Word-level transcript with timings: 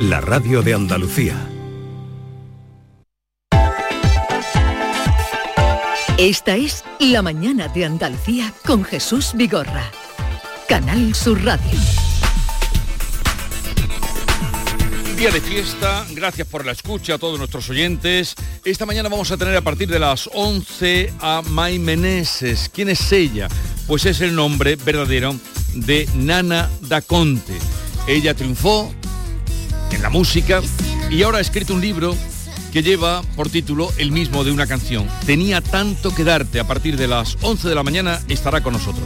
la 0.00 0.18
radio 0.22 0.62
de 0.62 0.72
Andalucía. 0.72 1.36
Esta 6.16 6.56
es 6.56 6.82
La 6.98 7.20
mañana 7.20 7.68
de 7.68 7.84
Andalucía 7.84 8.54
con 8.64 8.82
Jesús 8.82 9.32
Vigorra. 9.34 9.90
Canal 10.66 11.14
Sur 11.14 11.44
Radio. 11.44 11.78
Día 15.18 15.30
de 15.30 15.40
fiesta, 15.42 16.06
gracias 16.12 16.48
por 16.48 16.64
la 16.64 16.72
escucha 16.72 17.14
a 17.14 17.18
todos 17.18 17.38
nuestros 17.38 17.68
oyentes. 17.68 18.34
Esta 18.64 18.86
mañana 18.86 19.10
vamos 19.10 19.30
a 19.30 19.36
tener 19.36 19.54
a 19.54 19.60
partir 19.60 19.90
de 19.90 19.98
las 19.98 20.30
11 20.32 21.12
a 21.20 21.42
May 21.42 21.78
Meneses. 21.78 22.70
¿Quién 22.72 22.88
es 22.88 23.12
ella? 23.12 23.48
Pues 23.86 24.06
es 24.06 24.22
el 24.22 24.34
nombre 24.34 24.76
verdadero 24.76 25.34
de 25.74 26.08
Nana 26.14 26.70
da 26.80 27.02
Conte. 27.02 27.58
Ella 28.06 28.32
triunfó 28.32 28.94
en 29.92 30.02
la 30.02 30.10
música 30.10 30.60
y 31.10 31.22
ahora 31.22 31.38
ha 31.38 31.40
escrito 31.40 31.74
un 31.74 31.80
libro 31.80 32.16
que 32.72 32.82
lleva 32.82 33.22
por 33.36 33.48
título 33.48 33.90
el 33.98 34.12
mismo 34.12 34.44
de 34.44 34.52
una 34.52 34.66
canción. 34.66 35.06
Tenía 35.26 35.60
tanto 35.60 36.14
que 36.14 36.24
darte. 36.24 36.60
A 36.60 36.66
partir 36.66 36.96
de 36.96 37.08
las 37.08 37.36
11 37.42 37.68
de 37.68 37.74
la 37.74 37.82
mañana 37.82 38.20
estará 38.28 38.62
con 38.62 38.72
nosotros. 38.72 39.04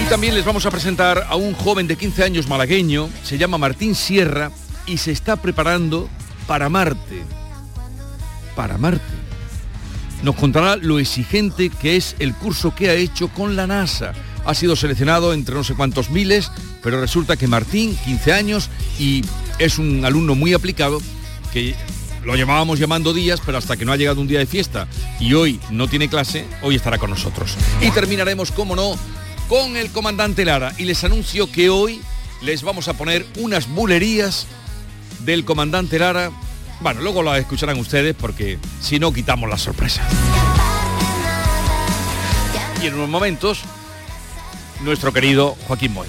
Y 0.00 0.08
también 0.08 0.34
les 0.34 0.44
vamos 0.44 0.66
a 0.66 0.70
presentar 0.70 1.26
a 1.28 1.36
un 1.36 1.54
joven 1.54 1.86
de 1.86 1.96
15 1.96 2.24
años 2.24 2.48
malagueño, 2.48 3.08
se 3.22 3.38
llama 3.38 3.58
Martín 3.58 3.94
Sierra 3.94 4.50
y 4.86 4.98
se 4.98 5.12
está 5.12 5.36
preparando 5.36 6.08
para 6.46 6.68
Marte. 6.68 7.22
Para 8.56 8.76
Marte. 8.76 9.22
Nos 10.22 10.36
contará 10.36 10.76
lo 10.76 10.98
exigente 10.98 11.68
que 11.68 11.96
es 11.96 12.14
el 12.18 12.34
curso 12.34 12.74
que 12.74 12.90
ha 12.90 12.94
hecho 12.94 13.28
con 13.28 13.56
la 13.56 13.66
NASA. 13.66 14.12
Ha 14.44 14.54
sido 14.54 14.76
seleccionado 14.76 15.32
entre 15.32 15.54
no 15.54 15.64
sé 15.64 15.74
cuántos 15.74 16.10
miles, 16.10 16.50
pero 16.82 17.00
resulta 17.00 17.36
que 17.36 17.46
Martín, 17.46 17.96
15 18.04 18.32
años, 18.32 18.70
y 18.98 19.22
es 19.58 19.78
un 19.78 20.04
alumno 20.04 20.34
muy 20.34 20.52
aplicado, 20.52 21.00
que 21.52 21.76
lo 22.24 22.36
llamábamos 22.36 22.78
llamando 22.78 23.12
días, 23.12 23.40
pero 23.44 23.58
hasta 23.58 23.76
que 23.76 23.84
no 23.84 23.92
ha 23.92 23.96
llegado 23.96 24.20
un 24.20 24.28
día 24.28 24.38
de 24.38 24.46
fiesta 24.46 24.86
y 25.18 25.34
hoy 25.34 25.60
no 25.70 25.88
tiene 25.88 26.08
clase, 26.08 26.46
hoy 26.62 26.76
estará 26.76 26.98
con 26.98 27.10
nosotros. 27.10 27.56
Y 27.80 27.90
terminaremos, 27.90 28.52
como 28.52 28.76
no, 28.76 28.96
con 29.48 29.76
el 29.76 29.90
comandante 29.90 30.44
Lara. 30.44 30.72
Y 30.78 30.84
les 30.84 31.02
anuncio 31.04 31.50
que 31.50 31.68
hoy 31.68 32.00
les 32.40 32.62
vamos 32.62 32.88
a 32.88 32.94
poner 32.94 33.26
unas 33.36 33.68
bulerías 33.68 34.46
del 35.24 35.44
comandante 35.44 35.98
Lara. 35.98 36.30
Bueno, 36.80 37.00
luego 37.00 37.22
las 37.22 37.38
escucharán 37.38 37.78
ustedes 37.78 38.14
porque 38.18 38.58
si 38.80 38.98
no 38.98 39.12
quitamos 39.12 39.48
la 39.48 39.58
sorpresa. 39.58 40.02
Y 42.82 42.86
en 42.86 42.94
unos 42.94 43.08
momentos, 43.08 43.62
nuestro 44.82 45.12
querido 45.12 45.56
Joaquín 45.66 45.92
Moy. 45.92 46.08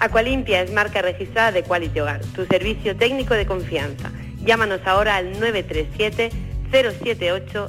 Aqualimpia 0.00 0.62
es 0.62 0.70
marca 0.72 1.02
registrada 1.02 1.50
de 1.52 1.64
Quality 1.64 2.00
Hogar, 2.00 2.20
tu 2.34 2.46
servicio 2.46 2.96
técnico 2.96 3.34
de 3.34 3.46
confianza. 3.46 4.12
Llámanos 4.44 4.80
ahora 4.84 5.16
al 5.16 5.32
937 5.40 6.30
078 6.70 7.68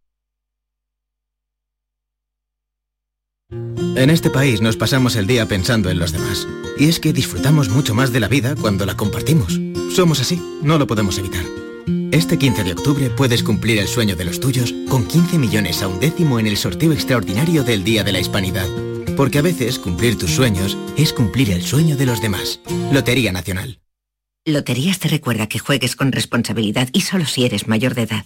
En 3.95 4.09
este 4.09 4.29
país 4.29 4.61
nos 4.61 4.77
pasamos 4.77 5.17
el 5.17 5.27
día 5.27 5.47
pensando 5.47 5.89
en 5.89 5.99
los 5.99 6.13
demás. 6.13 6.47
Y 6.77 6.87
es 6.87 6.99
que 6.99 7.11
disfrutamos 7.11 7.69
mucho 7.69 7.93
más 7.93 8.13
de 8.13 8.21
la 8.21 8.29
vida 8.29 8.55
cuando 8.55 8.85
la 8.85 8.95
compartimos. 8.95 9.59
Somos 9.93 10.21
así, 10.21 10.41
no 10.63 10.77
lo 10.77 10.87
podemos 10.87 11.17
evitar. 11.17 11.43
Este 12.11 12.37
15 12.37 12.63
de 12.63 12.71
octubre 12.71 13.09
puedes 13.09 13.43
cumplir 13.43 13.79
el 13.79 13.87
sueño 13.87 14.15
de 14.15 14.23
los 14.23 14.39
tuyos 14.39 14.73
con 14.87 15.05
15 15.05 15.37
millones 15.37 15.81
a 15.81 15.89
un 15.89 15.99
décimo 15.99 16.39
en 16.39 16.47
el 16.47 16.55
sorteo 16.55 16.93
extraordinario 16.93 17.63
del 17.63 17.83
Día 17.83 18.03
de 18.03 18.13
la 18.13 18.19
Hispanidad. 18.19 18.67
Porque 19.17 19.39
a 19.39 19.41
veces 19.41 19.77
cumplir 19.77 20.17
tus 20.17 20.31
sueños 20.31 20.77
es 20.97 21.11
cumplir 21.11 21.51
el 21.51 21.61
sueño 21.61 21.97
de 21.97 22.05
los 22.05 22.21
demás. 22.21 22.61
Lotería 22.91 23.33
Nacional. 23.33 23.81
Loterías 24.45 24.99
te 24.99 25.09
recuerda 25.09 25.47
que 25.47 25.59
juegues 25.59 25.95
con 25.97 26.13
responsabilidad 26.13 26.89
y 26.93 27.01
solo 27.01 27.25
si 27.25 27.45
eres 27.45 27.67
mayor 27.67 27.93
de 27.93 28.03
edad. 28.03 28.25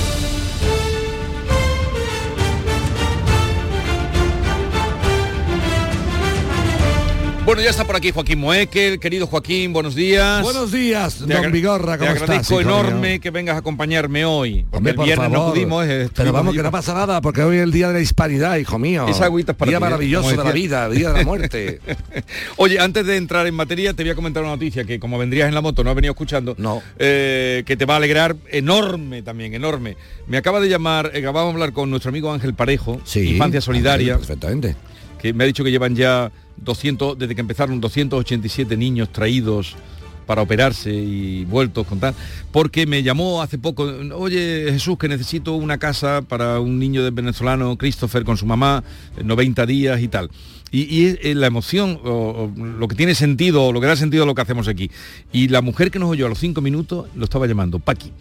Bueno, 7.51 7.63
ya 7.63 7.71
está 7.71 7.83
por 7.83 7.97
aquí 7.97 8.11
Joaquín 8.11 8.39
Moekel, 8.39 8.97
querido 8.97 9.27
Joaquín, 9.27 9.73
buenos 9.73 9.93
días. 9.93 10.41
Buenos 10.41 10.71
días, 10.71 11.17
Te 11.27 11.33
don 11.33 11.51
Vigorra, 11.51 11.97
Te 11.97 11.99
¿cómo 11.99 12.11
estás, 12.11 12.21
agradezco 12.29 12.61
enorme 12.61 13.09
mío? 13.11 13.19
que 13.21 13.29
vengas 13.29 13.55
a 13.55 13.57
acompañarme 13.57 14.23
hoy. 14.23 14.63
Porque 14.71 14.77
Hombre, 14.77 14.91
el 14.91 14.95
por 14.95 15.05
viernes 15.05 15.29
no 15.31 15.49
pudimos. 15.49 15.85
eh, 15.85 16.07
Pero 16.15 16.31
vamos, 16.31 16.55
que 16.55 16.63
no 16.63 16.71
pasa 16.71 16.93
nada, 16.93 17.19
porque 17.19 17.41
hoy 17.43 17.57
es 17.57 17.63
el 17.63 17.73
día 17.73 17.89
de 17.89 17.95
la 17.95 17.99
hispanidad, 17.99 18.55
hijo 18.55 18.79
mío. 18.79 19.05
Esa 19.09 19.25
agüita 19.25 19.51
es 19.51 19.57
para 19.57 19.67
Día 19.69 19.79
ti, 19.79 19.83
maravilloso 19.83 20.29
de 20.29 20.37
la 20.37 20.51
vida, 20.53 20.87
día 20.87 21.11
de 21.11 21.17
la 21.19 21.25
muerte. 21.25 21.81
Oye, 22.55 22.79
antes 22.79 23.05
de 23.05 23.17
entrar 23.17 23.45
en 23.45 23.53
materia, 23.53 23.93
te 23.93 24.03
voy 24.03 24.11
a 24.11 24.15
comentar 24.15 24.41
una 24.43 24.53
noticia 24.53 24.85
que 24.85 24.97
como 24.97 25.17
vendrías 25.17 25.49
en 25.49 25.53
la 25.53 25.59
moto, 25.59 25.83
no 25.83 25.89
has 25.89 25.95
venido 25.97 26.13
escuchando, 26.13 26.55
No. 26.57 26.81
eh, 26.99 27.63
que 27.65 27.75
te 27.75 27.83
va 27.83 27.95
a 27.95 27.97
alegrar 27.97 28.37
enorme 28.49 29.23
también, 29.23 29.53
enorme. 29.53 29.97
Me 30.25 30.37
acaba 30.37 30.61
de 30.61 30.69
llamar, 30.69 31.11
eh, 31.13 31.17
acabamos 31.19 31.49
de 31.49 31.55
hablar 31.55 31.73
con 31.73 31.89
nuestro 31.89 32.11
amigo 32.11 32.31
Ángel 32.31 32.53
Parejo, 32.53 33.01
Sí, 33.03 33.31
Infancia 33.31 33.59
Solidaria, 33.59 34.15
Perfectamente. 34.15 34.77
que 35.21 35.33
me 35.33 35.43
ha 35.43 35.47
dicho 35.47 35.65
que 35.65 35.71
llevan 35.71 35.97
ya 35.97 36.31
200, 36.57 37.17
desde 37.17 37.35
que 37.35 37.41
empezaron 37.41 37.81
287 37.81 38.77
niños 38.77 39.11
traídos 39.11 39.75
para 40.25 40.41
operarse 40.41 40.93
y 40.93 41.43
vueltos 41.45 41.85
con 41.85 41.99
tal, 41.99 42.15
porque 42.51 42.85
me 42.85 43.03
llamó 43.03 43.41
hace 43.41 43.57
poco, 43.57 43.83
oye 44.15 44.67
Jesús, 44.71 44.97
que 44.97 45.09
necesito 45.09 45.53
una 45.55 45.77
casa 45.77 46.21
para 46.21 46.59
un 46.59 46.79
niño 46.79 47.03
de 47.03 47.11
venezolano, 47.11 47.77
Christopher, 47.77 48.23
con 48.23 48.37
su 48.37 48.45
mamá, 48.45 48.83
eh, 49.17 49.23
90 49.23 49.65
días 49.65 50.01
y 50.01 50.07
tal. 50.07 50.29
Y, 50.73 51.17
eh, 51.21 51.35
la 51.35 51.47
emoción, 51.47 51.99
lo 52.05 52.87
que 52.87 52.95
tiene 52.95 53.13
sentido, 53.13 53.73
lo 53.73 53.81
que 53.81 53.87
da 53.87 53.97
sentido 53.97 54.23
a 54.23 54.25
lo 54.25 54.33
que 54.33 54.41
hacemos 54.41 54.69
aquí. 54.69 54.89
Y 55.33 55.49
la 55.49 55.61
mujer 55.61 55.91
que 55.91 55.99
nos 55.99 56.09
oyó 56.09 56.27
a 56.27 56.29
los 56.29 56.39
cinco 56.39 56.61
minutos 56.61 57.09
lo 57.13 57.25
estaba 57.25 57.45
llamando, 57.45 57.79
Paqui. 57.79 58.13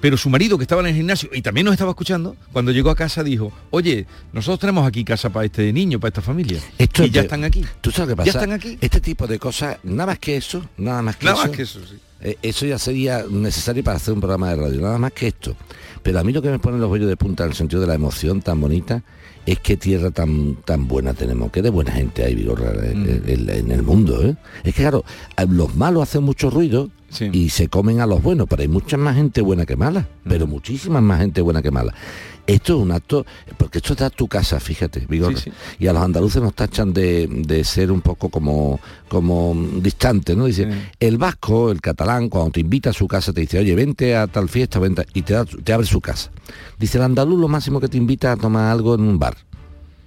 Pero 0.00 0.16
su 0.18 0.28
marido, 0.28 0.58
que 0.58 0.64
estaba 0.64 0.82
en 0.82 0.88
el 0.88 0.94
gimnasio 0.94 1.30
y 1.32 1.40
también 1.40 1.64
nos 1.64 1.72
estaba 1.72 1.92
escuchando, 1.92 2.36
cuando 2.52 2.72
llegó 2.72 2.90
a 2.90 2.94
casa 2.94 3.22
dijo, 3.24 3.52
oye, 3.70 4.06
nosotros 4.34 4.58
tenemos 4.60 4.86
aquí 4.86 5.02
casa 5.04 5.30
para 5.30 5.46
este 5.46 5.72
niño, 5.72 5.98
para 5.98 6.08
esta 6.08 6.20
familia. 6.20 6.60
Esto 6.76 7.04
y 7.04 7.10
ya 7.10 7.22
están 7.22 7.42
aquí. 7.44 7.64
¿Tú 7.80 7.90
sabes 7.90 8.10
qué 8.10 8.16
pasa? 8.16 8.26
Ya 8.26 8.38
están 8.38 8.52
aquí. 8.52 8.76
Este 8.82 9.00
tipo 9.00 9.26
de 9.26 9.38
cosas, 9.38 9.78
nada 9.82 10.06
más 10.08 10.18
que 10.18 10.36
eso, 10.36 10.62
nada 10.76 11.00
más 11.00 11.16
que 11.16 11.24
Nada 11.24 11.38
eso. 11.38 11.46
más 11.48 11.56
que 11.56 11.62
eso, 11.62 11.80
sí. 11.86 11.94
eh, 12.20 12.36
eso 12.42 12.66
ya 12.66 12.78
sería 12.78 13.24
necesario 13.30 13.82
para 13.82 13.96
hacer 13.96 14.12
un 14.12 14.20
programa 14.20 14.50
de 14.50 14.56
radio, 14.56 14.80
nada 14.82 14.98
más 14.98 15.12
que 15.12 15.28
esto. 15.28 15.56
Pero 16.02 16.18
a 16.20 16.24
mí 16.24 16.34
lo 16.34 16.42
que 16.42 16.50
me 16.50 16.58
pone 16.58 16.76
los 16.78 16.90
vellos 16.90 17.08
de 17.08 17.16
punta 17.16 17.44
en 17.44 17.50
el 17.50 17.56
sentido 17.56 17.80
de 17.80 17.86
la 17.86 17.94
emoción 17.94 18.42
tan 18.42 18.60
bonita 18.60 19.02
es 19.46 19.58
que 19.60 19.76
tierra 19.78 20.10
tan 20.10 20.56
tan 20.66 20.86
buena 20.86 21.14
tenemos, 21.14 21.50
que 21.50 21.62
de 21.62 21.70
buena 21.70 21.92
gente 21.92 22.24
hay 22.24 22.34
Vigorra, 22.34 22.72
en, 22.86 23.02
Mm. 23.04 23.22
en- 23.26 23.50
en 23.50 23.70
el 23.70 23.82
mundo. 23.82 24.22
¿eh? 24.22 24.36
Es 24.64 24.74
que 24.74 24.82
claro, 24.82 25.02
los 25.48 25.74
malos 25.76 26.02
hacen 26.02 26.22
mucho 26.24 26.50
ruido 26.50 26.90
Sí. 27.10 27.28
y 27.32 27.48
se 27.50 27.68
comen 27.68 28.00
a 28.00 28.06
los 28.06 28.22
buenos, 28.22 28.46
pero 28.48 28.62
hay 28.62 28.68
mucha 28.68 28.96
más 28.96 29.14
gente 29.16 29.40
buena 29.40 29.64
que 29.66 29.76
mala, 29.76 30.00
Mm. 30.24 30.28
pero 30.28 30.46
muchísima 30.46 31.00
más 31.00 31.20
gente 31.20 31.40
buena 31.42 31.62
que 31.62 31.70
mala. 31.70 31.94
Esto 32.46 32.76
es 32.76 32.82
un 32.82 32.92
acto, 32.92 33.24
porque 33.56 33.78
esto 33.78 33.92
está 33.94 34.10
tu 34.10 34.28
casa, 34.28 34.60
fíjate. 34.60 35.06
Sí, 35.08 35.36
sí. 35.36 35.52
Y 35.78 35.86
a 35.86 35.92
los 35.94 36.02
andaluces 36.02 36.42
nos 36.42 36.52
tachan 36.54 36.92
de, 36.92 37.26
de 37.26 37.64
ser 37.64 37.90
un 37.90 38.02
poco 38.02 38.28
como, 38.28 38.80
como 39.08 39.56
distantes, 39.80 40.36
¿no? 40.36 40.44
Dice, 40.44 40.68
el 41.00 41.16
vasco, 41.16 41.70
el 41.70 41.80
catalán, 41.80 42.28
cuando 42.28 42.50
te 42.50 42.60
invita 42.60 42.90
a 42.90 42.92
su 42.92 43.06
casa, 43.08 43.32
te 43.32 43.40
dice, 43.42 43.58
oye, 43.60 43.74
vente 43.74 44.14
a 44.14 44.26
tal 44.26 44.48
fiesta, 44.50 44.78
vente, 44.78 45.06
y 45.14 45.22
te, 45.22 45.32
da- 45.34 45.46
te 45.46 45.72
abre 45.72 45.86
su 45.86 46.00
casa. 46.02 46.30
Dice, 46.78 46.98
el 46.98 47.04
andaluz 47.04 47.40
lo 47.40 47.48
máximo 47.48 47.80
que 47.80 47.88
te 47.88 47.96
invita 47.96 48.32
a 48.32 48.36
tomar 48.36 48.70
algo 48.70 48.94
en 48.94 49.02
un 49.02 49.18
bar. 49.18 49.36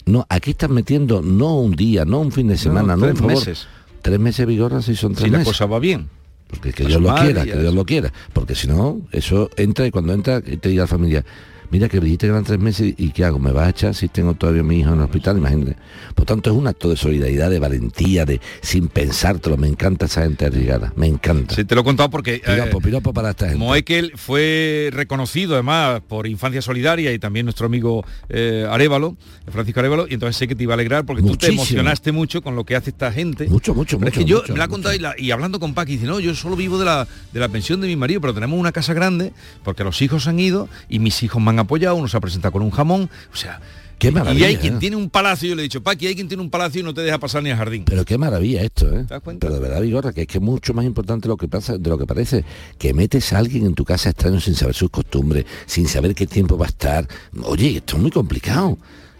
No, 0.06 0.26
aquí 0.30 0.52
estás 0.52 0.70
metiendo 0.70 1.22
no 1.24 1.56
un 1.60 1.72
día, 1.76 2.06
no 2.06 2.20
un 2.20 2.32
fin 2.32 2.48
de 2.48 2.58
semana, 2.58 2.96
no, 2.96 3.02
tres 3.04 3.14
un 3.14 3.18
favor. 3.18 3.34
meses. 3.34 3.68
Tres 4.04 4.20
meses 4.20 4.46
vigorra 4.46 4.82
si 4.84 4.96
son 4.96 5.14
tres 5.14 5.26
Si 5.26 5.30
la 5.32 5.40
meses. 5.40 5.54
cosa 5.54 5.66
va 5.66 5.80
bien. 5.80 6.08
Porque 6.48 6.72
que 6.72 6.84
a 6.84 6.88
Dios 6.88 7.02
lo 7.02 7.14
quiera, 7.16 7.44
que 7.44 7.58
Dios 7.58 7.74
lo 7.74 7.86
quiera. 7.86 8.12
Porque 8.34 8.56
si 8.56 8.68
no, 8.68 9.02
eso 9.12 9.50
entra 9.58 9.86
y 9.86 9.92
cuando 9.92 10.14
entra 10.14 10.42
te 10.42 10.70
diga 10.70 10.84
la 10.84 10.88
familia, 10.88 11.26
mira 11.72 11.90
que 11.90 12.00
Brigitte 12.00 12.24
eran 12.28 12.44
tres 12.44 12.60
meses 12.60 12.94
y 12.98 13.12
¿qué 13.12 13.26
hago? 13.26 13.40
¿Me 13.40 13.52
vas 13.52 13.68
a 13.68 13.70
echar 13.70 13.96
si 13.96 14.08
tengo 14.08 14.34
todavía 14.34 14.62
a 14.62 14.66
mi 14.66 14.80
hijo 14.80 14.90
en 14.90 14.96
el 15.00 15.06
hospital? 15.06 15.38
Imagínate. 15.38 15.76
Por 16.16 16.26
tanto, 16.26 16.50
es 16.50 16.56
un 16.56 16.68
acto 16.68 16.90
de 16.90 16.96
solidaridad, 16.98 17.50
de 17.50 17.60
valentía, 17.60 18.26
de 18.26 18.40
sin 18.62 18.88
pensártelo. 18.88 19.58
Me 19.58 19.68
encanta 19.68 20.06
esa 20.06 20.24
gente 20.24 20.46
arriesgada. 20.46 20.94
Me 20.96 21.08
encanta. 21.08 21.56
Sí, 21.56 21.64
te 21.66 21.76
lo 21.76 21.82
he 21.82 21.84
contado 21.84 22.10
porque 22.10 22.42
Piropo, 22.46 22.78
eh, 22.80 22.82
piropo 22.84 23.14
para 23.14 23.32
esta 23.32 23.46
gente. 23.50 23.60
Moekel 23.60 24.14
fue 24.16 24.90
reconocido 24.92 25.54
además 25.56 26.02
por 26.08 26.28
Infancia 26.28 26.62
Solidaria 26.62 27.12
y 27.14 27.20
también 27.20 27.46
nuestro 27.46 27.66
amigo 27.66 28.06
eh, 28.30 28.66
Arevalo, 28.70 29.18
Francisco 29.52 29.80
Arevalo, 29.80 30.08
y 30.10 30.14
entonces 30.14 30.36
sé 30.38 30.48
que 30.48 30.56
te 30.56 30.64
iba 30.64 30.74
a 30.74 30.76
alegrar 30.76 31.06
porque 31.06 31.22
tú 31.24 31.36
te 31.38 31.48
emocionaste 31.48 32.12
mucho 32.12 32.42
con 32.42 32.56
lo 32.56 32.64
que 32.66 32.76
hace 32.76 32.90
esta 32.92 33.12
gente. 33.12 33.48
Mucho, 33.48 33.74
mucho, 33.74 33.98
Pero 34.00 34.10
es 34.10 34.16
mucho, 34.16 34.26
que 34.26 34.30
yo 34.30 34.38
mucho, 34.42 34.54
me 34.54 34.60
la 34.60 34.66
mucho. 34.66 34.72
contado 34.74 34.96
y, 34.96 35.00
la- 35.00 35.16
y 35.18 35.32
hablando 35.32 35.60
con 35.60 35.74
Paqui, 35.74 35.94
dice, 35.94 36.06
no, 36.08 36.20
yo 36.20 36.34
solo 36.36 36.56
vivo 36.56 36.78
de 36.80 36.86
la, 36.86 37.08
de 37.34 37.40
la 37.40 37.48
pensión 37.50 37.82
de 37.82 37.88
mi 37.88 37.96
marido, 37.96 38.22
pero 38.22 38.34
tenemos 38.34 38.60
una 38.60 38.72
casa 38.72 38.94
grande 38.94 39.34
porque 39.64 39.84
los 39.84 40.02
hijos 40.02 40.28
han 40.28 40.40
ido 40.40 40.70
y 40.90 41.00
mis 41.00 41.22
hijos 41.24 41.42
me 41.42 41.50
han 41.52 41.57
apoyado, 41.60 41.96
uno 41.96 42.08
se 42.08 42.18
ha 42.18 42.20
presentado 42.20 42.52
con 42.52 42.62
un 42.62 42.72
jamón, 42.72 43.10
o 43.32 43.36
sea... 43.36 43.62
Qué 43.98 44.10
y 44.10 44.12
maravilla, 44.12 44.46
hay 44.46 44.58
quien 44.58 44.78
tiene 44.78 44.96
un 44.96 45.10
palacio, 45.10 45.50
yo 45.50 45.56
le 45.56 45.64
he 45.64 45.64
dicho, 45.64 45.82
Paqui, 45.82 46.06
hay 46.06 46.14
quien 46.14 46.28
tiene 46.28 46.44
un 46.44 46.52
palacio 46.52 46.82
y 46.82 46.84
no 46.84 46.94
te 46.94 47.02
deja 47.02 47.18
pasar 47.18 47.42
ni 47.42 47.50
al 47.50 47.58
jardín. 47.58 47.84
Pero 47.84 48.06
qué 48.06 48.20
maravilla 48.20 48.62
esto, 48.62 48.86
¿eh? 48.88 49.06
¿Te 49.08 49.16
das 49.16 49.24
cuenta? 49.24 49.48
Pero 49.48 49.56
de 49.56 49.60
verdad, 49.60 49.82
Vigorra, 49.82 50.14
que 50.14 50.22
es 50.22 50.28
que 50.28 50.38
es 50.38 50.44
mucho 50.44 50.76
más 50.76 50.86
importante 50.86 51.28
lo 51.28 51.36
que 51.36 51.48
pasa, 51.48 51.80
de 51.80 51.90
lo 51.90 51.98
que 51.98 52.06
parece. 52.06 52.46
Que 52.78 52.94
metes 52.94 53.34
a 53.34 53.40
alguien 53.40 53.66
en 53.66 53.74
tu 53.74 53.84
casa 53.86 54.12
extraño 54.12 54.40
sin 54.40 54.54
saber 54.54 54.76
sus 54.76 54.92
costumbres, 54.92 55.46
sin 55.66 55.88
saber 55.88 56.14
qué 56.14 56.28
tiempo 56.28 56.60
va 56.60 56.68
a 56.68 56.70
estar. 56.70 57.08
Oye, 57.42 57.78
esto 57.78 57.96
es 57.96 58.02
muy 58.04 58.12
complicado. 58.12 58.78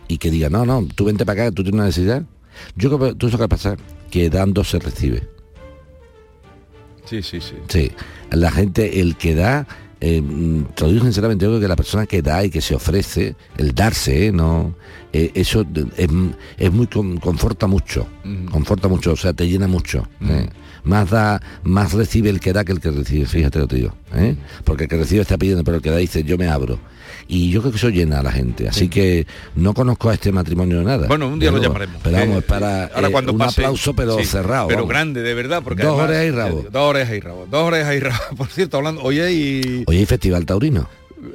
Y 0.08 0.20
que 0.20 0.30
diga, 0.30 0.50
no, 0.52 0.64
no, 0.64 0.88
tú 0.94 1.06
vente 1.06 1.26
para 1.26 1.46
acá, 1.46 1.52
tú 1.52 1.64
tienes 1.64 1.74
una 1.80 1.86
necesidad. 1.86 2.22
Yo 2.76 2.96
creo 2.96 3.10
que 3.10 3.16
tú 3.16 3.32
sabes 3.32 3.46
qué 3.46 3.50
pasa, 3.50 3.78
que 4.12 4.30
dando 4.30 4.64
se 4.64 4.78
recibe. 4.78 5.28
Sí, 7.06 7.24
sí, 7.24 7.42
sí. 7.42 7.56
Sí, 7.68 7.92
la 8.30 8.52
gente, 8.52 9.00
el 9.00 9.16
que 9.16 9.34
da, 9.34 9.68
eh, 10.02 10.22
mm, 10.22 10.64
te 10.76 10.84
lo 10.86 10.92
digo 10.92 11.04
sinceramente, 11.06 11.46
yo 11.46 11.52
creo 11.52 11.62
que 11.62 11.68
la 11.68 11.76
persona 11.76 12.06
que 12.06 12.22
da 12.22 12.44
y 12.46 12.50
que 12.50 12.62
se 12.62 12.76
ofrece, 12.76 13.36
el 13.58 13.74
darse, 13.74 14.28
¿eh? 14.28 14.32
no, 14.32 14.76
Eh, 15.14 15.32
eso 15.36 15.66
es, 15.96 16.10
es 16.58 16.72
muy 16.72 16.88
con- 16.88 17.18
conforta 17.18 17.66
mucho, 17.66 18.06
conforta 18.52 18.88
mucho, 18.90 19.14
o 19.14 19.16
sea, 19.16 19.32
te 19.34 19.48
llena 19.48 19.68
mucho. 19.68 20.06
¿eh? 20.22 20.48
Más 20.84 21.10
da, 21.10 21.42
más 21.64 21.94
recibe 21.94 22.30
el 22.30 22.40
que 22.40 22.52
da 22.54 22.64
que 22.66 22.74
el 22.74 22.80
que 22.82 22.92
recibe, 22.92 23.26
fíjate 23.26 23.58
lo 23.60 23.68
que 23.68 23.76
te 23.76 23.82
digo, 23.82 23.94
porque 24.66 24.84
el 24.84 24.90
que 24.90 24.98
recibe 24.98 25.22
está 25.22 25.38
pidiendo, 25.38 25.64
pero 25.64 25.78
el 25.78 25.82
que 25.84 25.90
da 25.90 25.98
dice 25.98 26.24
yo 26.24 26.38
me 26.38 26.48
abro. 26.48 26.78
Y 27.30 27.50
yo 27.52 27.60
creo 27.60 27.72
que 27.74 27.78
eso 27.78 27.90
llena 27.90 28.20
a 28.20 28.24
la 28.24 28.32
gente, 28.32 28.70
así 28.70 28.88
que 28.88 29.28
no 29.56 29.74
conozco 29.74 30.10
a 30.10 30.14
este 30.14 30.32
matrimonio 30.32 30.80
de 30.80 30.86
nada. 30.86 31.08
Bueno, 31.08 31.28
un 31.28 31.40
día 31.40 31.52
lo 31.52 31.62
llamaremos. 31.62 31.98
Pero 32.02 32.18
vamos, 32.18 32.38
Eh, 32.38 32.42
para 32.48 32.86
ahora 32.86 33.10
eh, 33.10 33.12
cuando 33.12 33.34
un 33.34 33.38
pase- 33.38 33.62
aplauso, 33.62 33.94
pero 33.94 34.18
sí, 34.18 34.24
cerrado. 34.26 34.68
Pero 34.70 34.80
vamos. 34.84 34.90
grande, 34.90 35.22
de 35.22 35.34
verdad, 35.34 35.62
porque 35.62 35.84
Dos 35.84 36.00
además- 36.00 36.10
orejas 36.10 36.26
y 36.26 36.32
rabo. 36.32 36.60
eh, 36.62 36.68
Dos 36.72 36.82
orejas 36.90 37.16
y 37.16 37.20
rabo. 37.20 37.48
Dos 37.52 37.64
orejas 37.64 37.96
y 37.96 38.00
rabo. 38.00 38.24
Por 38.38 38.48
cierto, 38.48 38.78
hablando, 38.78 39.02
oye 39.04 39.34
y... 39.34 39.84
Oye, 39.88 40.00
¿hay 40.00 40.06
festival 40.06 40.46
taurino? 40.46 40.88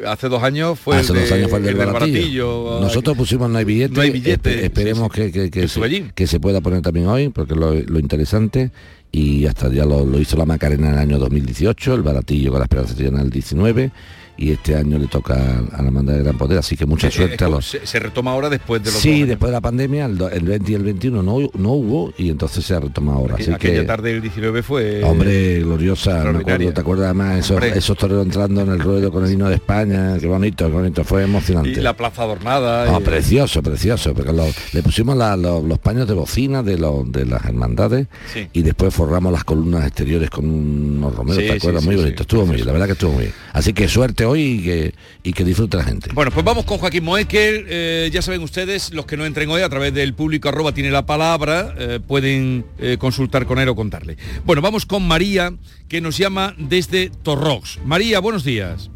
Hace 0.07 0.29
dos 0.29 0.43
años 0.43 0.79
fue 0.79 0.97
Hace 0.97 1.13
el 1.13 1.19
dos 1.21 1.29
de- 1.29 1.35
años 1.35 1.51
fue 1.51 1.59
el 1.59 1.65
del 1.67 1.75
baratillo. 1.75 2.63
baratillo. 2.65 2.81
Nosotros 2.81 3.17
pusimos 3.17 3.51
no 3.51 3.59
hay 3.59 3.65
billete. 3.67 3.95
No 3.95 4.01
hay 4.01 4.11
billete, 4.11 4.61
espe- 4.61 4.65
esperemos 4.65 5.13
que, 5.13 5.31
que- 5.31 5.51
que 5.51 5.69
se, 5.69 6.13
que 6.15 6.27
se 6.27 6.41
pueda 6.41 6.61
poner 6.63 6.81
también 6.81 7.07
hoy, 7.09 7.29
porque 7.29 7.55
lo, 7.55 7.75
lo 7.75 7.99
interesante, 7.99 8.71
y 9.11 9.45
hasta 9.45 9.69
ya 9.71 9.85
lo, 9.85 10.07
lo 10.07 10.19
hizo 10.19 10.39
la 10.39 10.47
Macarena 10.47 10.89
en 10.89 10.95
el 10.95 11.01
año 11.01 11.19
2018, 11.19 11.95
el 11.95 12.03
baratillo 12.03 12.51
con 12.51 12.61
la 12.61 12.65
Esperanza 12.65 12.95
en 12.99 13.19
el 13.19 13.29
19, 13.29 13.91
y 14.37 14.51
este 14.53 14.75
año 14.77 14.99
le 14.99 15.07
toca 15.07 15.35
a 15.73 15.83
la 15.83 15.91
Manda 15.91 16.13
de 16.15 16.23
Gran 16.23 16.37
Poder, 16.39 16.59
así 16.59 16.77
que 16.77 16.87
mucha 16.87 17.09
Eh, 17.09 17.11
suerte 17.11 17.45
a 17.45 17.49
los... 17.49 17.67
se, 17.67 17.87
se 17.87 17.99
retoma 18.01 18.33
ahora 18.33 18.49
después 18.49 18.83
de 18.83 18.91
los 18.91 19.01
Sí, 19.01 19.25
después 19.25 19.49
de 19.51 19.53
la 19.53 19.61
pandemia, 19.61 20.07
el, 20.07 20.17
do- 20.19 20.31
el 20.31 20.43
20 20.45 20.73
y 20.73 20.75
el 20.75 20.83
21 20.85 21.23
no, 21.23 21.39
no 21.55 21.69
hubo, 21.73 22.13
y 22.19 22.31
entonces 22.31 22.65
se 22.65 22.75
ha 22.75 22.81
retomado 22.81 23.19
ahora. 23.19 23.35
Así 23.37 23.53
Aquella 23.53 23.81
que, 23.81 23.87
tarde 23.87 24.13
del 24.13 24.23
19 24.23 24.63
fue... 24.63 25.03
Hombre, 25.05 25.61
gloriosa, 25.61 26.25
me 26.33 26.39
acuerdo, 26.41 26.73
¿te 26.73 26.81
acuerdas 26.81 27.05
además 27.07 27.39
esos, 27.39 27.63
esos 27.63 27.97
toreros 27.97 28.25
entrando 28.25 28.63
en 28.63 28.71
el 28.71 28.81
ruedo 28.81 29.11
con 29.13 29.25
el 29.25 29.33
himno 29.33 29.49
de 29.49 29.57
España? 29.57 30.17
Qué 30.19 30.27
bonito, 30.27 30.67
qué 30.67 30.73
bonito, 30.73 31.05
fue 31.05 31.23
emocionante. 31.25 31.71
Y 31.71 31.75
la 31.77 31.97
plaza 31.97 32.23
adornada. 32.23 32.87
No, 32.87 33.01
y- 33.01 33.05
precioso, 33.05 33.63
precioso, 33.63 34.15
porque 34.15 34.33
lo- 34.33 34.47
le 34.73 34.83
pusimos 34.83 35.17
la- 35.17 35.37
lo- 35.37 35.63
los 35.63 35.79
paños 35.79 36.09
de 36.09 36.15
bocina 36.15 36.63
de, 36.63 36.79
las 36.79 37.45
hermandades 37.45 38.07
Sí. 38.33 38.49
y 38.53 38.63
después 38.63 38.95
forramos 38.95 39.33
las 39.33 39.45
columnas 39.45 39.87
exteriores 39.87 40.31
con 40.31 40.49
unos 40.49 41.15
romeros, 41.15 41.43
Sí, 41.43 41.49
¿te 41.49 41.57
acuerdas? 41.57 41.83
sí, 41.83 41.89
muy 41.89 41.97
bonito, 41.97 42.23
estuvo 42.23 42.47
muy 42.47 42.55
bien, 42.57 42.67
la 42.67 42.73
verdad 42.73 42.87
que 42.87 42.93
estuvo 42.93 43.13
muy 43.13 43.23
bien. 43.25 43.35
Así 43.53 43.73
que 43.73 43.89
suerte 43.89 44.22
hoy 44.25 44.43
y 44.43 44.63
que, 44.63 44.95
y 45.23 45.33
que 45.33 45.45
disfrute 45.45 45.77
la 45.77 45.85
gente. 45.85 46.11
Bueno, 46.13 46.31
pues 46.31 46.45
vamos 46.45 46.65
con 46.65 46.79
Joaquín 46.79 47.05
Moekel. 47.05 47.67
Eh, 47.69 48.11
ya 48.13 48.23
saben 48.23 48.43
ustedes, 48.43 48.93
los 48.93 49.07
que 49.07 49.17
no 49.17 49.25
entren 49.25 49.49
hoy 49.51 49.63
a 49.63 49.69
través 49.69 49.93
del 49.95 50.15
público 50.15 50.49
arroba 50.49 50.73
tiene 50.73 50.91
la 50.91 51.07
palabra, 51.07 51.75
eh, 51.79 52.01
pueden 52.07 52.65
eh, 52.79 52.97
consultar 52.99 53.47
con 53.47 53.59
él 53.59 53.69
o 53.69 53.75
contarle. 53.75 54.17
Bueno, 54.45 54.63
vamos 54.63 54.87
con 54.87 55.07
María, 55.07 55.53
que 55.89 56.01
nos 56.01 56.17
llama 56.19 56.55
desde 56.59 57.11
Torrox. 57.23 57.81
María, 57.85 58.21
buenos 58.21 58.45
días. 58.45 58.91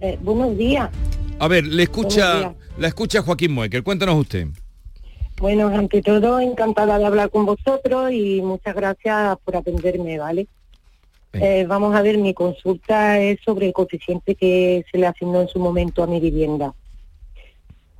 Eh, 0.00 0.18
buenos 0.22 0.56
días. 0.56 0.90
A 1.38 1.48
ver, 1.48 1.66
le 1.66 1.82
escucha, 1.82 2.54
la 2.78 2.88
escucha 2.88 3.22
Joaquín 3.22 3.52
Moekel. 3.52 3.82
Cuéntanos 3.82 4.16
usted. 4.16 4.48
Bueno, 5.38 5.68
ante 5.68 6.00
todo, 6.00 6.38
encantada 6.38 6.98
de 6.98 7.06
hablar 7.06 7.30
con 7.30 7.44
vosotros 7.44 8.12
y 8.12 8.40
muchas 8.40 8.74
gracias 8.74 9.36
por 9.44 9.56
atenderme, 9.56 10.18
¿vale? 10.18 10.46
Eh, 11.40 11.64
vamos 11.66 11.94
a 11.94 12.02
ver, 12.02 12.18
mi 12.18 12.34
consulta 12.34 13.20
es 13.20 13.40
sobre 13.44 13.66
el 13.66 13.72
coeficiente 13.72 14.34
que 14.34 14.84
se 14.90 14.98
le 14.98 15.06
asignó 15.06 15.40
en 15.40 15.48
su 15.48 15.58
momento 15.58 16.02
a 16.02 16.06
mi 16.06 16.20
vivienda. 16.20 16.74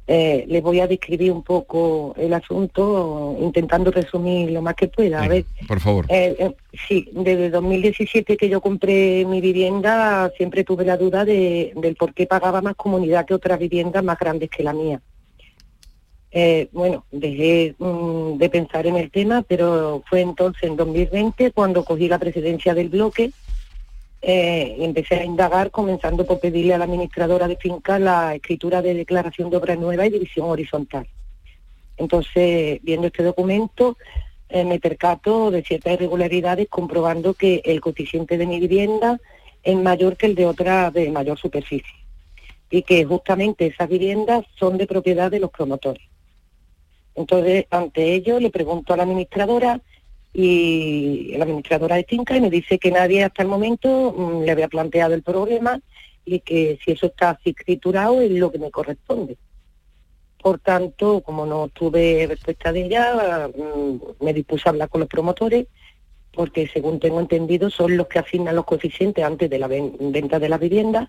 Eh, 0.06 0.44
les 0.48 0.62
voy 0.62 0.80
a 0.80 0.86
describir 0.86 1.32
un 1.32 1.42
poco 1.42 2.14
el 2.18 2.34
asunto, 2.34 3.38
intentando 3.40 3.90
resumir 3.90 4.50
lo 4.50 4.60
más 4.60 4.74
que 4.74 4.88
pueda. 4.88 5.22
A 5.22 5.28
ver, 5.28 5.46
Por 5.66 5.80
favor. 5.80 6.04
Eh, 6.10 6.36
eh, 6.38 6.54
sí, 6.86 7.08
desde 7.12 7.48
2017 7.48 8.36
que 8.36 8.48
yo 8.50 8.60
compré 8.60 9.24
mi 9.24 9.40
vivienda 9.40 10.30
siempre 10.36 10.62
tuve 10.62 10.84
la 10.84 10.98
duda 10.98 11.24
de, 11.24 11.72
del 11.76 11.96
por 11.96 12.12
qué 12.12 12.26
pagaba 12.26 12.60
más 12.60 12.74
comunidad 12.74 13.24
que 13.24 13.32
otras 13.32 13.58
viviendas 13.58 14.04
más 14.04 14.18
grandes 14.18 14.50
que 14.50 14.62
la 14.62 14.74
mía. 14.74 15.00
Eh, 16.36 16.68
bueno, 16.72 17.04
dejé 17.12 17.76
mm, 17.78 18.38
de 18.38 18.48
pensar 18.50 18.88
en 18.88 18.96
el 18.96 19.12
tema, 19.12 19.42
pero 19.46 20.02
fue 20.10 20.20
entonces 20.20 20.64
en 20.64 20.74
2020 20.74 21.52
cuando 21.52 21.84
cogí 21.84 22.08
la 22.08 22.18
presidencia 22.18 22.74
del 22.74 22.88
bloque 22.88 23.30
eh, 24.20 24.74
y 24.76 24.84
empecé 24.84 25.14
a 25.14 25.24
indagar, 25.24 25.70
comenzando 25.70 26.26
por 26.26 26.40
pedirle 26.40 26.74
a 26.74 26.78
la 26.78 26.86
administradora 26.86 27.46
de 27.46 27.56
finca 27.56 28.00
la 28.00 28.34
escritura 28.34 28.82
de 28.82 28.94
declaración 28.94 29.48
de 29.48 29.58
obra 29.58 29.76
nueva 29.76 30.06
y 30.06 30.10
división 30.10 30.50
horizontal. 30.50 31.06
Entonces, 31.98 32.80
viendo 32.82 33.06
este 33.06 33.22
documento, 33.22 33.96
eh, 34.48 34.64
me 34.64 34.80
percato 34.80 35.52
de 35.52 35.62
ciertas 35.62 35.92
irregularidades, 35.92 36.66
comprobando 36.68 37.34
que 37.34 37.62
el 37.64 37.80
coeficiente 37.80 38.38
de 38.38 38.46
mi 38.48 38.58
vivienda 38.58 39.20
es 39.62 39.76
mayor 39.76 40.16
que 40.16 40.26
el 40.26 40.34
de 40.34 40.46
otra 40.46 40.90
de 40.90 41.12
mayor 41.12 41.38
superficie 41.38 41.94
y 42.70 42.82
que 42.82 43.04
justamente 43.04 43.66
esas 43.66 43.88
viviendas 43.88 44.44
son 44.58 44.78
de 44.78 44.88
propiedad 44.88 45.30
de 45.30 45.38
los 45.38 45.52
promotores. 45.52 46.02
Entonces, 47.14 47.66
ante 47.70 48.14
ello, 48.14 48.40
le 48.40 48.50
pregunto 48.50 48.92
a 48.92 48.96
la 48.96 49.04
administradora 49.04 49.80
y 50.32 51.32
la 51.36 51.44
administradora 51.44 51.96
de 51.96 52.04
finca 52.04 52.36
y 52.36 52.40
me 52.40 52.50
dice 52.50 52.78
que 52.78 52.90
nadie 52.90 53.22
hasta 53.22 53.42
el 53.42 53.48
momento 53.48 54.12
mm, 54.16 54.42
le 54.42 54.50
había 54.50 54.68
planteado 54.68 55.14
el 55.14 55.22
problema 55.22 55.80
y 56.24 56.40
que 56.40 56.78
si 56.84 56.92
eso 56.92 57.06
está 57.06 57.30
así 57.30 57.50
escriturado 57.50 58.20
es 58.20 58.30
lo 58.32 58.50
que 58.50 58.58
me 58.58 58.70
corresponde. 58.70 59.36
Por 60.42 60.58
tanto, 60.58 61.22
como 61.22 61.46
no 61.46 61.68
tuve 61.68 62.26
respuesta 62.26 62.72
de 62.72 62.84
ella, 62.86 63.48
mm, 63.48 64.24
me 64.24 64.34
dispuse 64.34 64.68
a 64.68 64.70
hablar 64.72 64.88
con 64.88 65.00
los 65.00 65.08
promotores 65.08 65.66
porque 66.32 66.66
según 66.66 66.98
tengo 66.98 67.20
entendido 67.20 67.70
son 67.70 67.96
los 67.96 68.08
que 68.08 68.18
asignan 68.18 68.56
los 68.56 68.64
coeficientes 68.64 69.24
antes 69.24 69.48
de 69.48 69.58
la 69.60 69.68
ven- 69.68 69.96
venta 70.00 70.40
de 70.40 70.48
la 70.48 70.58
vivienda 70.58 71.08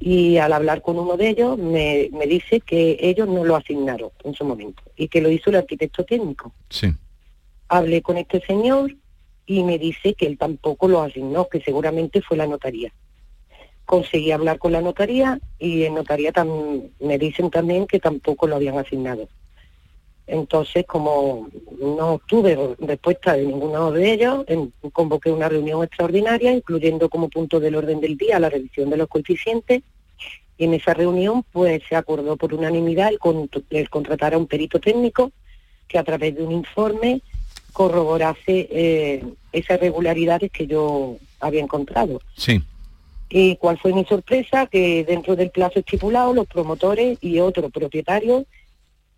y 0.00 0.38
al 0.38 0.54
hablar 0.54 0.80
con 0.80 0.98
uno 0.98 1.18
de 1.18 1.28
ellos 1.28 1.58
me, 1.58 2.08
me 2.12 2.26
dice 2.26 2.60
que 2.60 2.96
ellos 3.00 3.28
no 3.28 3.44
lo 3.44 3.54
asignaron 3.54 4.10
en 4.24 4.34
su 4.34 4.44
momento 4.44 4.82
y 4.96 5.08
que 5.08 5.20
lo 5.20 5.30
hizo 5.30 5.50
el 5.50 5.56
arquitecto 5.56 6.04
técnico. 6.04 6.54
Sí. 6.70 6.92
Hablé 7.68 8.00
con 8.00 8.16
este 8.16 8.40
señor 8.40 8.96
y 9.44 9.62
me 9.62 9.78
dice 9.78 10.14
que 10.14 10.26
él 10.26 10.38
tampoco 10.38 10.88
lo 10.88 11.02
asignó, 11.02 11.48
que 11.48 11.60
seguramente 11.60 12.22
fue 12.22 12.38
la 12.38 12.46
notaría. 12.46 12.92
Conseguí 13.84 14.32
hablar 14.32 14.58
con 14.58 14.72
la 14.72 14.80
notaría 14.80 15.38
y 15.58 15.82
en 15.82 15.94
notaría 15.94 16.32
me 17.00 17.18
dicen 17.18 17.50
también 17.50 17.86
que 17.86 17.98
tampoco 17.98 18.46
lo 18.46 18.56
habían 18.56 18.78
asignado. 18.78 19.28
Entonces, 20.32 20.86
como 20.86 21.48
no 21.80 22.20
tuve 22.26 22.56
respuesta 22.78 23.32
de 23.34 23.46
ninguno 23.46 23.90
de 23.90 24.12
ellos, 24.12 24.44
convoqué 24.92 25.32
una 25.32 25.48
reunión 25.48 25.82
extraordinaria, 25.82 26.52
incluyendo 26.52 27.08
como 27.08 27.28
punto 27.28 27.58
del 27.58 27.74
orden 27.74 28.00
del 28.00 28.16
día 28.16 28.38
la 28.38 28.48
revisión 28.48 28.90
de 28.90 28.96
los 28.96 29.08
coeficientes. 29.08 29.82
Y 30.56 30.64
en 30.64 30.74
esa 30.74 30.94
reunión, 30.94 31.44
pues 31.50 31.82
se 31.88 31.96
acordó 31.96 32.36
por 32.36 32.54
unanimidad 32.54 33.08
el, 33.08 33.18
con- 33.18 33.50
el 33.70 33.90
contratar 33.90 34.34
a 34.34 34.38
un 34.38 34.46
perito 34.46 34.78
técnico 34.78 35.32
que 35.88 35.98
a 35.98 36.04
través 36.04 36.36
de 36.36 36.42
un 36.44 36.52
informe 36.52 37.22
corroborase 37.72 38.68
eh, 38.70 39.24
esas 39.52 39.78
irregularidades 39.78 40.52
que 40.52 40.66
yo 40.68 41.16
había 41.40 41.62
encontrado. 41.62 42.20
Sí. 42.36 42.62
¿Y 43.30 43.56
cuál 43.56 43.78
fue 43.78 43.92
mi 43.92 44.04
sorpresa? 44.04 44.66
Que 44.66 45.02
dentro 45.04 45.34
del 45.34 45.50
plazo 45.50 45.80
estipulado, 45.80 46.34
los 46.34 46.46
promotores 46.46 47.18
y 47.20 47.40
otros 47.40 47.72
propietarios 47.72 48.44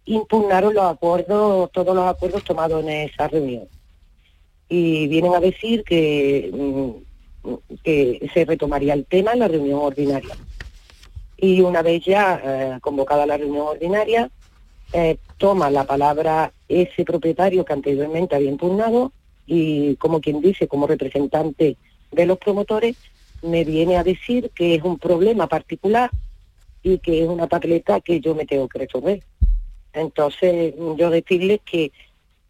impugnaron 0.04 0.74
los 0.74 0.84
acuerdos, 0.84 1.70
todos 1.72 1.94
los 1.94 2.06
acuerdos 2.06 2.44
tomados 2.44 2.82
en 2.82 2.90
esa 2.90 3.28
reunión. 3.28 3.68
Y 4.68 5.06
vienen 5.08 5.34
a 5.34 5.40
decir 5.40 5.84
que, 5.84 6.50
mm, 6.52 7.12
se 8.32 8.44
retomaría 8.44 8.94
el 8.94 9.04
tema 9.04 9.32
en 9.32 9.40
la 9.40 9.48
reunión 9.48 9.80
ordinaria. 9.80 10.36
Y 11.36 11.60
una 11.60 11.82
vez 11.82 12.04
ya 12.04 12.40
eh, 12.44 12.78
convocada 12.80 13.26
la 13.26 13.36
reunión 13.36 13.66
ordinaria, 13.66 14.30
eh, 14.92 15.16
toma 15.38 15.70
la 15.70 15.84
palabra 15.84 16.52
ese 16.68 17.04
propietario 17.04 17.64
que 17.64 17.72
anteriormente 17.72 18.36
había 18.36 18.50
impugnado 18.50 19.12
y, 19.46 19.96
como 19.96 20.20
quien 20.20 20.40
dice, 20.40 20.68
como 20.68 20.86
representante 20.86 21.76
de 22.12 22.26
los 22.26 22.38
promotores, 22.38 22.96
me 23.42 23.64
viene 23.64 23.96
a 23.96 24.04
decir 24.04 24.50
que 24.54 24.76
es 24.76 24.82
un 24.82 24.98
problema 24.98 25.48
particular 25.48 26.10
y 26.82 26.98
que 26.98 27.22
es 27.22 27.28
una 27.28 27.46
papeleta 27.46 28.00
que 28.00 28.20
yo 28.20 28.34
me 28.34 28.46
tengo 28.46 28.68
que 28.68 28.78
resolver. 28.78 29.22
Entonces, 29.92 30.74
yo 30.96 31.10
decirles 31.10 31.60
que 31.64 31.92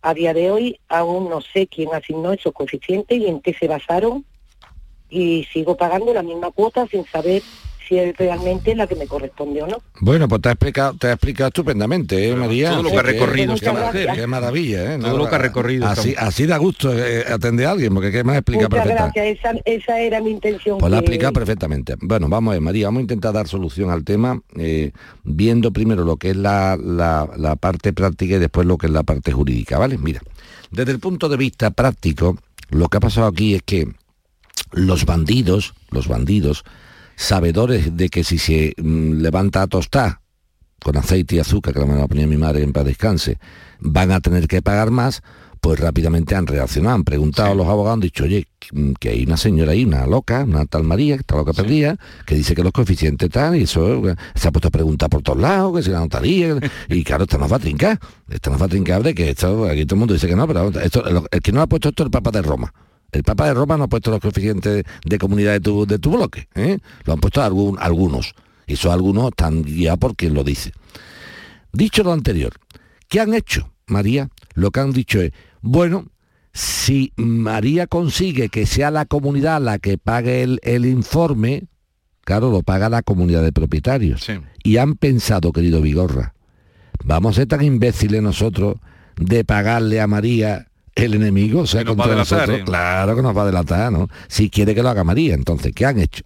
a 0.03 0.15
día 0.15 0.35
de 0.35 0.51
hoy 0.51 0.81
aún 0.89 1.31
no 1.31 1.41
sé 1.41 1.67
quién 1.67 1.95
asignó 1.95 2.33
esos 2.33 2.53
coeficientes 2.53 3.19
y 3.19 3.27
en 3.27 3.41
qué 3.41 3.55
se 3.55 3.69
basaron 3.69 4.25
y 5.09 5.45
sigo 5.53 5.77
pagando 5.77 6.13
la 6.13 6.23
misma 6.23 6.51
cuota 6.51 6.87
sin 6.87 7.05
saber 7.07 7.43
si 7.93 7.99
es 7.99 8.17
realmente 8.17 8.75
la 8.75 8.87
que 8.87 8.95
me 8.97 9.07
corresponde 9.07 9.63
o 9.63 9.67
no. 9.67 9.83
Bueno, 10.01 10.27
pues 10.27 10.41
te 10.41 10.49
ha 10.49 10.53
explicado, 10.53 10.95
te 10.97 11.09
ha 11.09 11.13
explicado 11.13 11.49
estupendamente, 11.49 12.27
¿eh, 12.31 12.35
María? 12.35 12.71
todo 12.71 12.85
lo 12.85 12.91
que 12.91 12.97
ha 12.97 13.03
recorrido 13.03 13.55
qué, 13.57 14.27
maravilla, 14.27 14.95
¿eh? 14.95 14.99
Todo 14.99 15.19
lo 15.19 15.29
que 15.29 15.35
ha 15.35 15.39
recorrido 15.39 15.87
Así, 15.87 16.15
así 16.17 16.47
da 16.47 16.57
gusto 16.57 16.91
eh, 16.97 17.25
atender 17.31 17.67
a 17.67 17.73
alguien, 17.73 17.93
porque 17.93 18.11
qué 18.11 18.25
más 18.25 18.37
explica 18.37 18.69
Muchas 18.69 18.81
perfectamente. 18.87 19.21
gracias, 19.21 19.55
esa, 19.55 19.63
esa 19.67 20.01
era 20.01 20.21
mi 20.23 20.31
intención. 20.31 20.79
Pues 20.79 20.91
la 20.91 20.97
ha 20.97 21.01
explicado 21.01 21.35
perfectamente. 21.35 21.97
Bueno, 22.01 22.29
vamos 22.31 22.53
a 22.53 22.55
ver, 22.55 22.63
María, 22.63 22.87
vamos 22.87 23.01
a 23.01 23.03
intentar 23.03 23.35
dar 23.35 23.47
solución 23.47 23.91
al 23.91 24.05
tema, 24.05 24.41
eh, 24.57 24.93
viendo 25.25 25.71
primero 25.71 26.05
lo 26.05 26.17
que 26.17 26.31
es 26.31 26.37
la, 26.37 26.79
la- 26.83 27.29
la 27.37 27.57
parte 27.57 27.93
práctica 27.93 28.37
y 28.37 28.39
después 28.39 28.67
lo 28.67 28.79
que 28.79 28.87
es 28.87 28.93
la 28.93 29.03
parte 29.03 29.33
jurídica, 29.33 29.77
¿vale? 29.77 29.99
Mira, 29.99 30.23
desde 30.71 30.93
el 30.93 30.99
punto 30.99 31.29
de 31.29 31.37
vista 31.37 31.71
práctico, 31.73 32.39
lo 32.71 32.89
que 32.89 32.97
ha 32.97 33.01
pasado 33.01 33.27
aquí 33.27 33.55
es 33.55 33.63
que 33.63 33.87
los 34.73 35.05
bandidos, 35.05 35.75
los 35.91 36.09
bandidos, 36.09 36.65
sabedores 37.17 37.97
de 37.97 38.09
que 38.09 38.25
si 38.25 38.39
se 38.39 38.75
mm, 38.77 39.21
levanta 39.21 39.63
a 39.63 39.67
tostar 39.67 40.21
con 40.83 40.97
aceite 40.97 41.37
y 41.37 41.39
azúcar, 41.39 41.73
que 41.75 41.81
la 41.81 41.87
me 41.87 41.95
la 41.97 42.09
ponía 42.09 42.27
mi 42.27 42.37
madre 42.37 42.63
en 42.63 42.73
paz 42.73 42.85
descanse, 42.85 43.39
van 43.79 44.11
a 44.11 44.21
tener 44.21 44.49
que 44.49 44.63
pagar 44.63 44.91
más, 44.91 45.23
pues 45.61 45.79
rápidamente 45.79 46.35
han 46.35 46.49
reaccionado, 46.49 46.97
han 46.97 47.05
preguntado 47.05 47.53
a 47.53 47.55
los 47.55 47.69
abogados, 47.69 47.95
han 47.95 48.01
dicho, 48.01 48.25
oye, 48.25 48.49
que- 48.59 48.95
que 48.99 49.11
hay 49.11 49.23
una 49.23 49.37
señora 49.37 49.71
ahí, 49.73 49.85
una 49.85 50.09
loca, 50.09 50.43
una 50.43 50.67
tal 50.67 50.83
María, 50.83 51.15
que 51.15 51.21
está 51.21 51.37
loca 51.37 51.53
perdida, 51.53 51.97
que 52.27 52.35
dice 52.35 52.57
que 52.57 52.65
los 52.65 52.73
coeficientes 52.73 53.31
tal, 53.31 53.55
y 53.57 53.63
eso 53.63 54.09
eh, 54.11 54.17
se 54.35 54.49
ha 54.49 54.51
puesto 54.51 54.67
a 54.69 54.71
preguntar 54.73 55.09
por 55.09 55.23
todos 55.23 55.39
lados, 55.39 55.77
que 55.77 55.85
si 55.85 55.91
la 55.91 56.01
notaría, 56.01 56.57
y 56.89 57.05
claro, 57.05 57.23
esto 57.25 57.39
nos 57.39 57.53
va 57.53 57.57
a 57.57 57.61
trincar, 57.61 58.01
esto 58.29 58.51
nos 58.51 58.61
va 58.61 58.67
a 58.67 58.69
trincar 58.69 59.05
de 59.05 59.15
que 59.15 59.31
esto, 59.31 59.67
aquí 59.67 59.87
todo 59.87 59.95
el 59.95 59.99
mundo 60.01 60.15
dice 60.15 60.27
que 60.27 60.35
no, 60.35 60.49
pero 60.49 60.69
esto, 60.81 61.05
el 61.31 61.41
que 61.41 61.53
no 61.53 61.61
ha 61.63 61.69
puesto 61.69 61.91
esto 61.91 62.03
es 62.03 62.07
el 62.07 62.11
Papa 62.11 62.33
de 62.33 62.43
Roma. 62.43 62.75
El 63.13 63.23
Papa 63.25 63.47
de 63.47 63.55
Roma 63.55 63.77
no 63.77 63.85
ha 63.85 63.89
puesto 63.89 64.11
los 64.11 64.21
coeficientes 64.21 64.85
de 65.05 65.19
comunidad 65.19 65.53
de 65.53 65.61
tu, 65.61 65.87
de 65.87 65.99
tu 65.99 66.11
bloque, 66.13 66.49
¿eh? 66.55 66.79
lo 67.05 67.13
han 67.13 67.21
puesto 67.21 67.43
algún- 67.43 67.79
algunos. 67.79 68.35
Y 68.67 68.75
eso 68.75 68.91
algunos 68.91 69.29
están 69.29 69.63
guiados 69.63 69.99
por 69.99 70.17
quien 70.17 70.33
lo 70.35 70.43
dice. 70.45 70.73
Dicho 71.73 72.03
lo 72.03 72.13
anterior, 72.13 72.53
¿qué 73.09 73.21
han 73.21 73.35
hecho, 73.35 73.71
María? 73.87 74.29
Lo 74.55 74.71
que 74.71 74.81
han 74.81 74.93
dicho 74.93 75.21
es, 75.21 75.33
bueno, 75.61 76.07
si 76.55 77.13
María 77.17 77.87
consigue 77.87 78.49
que 78.49 78.67
sea 78.67 78.91
la 78.91 79.05
comunidad 79.07 79.61
la 79.61 79.79
que 79.79 79.99
pague 79.99 80.43
el, 80.43 80.59
el 80.63 80.87
informe, 80.87 81.65
claro, 82.25 82.51
lo 82.51 82.63
paga 82.63 82.89
la 82.89 83.03
comunidad 83.03 83.43
de 83.43 83.53
propietarios. 83.53 84.23
Y 84.63 84.77
han 84.79 84.95
pensado, 84.97 85.53
querido 85.53 85.81
Vigorra, 85.81 86.35
vamos 87.05 87.33
a 87.37 87.41
ser 87.41 87.49
tan 87.49 87.63
imbéciles 87.63 88.23
nosotros 88.23 88.77
de 89.17 89.45
pagarle 89.45 90.01
a 90.01 90.07
María 90.07 90.69
el 90.95 91.15
enemigo, 91.15 91.61
o 91.63 91.67
sea, 91.67 91.85
contra 91.85 92.07
delatar, 92.09 92.39
nosotros. 92.39 92.59
¿eh? 92.61 92.65
Claro 92.65 93.17
que 93.17 93.23
nos 93.23 93.37
va 93.37 93.43
a 93.43 93.47
delatar, 93.47 93.91
¿no? 93.93 94.09
Si 94.29 94.51
quiere 94.51 94.75
que 94.75 94.83
lo 94.83 94.89
haga 94.91 95.05
María, 95.05 95.35
entonces, 95.35 95.73
¿qué 95.75 95.87
han 95.87 95.99
hecho? 95.99 96.23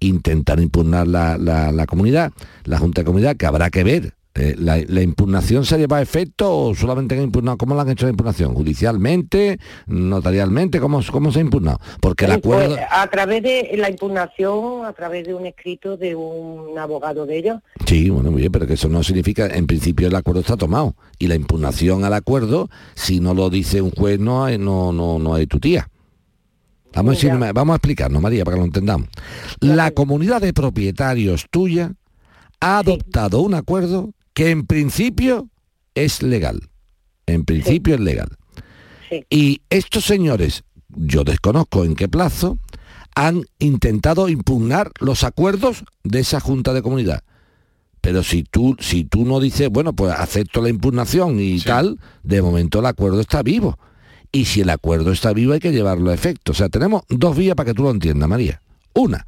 Intentar 0.00 0.60
impugnar 0.60 1.06
la, 1.06 1.36
la- 1.38 1.72
la 1.72 1.86
comunidad, 1.86 2.32
la 2.64 2.78
Junta 2.78 3.00
de 3.02 3.06
Comunidad, 3.06 3.36
que 3.36 3.46
habrá 3.46 3.70
que 3.70 3.82
ver. 3.84 4.14
Eh, 4.34 4.54
la, 4.58 4.82
la 4.86 5.02
impugnación 5.02 5.64
se 5.64 5.78
lleva 5.78 5.98
a 5.98 6.02
efecto 6.02 6.56
o 6.56 6.74
solamente 6.74 7.14
han 7.14 7.22
impugnado? 7.22 7.56
¿Cómo 7.56 7.74
la 7.74 7.82
han 7.82 7.90
hecho 7.90 8.06
la 8.06 8.10
impugnación? 8.10 8.54
¿Judicialmente? 8.54 9.58
¿Notarialmente? 9.86 10.80
¿Cómo, 10.80 11.00
cómo 11.10 11.32
se 11.32 11.38
ha 11.38 11.42
impugnado? 11.42 11.78
Porque 12.00 12.24
el 12.24 12.32
acuerdo... 12.32 12.76
Pues, 12.76 12.86
a 12.90 13.06
través 13.08 13.42
de 13.42 13.70
la 13.76 13.90
impugnación, 13.90 14.84
a 14.84 14.92
través 14.92 15.26
de 15.26 15.34
un 15.34 15.46
escrito 15.46 15.96
de 15.96 16.14
un 16.14 16.78
abogado 16.78 17.26
de 17.26 17.38
ellos, 17.38 17.60
Sí, 17.86 18.10
bueno, 18.10 18.30
muy 18.30 18.40
bien, 18.40 18.52
pero 18.52 18.66
que 18.66 18.74
eso 18.74 18.88
no 18.88 19.02
significa, 19.02 19.46
en 19.46 19.66
principio 19.66 20.08
el 20.08 20.14
acuerdo 20.14 20.40
está 20.40 20.56
tomado. 20.56 20.94
Y 21.18 21.26
la 21.26 21.34
impugnación 21.34 22.04
al 22.04 22.14
acuerdo, 22.14 22.70
si 22.94 23.20
no 23.20 23.34
lo 23.34 23.50
dice 23.50 23.82
un 23.82 23.90
juez, 23.90 24.18
no 24.18 24.44
hay, 24.44 24.58
no, 24.58 24.92
no, 24.92 25.18
no 25.18 25.34
hay 25.34 25.46
tu 25.46 25.60
tía. 25.60 25.88
Vamos 26.94 27.22
a, 27.24 27.52
vamos 27.52 27.74
a 27.74 27.76
explicarnos, 27.76 28.22
María, 28.22 28.44
para 28.44 28.56
que 28.56 28.60
lo 28.60 28.66
entendamos. 28.66 29.08
La 29.60 29.90
comunidad 29.90 30.40
de 30.40 30.52
propietarios 30.52 31.46
tuya 31.50 31.92
ha 32.60 32.78
adoptado 32.78 33.40
un 33.40 33.54
acuerdo 33.54 34.10
que 34.34 34.50
en 34.50 34.66
principio 34.66 35.48
es 35.94 36.22
legal. 36.22 36.60
En 37.26 37.44
principio 37.44 37.94
es 37.94 38.00
legal. 38.00 38.28
Y 39.30 39.62
estos 39.70 40.04
señores, 40.04 40.64
yo 40.88 41.24
desconozco 41.24 41.84
en 41.84 41.94
qué 41.94 42.08
plazo, 42.08 42.58
han 43.14 43.44
intentado 43.60 44.28
impugnar 44.28 44.90
los 45.00 45.22
acuerdos 45.22 45.84
de 46.02 46.20
esa 46.20 46.40
junta 46.40 46.72
de 46.72 46.82
comunidad. 46.82 47.22
Pero 48.00 48.22
si 48.22 48.42
tú, 48.42 48.76
si 48.80 49.04
tú 49.04 49.24
no 49.24 49.40
dices, 49.40 49.70
bueno, 49.70 49.94
pues 49.94 50.12
acepto 50.12 50.60
la 50.60 50.68
impugnación 50.68 51.40
y 51.40 51.58
tal, 51.60 51.98
de 52.22 52.42
momento 52.42 52.80
el 52.80 52.86
acuerdo 52.86 53.20
está 53.20 53.42
vivo. 53.42 53.78
Y 54.30 54.46
si 54.46 54.62
el 54.62 54.70
acuerdo 54.70 55.12
está 55.12 55.32
vivo 55.32 55.52
hay 55.52 55.60
que 55.60 55.72
llevarlo 55.72 56.10
a 56.10 56.14
efecto. 56.14 56.52
O 56.52 56.54
sea, 56.54 56.68
tenemos 56.68 57.02
dos 57.08 57.36
vías 57.36 57.54
para 57.54 57.70
que 57.70 57.74
tú 57.74 57.84
lo 57.84 57.90
entiendas, 57.90 58.28
María. 58.28 58.60
Una, 58.94 59.24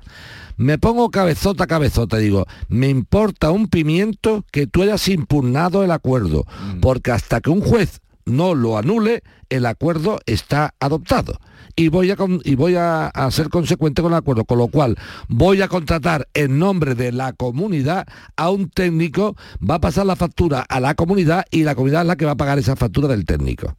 me 0.57 0.79
pongo 0.79 1.11
cabezota 1.11 1.65
a 1.65 1.67
cabezota 1.67 2.19
y 2.21 2.25
digo, 2.25 2.47
me 2.69 2.89
importa 2.89 3.51
un 3.51 3.69
pimiento 3.69 4.45
que 4.51 4.67
tú 4.67 4.83
hayas 4.83 5.07
impugnado 5.09 5.83
el 5.85 5.91
acuerdo, 5.91 6.45
porque 6.81 7.11
hasta 7.11 7.41
que 7.41 7.51
un 7.51 7.61
juez 7.61 8.01
no 8.25 8.55
lo 8.55 8.77
anule, 8.79 9.23
el 9.51 9.67
acuerdo 9.67 10.19
está 10.27 10.75
adoptado. 10.81 11.39
Y 11.79 11.89
voy, 11.89 12.11
a, 12.11 12.17
con- 12.17 12.41
y 12.43 12.55
voy 12.55 12.75
a, 12.77 13.09
a 13.09 13.31
ser 13.31 13.51
consecuente 13.51 14.01
con 14.01 14.13
el 14.13 14.19
acuerdo, 14.19 14.47
con 14.47 14.57
lo 14.57 14.69
cual 14.69 14.97
voy 15.29 15.61
a 15.61 15.69
contratar 15.69 16.27
en 16.33 16.59
nombre 16.59 16.95
de 16.95 17.13
la 17.13 17.35
comunidad 17.35 18.07
a 18.35 18.49
un 18.51 18.71
técnico, 18.71 19.37
va 19.59 19.75
a 19.75 19.81
pasar 19.81 20.07
la 20.07 20.17
factura 20.17 20.63
a 20.63 20.81
la 20.81 20.95
comunidad 20.95 21.45
y 21.51 21.65
la 21.65 21.75
comunidad 21.75 22.01
es 22.01 22.07
la 22.09 22.17
que 22.17 22.25
va 22.25 22.33
a 22.33 22.37
pagar 22.37 22.59
esa 22.59 22.77
factura 22.77 23.09
del 23.09 23.27
técnico. 23.27 23.77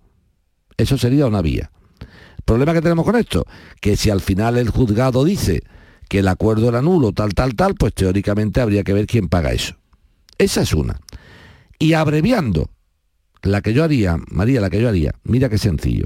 Eso 0.77 0.95
sería 0.99 1.25
una 1.25 1.41
vía. 1.41 1.71
El 1.99 2.43
problema 2.45 2.73
que 2.73 2.81
tenemos 2.83 3.03
con 3.03 3.15
esto, 3.15 3.45
que 3.81 3.97
si 3.97 4.11
al 4.11 4.21
final 4.21 4.57
el 4.57 4.69
juzgado 4.69 5.25
dice 5.25 5.63
que 6.07 6.19
el 6.19 6.27
acuerdo 6.27 6.69
era 6.69 6.81
nulo, 6.81 7.11
tal, 7.11 7.33
tal, 7.33 7.55
tal, 7.55 7.75
pues 7.75 7.93
teóricamente 7.93 8.61
habría 8.61 8.83
que 8.83 8.93
ver 8.93 9.07
quién 9.07 9.27
paga 9.27 9.51
eso. 9.51 9.75
Esa 10.37 10.61
es 10.61 10.73
una. 10.73 10.99
Y 11.79 11.93
abreviando, 11.93 12.69
la 13.41 13.61
que 13.61 13.73
yo 13.73 13.83
haría, 13.83 14.17
María, 14.29 14.61
la 14.61 14.69
que 14.69 14.81
yo 14.81 14.89
haría, 14.89 15.13
mira 15.23 15.49
qué 15.49 15.57
sencillo. 15.57 16.05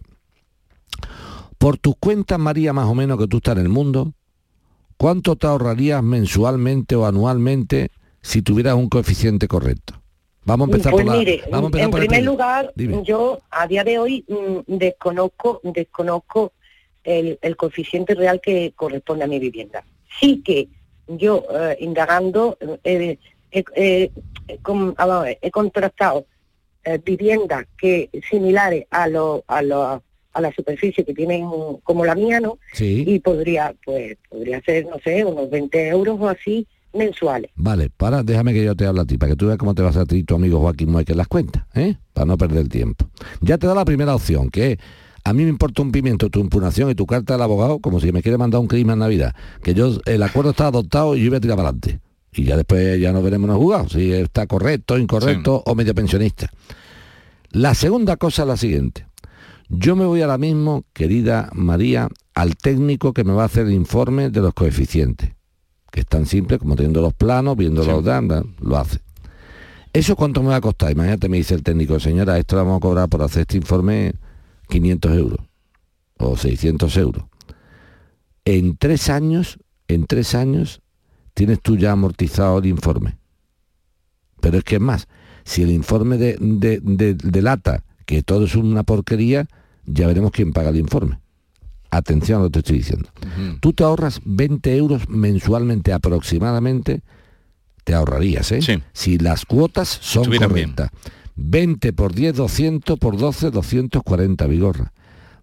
Por 1.57 1.77
tus 1.77 1.95
cuentas, 1.99 2.39
María, 2.39 2.73
más 2.73 2.87
o 2.87 2.95
menos 2.95 3.19
que 3.19 3.27
tú 3.27 3.37
estás 3.37 3.57
en 3.57 3.63
el 3.63 3.69
mundo, 3.69 4.13
¿cuánto 4.97 5.35
te 5.35 5.47
ahorrarías 5.47 6.01
mensualmente 6.01 6.95
o 6.95 7.05
anualmente 7.05 7.91
si 8.21 8.41
tuvieras 8.41 8.75
un 8.75 8.89
coeficiente 8.89 9.47
correcto? 9.47 10.01
Vamos 10.43 10.67
a 10.67 10.71
empezar 10.71 10.91
pues 10.91 11.05
por 11.05 11.13
la... 11.13 11.19
mire, 11.19 11.43
vamos 11.51 11.65
a 11.65 11.67
empezar 11.67 11.85
en 11.85 11.91
por 11.91 11.99
primer 11.99 12.23
lugar, 12.23 12.73
Dime. 12.75 13.03
yo 13.05 13.37
a 13.51 13.67
día 13.67 13.83
de 13.83 13.99
hoy 13.99 14.25
mm, 14.27 14.75
desconozco, 14.75 15.61
desconozco 15.63 16.53
el, 17.03 17.39
el 17.41 17.55
coeficiente 17.55 18.15
real 18.15 18.39
que 18.41 18.73
corresponde 18.75 19.23
a 19.23 19.27
mi 19.27 19.39
vivienda. 19.39 19.83
Sí 20.19 20.41
que 20.45 20.67
yo, 21.07 21.43
eh, 21.53 21.77
indagando, 21.79 22.57
eh, 22.83 23.17
eh, 23.51 23.63
eh, 23.75 24.11
con- 24.61 24.93
ah, 24.97 25.21
ver, 25.21 25.37
he 25.41 25.51
contrastado 25.51 26.25
eh, 26.83 26.99
viviendas 27.03 27.65
que 27.77 28.09
similares 28.29 28.85
a, 28.89 29.07
lo, 29.07 29.43
a, 29.47 29.61
lo- 29.61 30.01
a 30.33 30.41
la 30.41 30.51
superficie 30.53 31.03
que 31.03 31.13
tienen 31.13 31.45
como 31.83 32.05
la 32.05 32.15
mía, 32.15 32.39
¿no? 32.39 32.57
Sí. 32.73 33.03
Y 33.05 33.19
podría, 33.19 33.75
pues, 33.85 34.17
podría 34.29 34.61
ser, 34.61 34.85
no 34.87 34.97
sé, 35.03 35.23
unos 35.25 35.49
20 35.49 35.87
euros 35.89 36.17
o 36.19 36.29
así 36.29 36.65
mensuales. 36.93 37.51
Vale, 37.55 37.89
para, 37.89 38.23
déjame 38.23 38.53
que 38.53 38.63
yo 38.63 38.75
te 38.75 38.85
hable 38.85 39.01
a 39.01 39.05
ti, 39.05 39.17
para 39.17 39.31
que 39.31 39.35
tú 39.35 39.47
veas 39.47 39.57
cómo 39.57 39.75
te 39.75 39.81
vas 39.81 39.95
a 39.97 40.05
ti 40.05 40.23
tu 40.23 40.35
amigo 40.35 40.59
Joaquín 40.59 40.91
Mueque 40.91 41.13
las 41.15 41.27
cuentas, 41.27 41.63
¿eh? 41.75 41.95
Para 42.13 42.25
no 42.25 42.37
perder 42.37 42.59
el 42.59 42.69
tiempo. 42.69 43.05
Ya 43.41 43.57
te 43.57 43.67
da 43.67 43.75
la 43.75 43.85
primera 43.85 44.15
opción, 44.15 44.49
que 44.49 44.71
es, 44.73 44.77
a 45.23 45.33
mí 45.33 45.43
me 45.43 45.49
importa 45.49 45.81
un 45.81 45.91
pimiento 45.91 46.29
tu 46.29 46.39
impugnación 46.39 46.89
y 46.89 46.95
tu 46.95 47.05
carta 47.05 47.33
del 47.33 47.41
abogado, 47.41 47.79
como 47.79 47.99
si 47.99 48.11
me 48.11 48.21
quiere 48.21 48.37
mandar 48.37 48.61
un 48.61 48.67
crimen 48.67 48.93
en 48.93 48.99
Navidad. 48.99 49.35
Que 49.63 49.73
yo, 49.73 49.91
el 50.05 50.23
acuerdo 50.23 50.51
está 50.51 50.67
adoptado 50.67 51.15
y 51.15 51.23
yo 51.23 51.29
voy 51.29 51.37
a 51.37 51.41
tirar 51.41 51.57
para 51.57 51.69
adelante. 51.69 51.99
Y 52.33 52.45
ya 52.45 52.55
después 52.55 52.99
ya 52.99 53.11
nos 53.11 53.23
veremos 53.23 53.49
en 53.49 53.55
el 53.55 53.61
juzgado, 53.61 53.89
si 53.89 54.11
está 54.13 54.47
correcto, 54.47 54.97
incorrecto 54.97 55.63
o 55.65 55.75
medio 55.75 55.93
pensionista. 55.93 56.49
La 57.51 57.75
segunda 57.75 58.15
cosa 58.17 58.43
es 58.43 58.47
la 58.47 58.57
siguiente. 58.57 59.05
Yo 59.67 59.95
me 59.95 60.05
voy 60.05 60.21
ahora 60.21 60.37
mismo, 60.37 60.83
querida 60.93 61.49
María, 61.53 62.07
al 62.33 62.55
técnico 62.55 63.13
que 63.13 63.23
me 63.23 63.33
va 63.33 63.43
a 63.43 63.45
hacer 63.45 63.67
el 63.67 63.73
informe 63.73 64.29
de 64.29 64.41
los 64.41 64.53
coeficientes 64.53 65.31
que 65.91 65.99
es 65.99 66.07
tan 66.07 66.25
simple 66.25 66.57
como 66.57 66.75
teniendo 66.75 67.01
los 67.01 67.13
planos, 67.13 67.57
viendo 67.57 67.83
los 67.83 68.03
datos, 68.03 68.45
lo 68.61 68.77
hace. 68.77 68.99
¿Eso 69.93 70.15
cuánto 70.15 70.41
me 70.41 70.49
va 70.49 70.55
a 70.55 70.61
costar? 70.61 70.91
Imagínate, 70.91 71.27
me 71.27 71.37
dice 71.37 71.53
el 71.53 71.63
técnico, 71.63 71.99
señora, 71.99 72.39
esto 72.39 72.55
lo 72.55 72.63
vamos 72.63 72.77
a 72.77 72.79
cobrar 72.79 73.09
por 73.09 73.21
hacer 73.21 73.41
este 73.41 73.57
informe 73.57 74.13
500 74.71 75.11
euros 75.17 75.39
o 76.17 76.37
600 76.37 76.95
euros. 76.97 77.23
En 78.45 78.77
tres 78.77 79.09
años, 79.09 79.59
en 79.87 80.05
tres 80.07 80.33
años, 80.33 80.81
tienes 81.33 81.61
tú 81.61 81.77
ya 81.77 81.91
amortizado 81.91 82.57
el 82.59 82.65
informe. 82.67 83.17
Pero 84.39 84.57
es 84.57 84.63
que 84.63 84.75
es 84.75 84.81
más, 84.81 85.07
si 85.43 85.61
el 85.61 85.71
informe 85.71 86.17
de, 86.17 86.37
de, 86.39 86.79
de- 86.81 87.13
delata 87.13 87.83
que 88.05 88.23
todo 88.23 88.45
es 88.45 88.55
una 88.55 88.83
porquería, 88.83 89.47
ya 89.85 90.07
veremos 90.07 90.31
quién 90.31 90.53
paga 90.53 90.69
el 90.69 90.77
informe. 90.77 91.19
Atención 91.91 92.39
a 92.39 92.43
lo 92.43 92.49
que 92.49 92.53
te 92.53 92.59
estoy 92.59 92.77
diciendo. 92.77 93.09
Tú 93.59 93.73
te 93.73 93.83
ahorras 93.83 94.21
20 94.23 94.75
euros 94.77 95.09
mensualmente 95.09 95.91
aproximadamente, 95.93 97.01
te 97.83 97.93
ahorrarías, 97.93 98.51
¿eh? 98.53 98.61
Si 98.93 99.17
las 99.17 99.45
cuotas 99.45 99.89
son 100.01 100.23
Estuvieran 100.23 100.53
bien. 100.53 100.69
Correctas. 101.35 101.51
20 101.51 101.93
por 101.93 102.13
10, 102.13 102.35
200 102.35 102.99
por 102.99 103.17
12, 103.17 103.51
240, 103.51 104.47
Vigorra. 104.47 104.93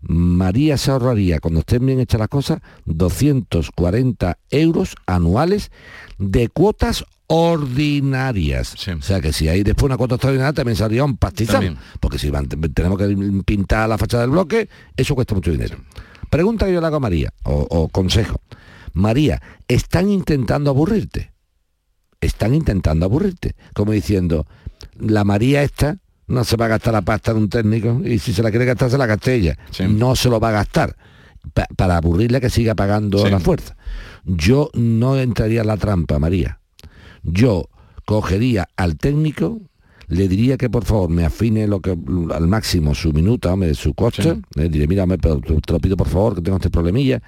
María 0.01 0.77
se 0.79 0.91
ahorraría, 0.93 1.41
cuando 1.41 1.61
estén 1.61 1.85
bien 1.85 1.99
hechas 2.01 2.21
las 2.21 2.29
cosas, 2.29 2.61
240 2.87 4.39
euros 4.51 4.95
anuales 5.07 5.71
de 6.19 6.49
cuotas 6.49 7.05
ordinarias. 7.27 8.75
O 9.01 9.03
sea 9.03 9.21
que 9.21 9.33
si 9.33 9.49
hay 9.49 9.63
después 9.63 9.87
una 9.87 9.97
cuota 9.97 10.15
extraordinaria 10.15 10.53
también 10.53 10.77
saldría 10.77 11.05
un 11.05 11.17
pastizal. 11.17 11.55
También. 11.57 11.77
Porque 12.01 12.19
si 12.19 12.31
van- 12.31 12.49
tenemos 12.49 12.99
que 12.99 13.43
pintar 13.45 13.89
la 13.89 13.99
fachada 13.99 14.23
del 14.23 14.31
bloque, 14.31 14.69
eso 14.97 15.15
cuesta 15.15 15.35
mucho 15.35 15.51
dinero. 15.51 15.77
Pregunta 16.31 16.67
que 16.67 16.73
yo 16.75 16.81
le 16.81 16.87
hago 16.87 16.97
a 16.97 17.01
María, 17.01 17.33
o, 17.45 17.67
o 17.69 17.89
consejo. 17.89 18.41
María, 18.93 19.41
¿están 19.67 20.11
intentando 20.11 20.71
aburrirte? 20.71 21.33
Están 22.21 22.55
intentando 22.55 23.07
aburrirte. 23.07 23.55
Como 23.75 23.93
diciendo, 23.93 24.47
la 24.99 25.25
María 25.25 25.63
esta 25.63 25.99
no 26.27 26.45
se 26.45 26.57
va 26.57 26.67
a 26.67 26.69
gastar 26.69 26.93
la 26.95 27.03
pasta 27.03 27.33
de 27.33 27.39
un 27.39 27.49
técnico 27.49 28.01
y 28.05 28.19
si 28.19 28.33
se 28.33 28.43
la 28.43 28.51
quiere 28.51 28.65
gastar 28.67 28.91
se 28.91 28.99
la 28.99 29.07
gaste 29.07 29.35
ella. 29.35 29.57
No 29.89 30.17
se 30.17 30.29
lo 30.29 30.41
va 30.41 30.49
a 30.51 30.53
gastar. 30.53 30.97
Pa- 31.55 31.69
para 31.77 31.97
aburrirle 31.97 32.41
que 32.41 32.51
siga 32.51 32.75
pagando 32.75 33.25
Sí. 33.25 33.31
la 33.31 33.39
fuerza. 33.41 33.77
Yo 34.25 34.71
no 34.75 35.17
entraría 35.17 35.61
en 35.63 35.69
la 35.69 35.77
trampa, 35.77 36.19
María. 36.19 36.61
Yo 37.23 37.69
cogería 38.05 38.69
al 38.77 38.97
técnico, 38.99 39.61
le 40.09 40.29
diría 40.29 40.57
que 40.57 40.69
por 40.69 40.85
favor 40.85 41.09
me 41.09 41.25
afine 41.25 41.67
lo 41.69 41.81
que 41.81 41.91
al 42.35 42.49
máximo 42.49 42.95
su 42.95 43.13
minuta, 43.13 43.53
hombre, 43.53 43.75
su 43.75 43.95
coste, 43.95 44.41
le 44.55 44.69
diré, 44.69 44.87
mira, 44.89 45.07
te 45.07 45.29
lo 45.73 45.79
pido 45.81 45.97
por 45.97 46.09
favor, 46.09 46.35
que 46.35 46.41
tengo 46.43 46.57
este 46.57 46.71
problemilla, 46.71 47.23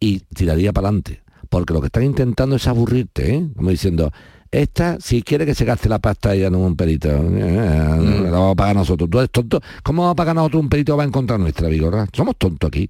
y 0.00 0.20
tiraría 0.20 0.72
para 0.72 0.88
adelante. 0.88 1.20
Porque 1.48 1.72
lo 1.74 1.80
que 1.80 1.86
están 1.86 2.04
intentando 2.04 2.56
es 2.56 2.66
aburrirte, 2.66 3.34
¿eh? 3.34 3.48
Como 3.56 3.70
diciendo, 3.70 4.12
esta, 4.50 4.98
si 5.00 5.22
quiere 5.22 5.44
que 5.46 5.54
se 5.54 5.64
gaste 5.64 5.88
la 5.88 5.98
pasta 5.98 6.34
ella 6.34 6.50
no 6.50 6.58
un 6.58 6.76
perito, 6.76 7.08
eh, 7.10 8.22
la 8.24 8.30
vamos 8.30 8.52
a 8.52 8.56
pagar 8.56 8.76
nosotros. 8.76 9.08
Tú 9.10 9.18
eres 9.18 9.30
tonto. 9.30 9.60
¿Cómo 9.82 10.02
vamos 10.02 10.12
a 10.12 10.16
pagar 10.16 10.34
nosotros 10.34 10.62
un 10.62 10.68
perito 10.68 10.92
que 10.92 10.98
va 10.98 11.04
en 11.04 11.10
contra 11.12 11.38
nuestra, 11.38 11.68
Vigorra? 11.68 12.06
Somos 12.12 12.36
tontos 12.36 12.68
aquí. 12.68 12.88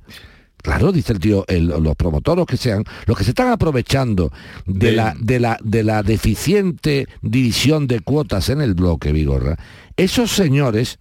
Claro, 0.60 0.90
dice 0.90 1.12
el 1.12 1.20
tío, 1.20 1.44
el- 1.46 1.68
los 1.68 1.94
promotores 1.94 2.44
que 2.46 2.56
sean, 2.56 2.82
los 3.06 3.16
que 3.16 3.22
se 3.22 3.30
están 3.30 3.48
aprovechando 3.48 4.32
de, 4.66 4.88
De- 4.88 4.92
la, 4.92 5.14
de, 5.18 5.38
la, 5.40 5.56
de 5.62 5.84
la 5.84 6.02
deficiente 6.02 7.06
división 7.22 7.86
de 7.86 8.00
cuotas 8.00 8.48
en 8.48 8.60
el 8.60 8.74
bloque, 8.74 9.12
Vigorra, 9.12 9.56
esos 9.96 10.32
señores, 10.32 10.98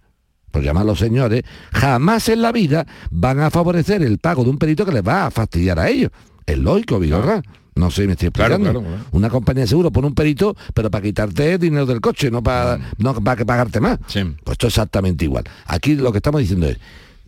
por 0.52 0.62
llamarlos 0.62 1.00
señores, 1.00 1.42
jamás 1.72 2.28
en 2.28 2.40
la 2.42 2.52
vida 2.52 2.86
van 3.10 3.40
a 3.40 3.50
favorecer 3.50 4.02
el 4.02 4.18
pago 4.18 4.44
de 4.44 4.50
un 4.50 4.58
perito 4.58 4.86
que 4.86 4.92
les 4.92 5.02
va 5.06 5.26
a 5.26 5.30
fastidiar 5.32 5.80
a 5.80 5.88
ellos. 5.88 6.10
Es 6.48 6.58
lógico, 6.58 6.98
Vigorra. 6.98 7.42
No 7.74 7.90
sé, 7.92 8.06
me 8.06 8.14
estoy 8.14 8.28
explicando. 8.28 8.70
claro, 8.72 8.80
claro. 8.80 9.04
Una 9.12 9.30
compañía 9.30 9.62
de 9.62 9.68
seguro 9.68 9.92
pone 9.92 10.08
un 10.08 10.14
perito, 10.14 10.56
pero 10.74 10.90
para 10.90 11.02
quitarte 11.02 11.58
dinero 11.58 11.86
del 11.86 12.00
coche, 12.00 12.28
no 12.30 12.42
para, 12.42 12.78
no 12.98 13.14
para 13.22 13.44
pagarte 13.44 13.78
más. 13.80 13.98
Pues 14.42 14.54
esto 14.54 14.66
es 14.66 14.72
exactamente 14.74 15.24
igual. 15.24 15.44
Aquí 15.66 15.94
lo 15.94 16.10
que 16.10 16.18
estamos 16.18 16.40
diciendo 16.40 16.66
es, 16.66 16.78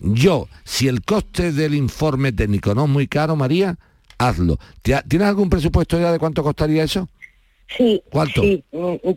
yo, 0.01 0.49
si 0.65 0.89
el 0.89 1.03
coste 1.03 1.53
del 1.53 1.75
informe 1.75 2.33
técnico 2.33 2.75
no 2.75 2.85
es 2.85 2.91
muy 2.91 3.07
caro, 3.07 3.37
María, 3.37 3.79
hazlo. 4.19 4.59
¿Te 4.83 4.95
ha- 4.95 5.03
¿Tienes 5.03 5.29
algún 5.29 5.51
presupuesto 5.51 6.01
ya 6.01 6.11
de 6.11 6.19
cuánto 6.19 6.43
costaría 6.43 6.83
eso? 6.83 7.09
Sí, 7.77 8.03
¿Cuánto? 8.11 8.43
sí, 8.43 8.65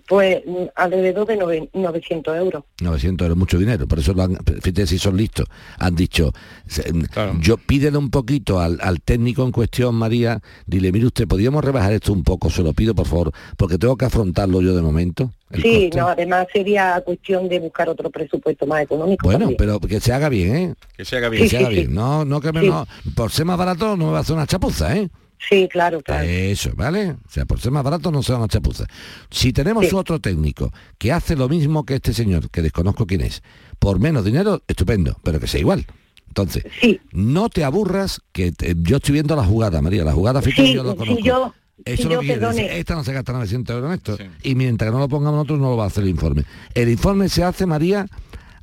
pues 0.08 0.42
alrededor 0.76 1.26
de 1.26 1.40
nove- 1.40 1.70
900 1.74 2.38
euros. 2.38 2.64
900 2.82 3.26
euros, 3.26 3.38
mucho 3.38 3.58
dinero, 3.58 3.88
por 3.88 3.98
eso 4.00 4.14
lo 4.14 4.24
han, 4.24 4.38
fíjate 4.62 4.86
si 4.86 5.00
son 5.00 5.18
listos. 5.18 5.48
Han 5.80 5.96
dicho, 5.96 6.32
se- 6.68 6.92
yo 7.40 7.58
pídele 7.58 7.98
un 7.98 8.12
poquito 8.12 8.60
al, 8.60 8.78
al 8.82 9.02
técnico 9.02 9.44
en 9.44 9.52
cuestión, 9.52 9.96
María, 9.96 10.40
dile, 10.68 10.92
mire 10.92 11.08
usted, 11.08 11.28
¿podríamos 11.28 11.64
rebajar 11.64 11.94
esto 11.94 12.14
un 12.14 12.24
poco? 12.24 12.50
Se 12.52 12.62
lo 12.62 12.74
pido, 12.74 12.94
por 12.94 13.08
favor, 13.08 13.32
porque 13.58 13.78
tengo 13.80 13.98
que 13.98 14.06
afrontarlo 14.06 14.62
yo 14.62 14.76
de 14.76 14.82
momento. 14.84 15.32
Sí, 15.52 15.62
coste". 15.90 15.98
no, 15.98 16.08
además 16.10 16.48
sería 16.54 17.02
cuestión 17.06 17.48
de 17.50 17.60
buscar 17.60 17.90
otro 17.90 18.10
presupuesto 18.12 18.66
más 18.68 18.84
económico. 18.84 19.26
Bueno, 19.26 19.40
también. 19.42 19.58
pero 19.58 19.80
que 19.80 20.00
se 20.00 20.14
haga 20.14 20.30
bien, 20.30 20.56
¿eh? 20.56 20.76
Que 20.96 21.06
se 21.06 21.18
haga 21.18 21.30
Que 21.30 21.38
bien. 21.38 21.50
se 21.50 21.58
Sí, 21.58 21.64
haga 21.64 21.70
sí, 21.70 21.74
bien. 21.76 21.88
sí. 21.88 21.94
No, 21.94 22.24
no 22.26 22.40
que 22.42 22.52
me 22.52 22.62
Sí. 22.62 22.68
no- 22.68 22.88
por 23.16 23.32
ser 23.32 23.46
más 23.46 23.58
barato 23.58 23.96
no 23.98 24.06
me 24.08 24.12
va 24.12 24.18
a 24.20 24.22
hacer 24.22 24.36
una 24.36 24.46
chapuza, 24.48 24.96
¿eh? 24.96 25.10
Sí, 25.50 25.68
claro, 25.70 26.02
claro. 26.02 26.24
Eso, 26.28 26.72
¿vale? 26.76 27.12
O 27.12 27.30
sea, 27.30 27.46
por 27.46 27.60
ser 27.60 27.72
más 27.72 27.84
barato 27.84 28.12
no 28.12 28.24
se 28.24 28.32
van 28.34 28.42
a 28.44 28.48
chapuza. 28.48 28.86
Si 29.30 29.52
tenemos 29.54 29.92
otro 29.94 30.20
técnico 30.20 30.72
que 30.98 31.12
hace 31.12 31.36
lo 31.36 31.50
mismo 31.50 31.86
que 31.86 31.96
este 31.96 32.14
señor, 32.14 32.50
que 32.50 32.62
desconozco 32.62 33.06
quién 33.06 33.22
es, 33.22 33.44
por 33.80 34.00
menos 34.00 34.24
dinero, 34.26 34.62
estupendo, 34.68 35.18
pero 35.24 35.40
que 35.40 35.48
sea 35.48 35.60
igual. 35.60 35.86
Entonces, 36.28 36.64
no 37.12 37.50
te 37.50 37.64
aburras, 37.64 38.22
que 38.32 38.52
te- 38.52 38.74
yo 38.80 38.98
estoy 38.98 39.14
viendo 39.14 39.36
la 39.36 39.44
jugada, 39.46 39.82
María, 39.82 40.04
la 40.04 40.14
jugada 40.14 40.42
fíjate, 40.42 40.68
Sí, 40.70 40.74
yo 40.74 40.84
la 40.84 40.94
si 40.94 40.98
conozco. 40.98 41.24
yo- 41.24 41.54
Eso 41.86 41.96
si 41.98 42.02
es 42.04 42.06
lo 42.08 42.14
yo, 42.14 42.20
que 42.22 42.40
decir, 42.40 42.72
esta 42.72 42.96
no 42.96 43.04
se 43.04 43.14
gasta 43.14 43.34
900 43.34 43.76
euros 43.76 43.90
en 43.90 43.96
esto. 43.96 44.18
Y 44.44 44.56
mientras 44.56 44.90
que 44.90 44.94
no 44.94 45.00
lo 45.00 45.10
pongamos 45.10 45.36
nosotros, 45.38 45.60
no 45.60 45.72
lo 45.72 45.78
va 45.78 45.84
a 45.84 45.88
hacer 45.88 46.04
el 46.04 46.10
informe. 46.10 46.44
El 46.74 46.90
informe 46.90 47.30
se 47.30 47.44
hace, 47.44 47.66
María, 47.66 48.06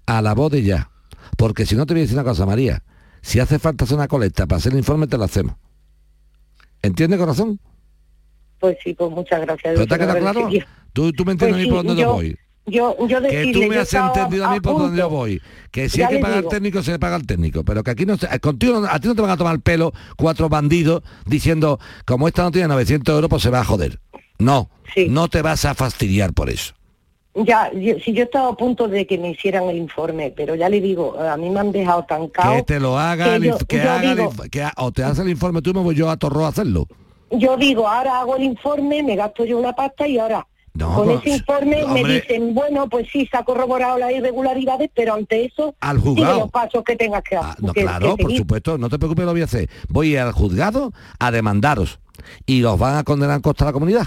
a 0.06 0.22
la 0.22 0.32
voz 0.34 0.50
de 0.52 0.62
ya. 0.62 0.90
Porque 1.36 1.66
si 1.66 1.74
no 1.76 1.86
te 1.86 1.94
voy 1.94 2.00
a 2.00 2.04
decir 2.04 2.16
una 2.16 2.24
cosa, 2.24 2.46
María, 2.46 2.82
si 3.20 3.38
hace 3.40 3.58
falta 3.58 3.84
hacer 3.84 3.96
una 3.96 4.08
colecta 4.08 4.46
para 4.46 4.58
hacer 4.58 4.72
el 4.72 4.78
informe, 4.78 5.06
te 5.06 5.18
lo 5.18 5.24
hacemos. 5.24 5.54
¿Entiende, 6.82 7.18
corazón? 7.18 7.58
Pues 8.58 8.76
sí, 8.84 8.94
pues 8.94 9.10
muchas 9.10 9.40
gracias. 9.40 9.74
¿Pero 9.74 9.86
te 9.86 9.94
ha 9.94 9.98
quedado 9.98 10.18
claro? 10.18 10.48
¿Tú, 10.92 11.12
tú 11.12 11.24
me 11.24 11.32
entiendes 11.32 11.56
Pues 11.56 11.66
a 11.66 11.70
mí 11.70 11.70
por 11.70 11.86
dónde 11.86 12.02
yo 12.02 12.08
yo- 12.08 12.12
voy? 12.14 12.36
Yo, 12.66 12.96
yo 13.08 13.22
Que 13.22 13.52
tú 13.52 13.62
me 13.62 13.78
has 13.78 13.92
entendido 13.92 14.44
a 14.46 14.52
mí 14.52 14.60
por 14.60 14.78
dónde 14.78 14.98
yo 14.98 15.08
voy. 15.08 15.40
Que 15.70 15.88
si 15.88 15.98
Ya 15.98 16.08
hay 16.08 16.16
que 16.16 16.20
pagar 16.20 16.38
al 16.38 16.48
técnico, 16.48 16.82
se 16.82 16.92
le 16.92 16.98
paga 16.98 17.16
al 17.16 17.26
técnico. 17.26 17.64
Pero 17.64 17.82
que 17.82 17.90
aquí 17.90 18.06
no 18.06 18.16
se, 18.16 18.38
contigo, 18.38 18.80
no- 18.80 18.86
a 18.86 18.98
ti 19.00 19.08
no 19.08 19.14
te 19.14 19.22
van 19.22 19.30
a 19.30 19.36
tomar 19.36 19.54
el 19.54 19.60
pelo 19.60 19.92
cuatro 20.16 20.48
bandidos 20.48 21.02
diciendo, 21.26 21.80
como 22.04 22.28
esta 22.28 22.42
no 22.42 22.50
tiene 22.50 22.68
900 22.68 23.14
euros, 23.14 23.30
pues 23.30 23.42
se 23.42 23.50
va 23.50 23.60
a 23.60 23.64
joder. 23.64 23.98
No, 24.38 24.70
no 25.08 25.28
te 25.28 25.42
vas 25.42 25.64
a 25.64 25.74
fastidiar 25.74 26.32
por 26.32 26.50
eso. 26.50 26.74
Ya, 27.34 27.70
yo- 27.72 27.98
si 28.00 28.12
yo 28.12 28.24
estaba 28.24 28.48
a 28.48 28.56
punto 28.56 28.88
de 28.88 29.06
que 29.06 29.16
me 29.16 29.30
hicieran 29.30 29.64
el 29.64 29.76
informe, 29.76 30.32
pero 30.36 30.56
ya 30.56 30.68
le 30.68 30.80
digo, 30.80 31.16
a 31.18 31.36
mí 31.36 31.48
me 31.48 31.60
han 31.60 31.70
dejado 31.70 32.04
tan 32.04 32.26
cao. 32.28 32.56
Que 32.56 32.62
te 32.64 32.80
lo 32.80 32.98
haga, 32.98 33.38
que 33.38 33.46
yo- 33.46 33.58
que 33.58 33.76
yo 33.76 33.90
haga 33.90 34.14
digo- 34.16 34.32
que 34.50 34.62
ha- 34.64 34.72
o 34.78 34.90
te 34.90 35.04
hace 35.04 35.22
el 35.22 35.28
informe 35.28 35.62
tú 35.62 35.70
y 35.70 35.74
me 35.74 35.80
voy 35.80 35.94
yo 35.94 36.10
a 36.10 36.16
Torro 36.16 36.44
a 36.44 36.48
hacerlo. 36.48 36.86
Yo 37.30 37.56
digo, 37.56 37.86
ahora 37.86 38.18
hago 38.20 38.34
el 38.36 38.42
informe, 38.42 39.02
me 39.04 39.14
gasto 39.14 39.44
yo 39.44 39.58
una 39.58 39.72
pasta 39.72 40.08
y 40.08 40.18
ahora 40.18 40.44
No, 40.74 40.92
con 40.94 41.04
pues, 41.06 41.18
ese 41.20 41.36
informe 41.36 41.84
me 41.86 42.02
dicen, 42.04 42.52
bueno, 42.54 42.88
pues 42.88 43.06
sí, 43.12 43.24
se 43.30 43.36
ha 43.36 43.44
corroborado 43.44 43.98
las 43.98 44.10
irregularidades, 44.10 44.90
pero 44.92 45.14
ante 45.14 45.44
eso 45.44 45.74
Al 45.80 46.00
juzgado. 46.00 46.40
los 46.40 46.50
pasos 46.50 46.82
que 46.84 46.96
tengas 46.96 47.22
que, 47.22 47.36
Ah, 47.36 47.54
No, 47.60 47.72
que- 47.72 47.82
claro, 47.82 48.16
que 48.16 48.24
por 48.24 48.32
supuesto, 48.36 48.76
no 48.78 48.88
te 48.88 48.98
preocupes, 48.98 49.24
lo 49.24 49.30
voy 49.32 49.42
a 49.42 49.44
hacer. 49.44 49.68
Voy 49.88 50.16
al 50.16 50.32
juzgado 50.32 50.92
a 51.20 51.30
demandaros 51.30 52.00
y 52.46 52.60
los 52.60 52.76
van 52.76 52.96
a 52.96 53.04
condenar 53.04 53.40
de 53.40 53.64
la 53.64 53.72
comunidad. 53.72 54.06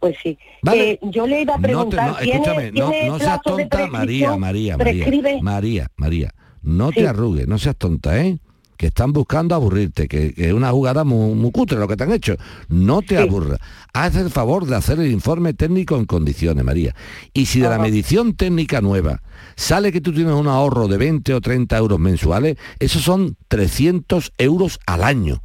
Pues 0.00 0.16
sí. 0.22 0.38
Vale. 0.62 0.90
Eh, 0.92 0.98
yo 1.02 1.26
le 1.26 1.42
iba 1.42 1.54
a 1.54 1.56
No, 1.56 1.62
te- 1.62 1.68
preguntar, 1.68 2.10
no, 2.10 2.16
¿tiene, 2.18 2.32
escúchame, 2.40 2.72
no, 2.72 3.18
seas 3.18 3.40
tonta, 3.42 3.86
María? 3.88 4.36
María, 4.36 4.76
María. 4.76 5.06
María, 5.42 5.90
María, 5.96 6.34
no 6.62 6.88
Sí. 6.90 6.96
te 7.00 7.08
arrugues, 7.08 7.48
no 7.48 7.58
seas 7.58 7.76
tonta, 7.76 8.20
¿eh? 8.22 8.38
Que 8.76 8.86
están 8.86 9.12
buscando 9.12 9.56
aburrirte, 9.56 10.06
que, 10.06 10.32
que 10.34 10.46
es 10.46 10.52
una 10.52 10.70
jugada 10.70 11.02
muy, 11.02 11.34
muy 11.34 11.50
cutre 11.50 11.76
lo 11.80 11.88
que 11.88 11.96
te 11.96 12.04
han 12.04 12.12
hecho. 12.12 12.36
No 12.68 13.02
te 13.02 13.18
aburras. 13.18 13.58
Haz 13.92 14.14
el 14.14 14.30
favor 14.30 14.66
de 14.66 14.76
hacer 14.76 15.00
el 15.00 15.10
informe 15.10 15.52
técnico 15.52 15.96
en 15.96 16.04
condiciones, 16.04 16.64
María. 16.64 16.94
Y 17.34 17.46
si 17.46 17.58
de 17.58 17.68
la 17.68 17.78
medición 17.80 18.34
técnica 18.34 18.80
nueva 18.80 19.20
sale 19.56 19.90
que 19.90 20.00
tú 20.00 20.12
tienes 20.12 20.34
un 20.34 20.46
ahorro 20.46 20.86
de 20.86 20.96
20 20.96 21.34
o 21.34 21.40
30 21.40 21.76
euros 21.76 21.98
mensuales, 21.98 22.56
esos 22.78 23.02
son 23.02 23.36
300 23.48 24.32
euros 24.38 24.78
al 24.86 25.02
año. 25.02 25.42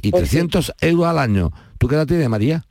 Y 0.00 0.12
Pues 0.12 0.28
sí. 0.28 0.36
300 0.36 0.72
euros 0.80 1.06
al 1.08 1.18
año, 1.18 1.50
¿tú 1.78 1.88
qué 1.88 1.96
edad 1.96 2.06
tienes, 2.06 2.28
María? 2.28 2.66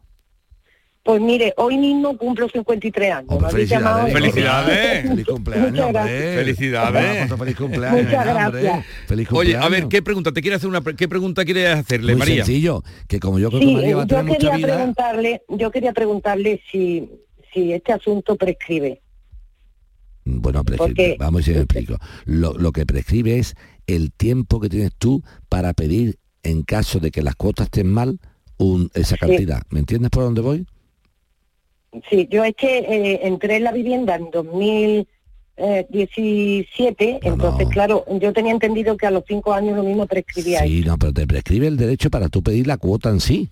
Pues 1.06 1.22
mire, 1.22 1.54
hoy 1.58 1.78
mismo 1.78 2.18
cumplo 2.18 2.50
53 2.50 3.12
años. 3.14 3.40
Me 3.40 3.48
habéis 3.48 3.70
llamado- 3.70 4.08
Felicidades. 4.08 5.08
Feliz 5.08 5.26
cumpleaños, 5.28 5.86
hombre. 5.86 6.36
Felicidades. 6.36 7.30
Feliz 7.38 7.56
cumpleaños, 7.56 8.04
Muchas 8.06 8.26
gracias. 8.26 8.86
Feliz 9.06 9.28
Oye, 9.32 9.52
a 9.52 9.60
ver, 9.60 9.62
cumpleaños. 9.84 9.90
¿qué 9.90 10.02
pregunta? 10.02 10.32
¿Te 10.32 10.42
quiere 10.42 10.56
hacer 10.56 10.68
una 10.68 10.82
pre- 10.82 10.96
qué 10.96 11.08
pregunta 11.08 11.46
quieres 11.46 11.68
hacerle, 11.76 12.14
Muy 12.14 12.20
María? 12.22 12.44
sencillo, 12.44 12.84
que 13.08 13.20
como 13.20 13.38
yo 13.38 13.50
creo 13.50 13.60
que 13.60 13.68
Sí, 13.68 13.74
María 13.76 13.96
va 13.98 14.02
a 14.02 14.06
yo 14.06 14.08
tener 14.18 14.26
mucha 14.26 14.38
quería 14.40 14.56
vida, 14.56 14.76
preguntarle, 14.78 15.42
yo 15.48 15.70
quería 15.72 15.94
preguntarle 15.94 16.62
si, 16.72 17.08
si 17.54 17.72
este 17.72 17.94
asunto 17.94 18.36
prescribe. 18.36 19.00
bueno, 20.26 20.64
prescribe, 20.64 20.88
Porque- 20.96 21.16
vamos 21.20 21.42
a 21.42 21.46
si 21.46 21.52
me 21.52 21.58
explico. 21.60 21.98
Lo, 22.26 22.54
lo 22.58 22.72
que 22.72 22.84
prescribe 22.88 23.38
es 23.38 23.54
el 23.86 24.12
tiempo 24.12 24.60
que 24.60 24.70
tienes 24.70 24.92
tú 24.98 25.22
para 25.50 25.74
pedir, 25.76 26.18
en 26.42 26.64
caso 26.64 27.00
de 27.00 27.12
que 27.12 27.22
las 27.22 27.36
cuotas 27.36 27.66
estén 27.66 27.94
mal, 27.94 28.20
un- 28.58 28.90
esa 28.96 29.18
cantidad. 29.18 29.62
¿Me 29.70 29.78
entiendes 29.82 30.10
por 30.10 30.24
dónde 30.24 30.42
voy? 30.42 30.66
Sí, 32.10 32.28
yo 32.30 32.44
es 32.44 32.56
que 32.56 32.80
eh, 32.80 33.20
entré 33.24 33.56
en 33.58 33.64
la 33.64 33.72
vivienda 33.72 34.16
en 34.16 34.32
2017, 34.32 37.20
entonces 37.24 37.68
claro, 37.70 38.04
yo 38.20 38.34
tenía 38.34 38.52
entendido 38.52 38.98
que 38.98 39.08
a 39.08 39.12
los 39.12 39.24
cinco 39.28 39.54
años 39.54 39.76
lo 39.76 39.84
mismo 39.84 40.06
prescribía. 40.06 40.62
Sí, 40.62 40.84
no, 40.86 40.98
pero 40.98 41.12
te 41.14 41.28
prescribe 41.28 41.68
el 41.68 41.78
derecho 41.78 42.10
para 42.10 42.30
tú 42.30 42.42
pedir 42.44 42.68
la 42.68 42.78
cuota 42.78 43.10
en 43.10 43.20
sí. 43.20 43.50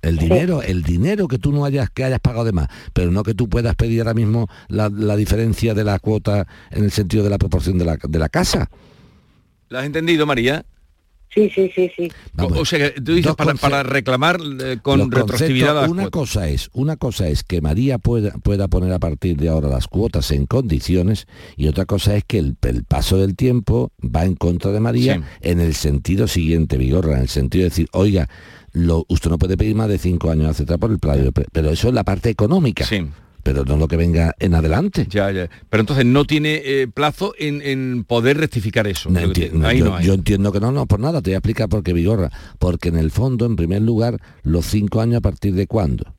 El 0.00 0.16
dinero, 0.16 0.62
el 0.62 0.84
dinero 0.84 1.26
que 1.26 1.38
tú 1.38 1.50
no 1.50 1.64
hayas, 1.64 1.90
que 1.90 2.04
hayas 2.04 2.20
pagado 2.20 2.44
de 2.44 2.52
más, 2.52 2.68
pero 2.92 3.10
no 3.10 3.24
que 3.24 3.34
tú 3.34 3.48
puedas 3.48 3.74
pedir 3.74 3.98
ahora 4.00 4.14
mismo 4.14 4.46
la, 4.68 4.88
la 4.90 5.16
diferencia 5.16 5.74
de 5.74 5.82
la 5.82 5.98
cuota 5.98 6.46
en 6.70 6.84
el 6.84 6.92
sentido 6.92 7.24
de 7.24 7.30
la 7.30 7.38
proporción 7.38 7.78
de 7.78 7.84
la, 7.84 7.98
de 8.00 8.18
la 8.18 8.28
casa. 8.28 8.70
¿La 9.68 9.80
has 9.80 9.86
entendido, 9.86 10.24
María? 10.24 10.64
Sí, 11.34 11.50
sí, 11.54 11.70
sí, 11.74 11.90
sí. 11.94 12.10
O, 12.38 12.46
o 12.60 12.64
sea, 12.64 12.92
que 12.92 13.00
tú 13.00 13.12
dices 13.14 13.34
para, 13.36 13.82
reclamar 13.82 14.40
eh, 14.60 14.78
con 14.82 15.10
retroactividad 15.10 15.88
una 15.88 16.04
cuotas. 16.04 16.10
cosa 16.10 16.48
es 16.48 16.70
una 16.72 16.96
cosa 16.96 17.28
es 17.28 17.42
que 17.44 17.60
María 17.60 17.98
pueda, 17.98 18.30
pueda 18.42 18.66
poner 18.68 18.92
a 18.92 18.98
partir 18.98 19.36
de 19.36 19.48
ahora 19.50 19.68
las 19.68 19.86
cuotas 19.88 20.30
en 20.30 20.46
condiciones 20.46 21.26
y 21.56 21.68
otra 21.68 21.84
cosa 21.84 22.16
es 22.16 22.24
que 22.24 22.38
el, 22.38 22.56
el 22.62 22.84
paso 22.84 23.18
del 23.18 23.36
tiempo 23.36 23.92
va 24.02 24.24
en 24.24 24.34
contra 24.36 24.72
de 24.72 24.80
María 24.80 25.16
Sí. 25.16 25.20
en 25.42 25.60
el 25.60 25.74
sentido 25.74 26.26
siguiente 26.28 26.76
Vigorra 26.78 27.16
en 27.16 27.22
el 27.22 27.28
sentido 27.28 27.64
de 27.64 27.68
decir 27.70 27.88
oiga 27.92 28.28
lo, 28.72 29.04
usted 29.08 29.30
no 29.30 29.38
puede 29.38 29.56
pedir 29.56 29.74
más 29.74 29.88
de 29.88 29.98
cinco 29.98 30.30
años 30.30 30.58
atrás 30.58 30.78
por 30.78 30.90
el 30.90 30.98
plazo 30.98 31.30
pero 31.52 31.70
eso 31.70 31.88
es 31.88 31.94
la 31.94 32.04
parte 32.04 32.30
económica 32.30 32.86
pero 33.52 33.64
no 33.64 33.76
lo 33.76 33.88
que 33.88 33.96
venga 33.96 34.34
en 34.38 34.54
adelante 34.54 35.06
Ya, 35.08 35.30
ya. 35.30 35.48
Pero 35.70 35.80
entonces 35.80 36.04
no 36.04 36.24
tiene 36.26 36.60
eh, 36.64 36.86
plazo 36.88 37.32
en, 37.38 37.62
en 37.62 38.04
poder 38.04 38.36
rectificar 38.38 38.86
eso. 38.86 39.08
No 39.10 39.20
Lo 39.20 39.32
que 39.32 39.48
enti- 39.48 39.50
te- 39.52 39.56
no, 39.58 39.66
Ahí 39.66 39.78
yo, 39.78 39.84
no 39.86 39.96
hay. 39.96 40.04
yo 40.06 40.12
entiendo 40.14 40.52
que 40.52 40.60
no, 40.60 40.70
no, 40.72 40.86
por 40.86 41.00
nada, 41.00 41.22
te 41.22 41.30
voy 41.30 41.34
a 41.34 41.38
explicar 41.38 41.68
por 41.68 41.82
qué 41.82 41.92
Vigorra. 41.92 42.30
Porque 42.58 42.88
en 42.90 42.96
el 42.98 43.10
fondo, 43.10 43.46
en 43.46 43.56
primer 43.56 43.80
lugar, 43.82 44.20
los 44.42 44.66
cinco 44.66 45.00
años 45.00 45.16
a 45.18 45.20
partir 45.22 45.54
de 45.54 45.66
cuándo. 45.66 46.14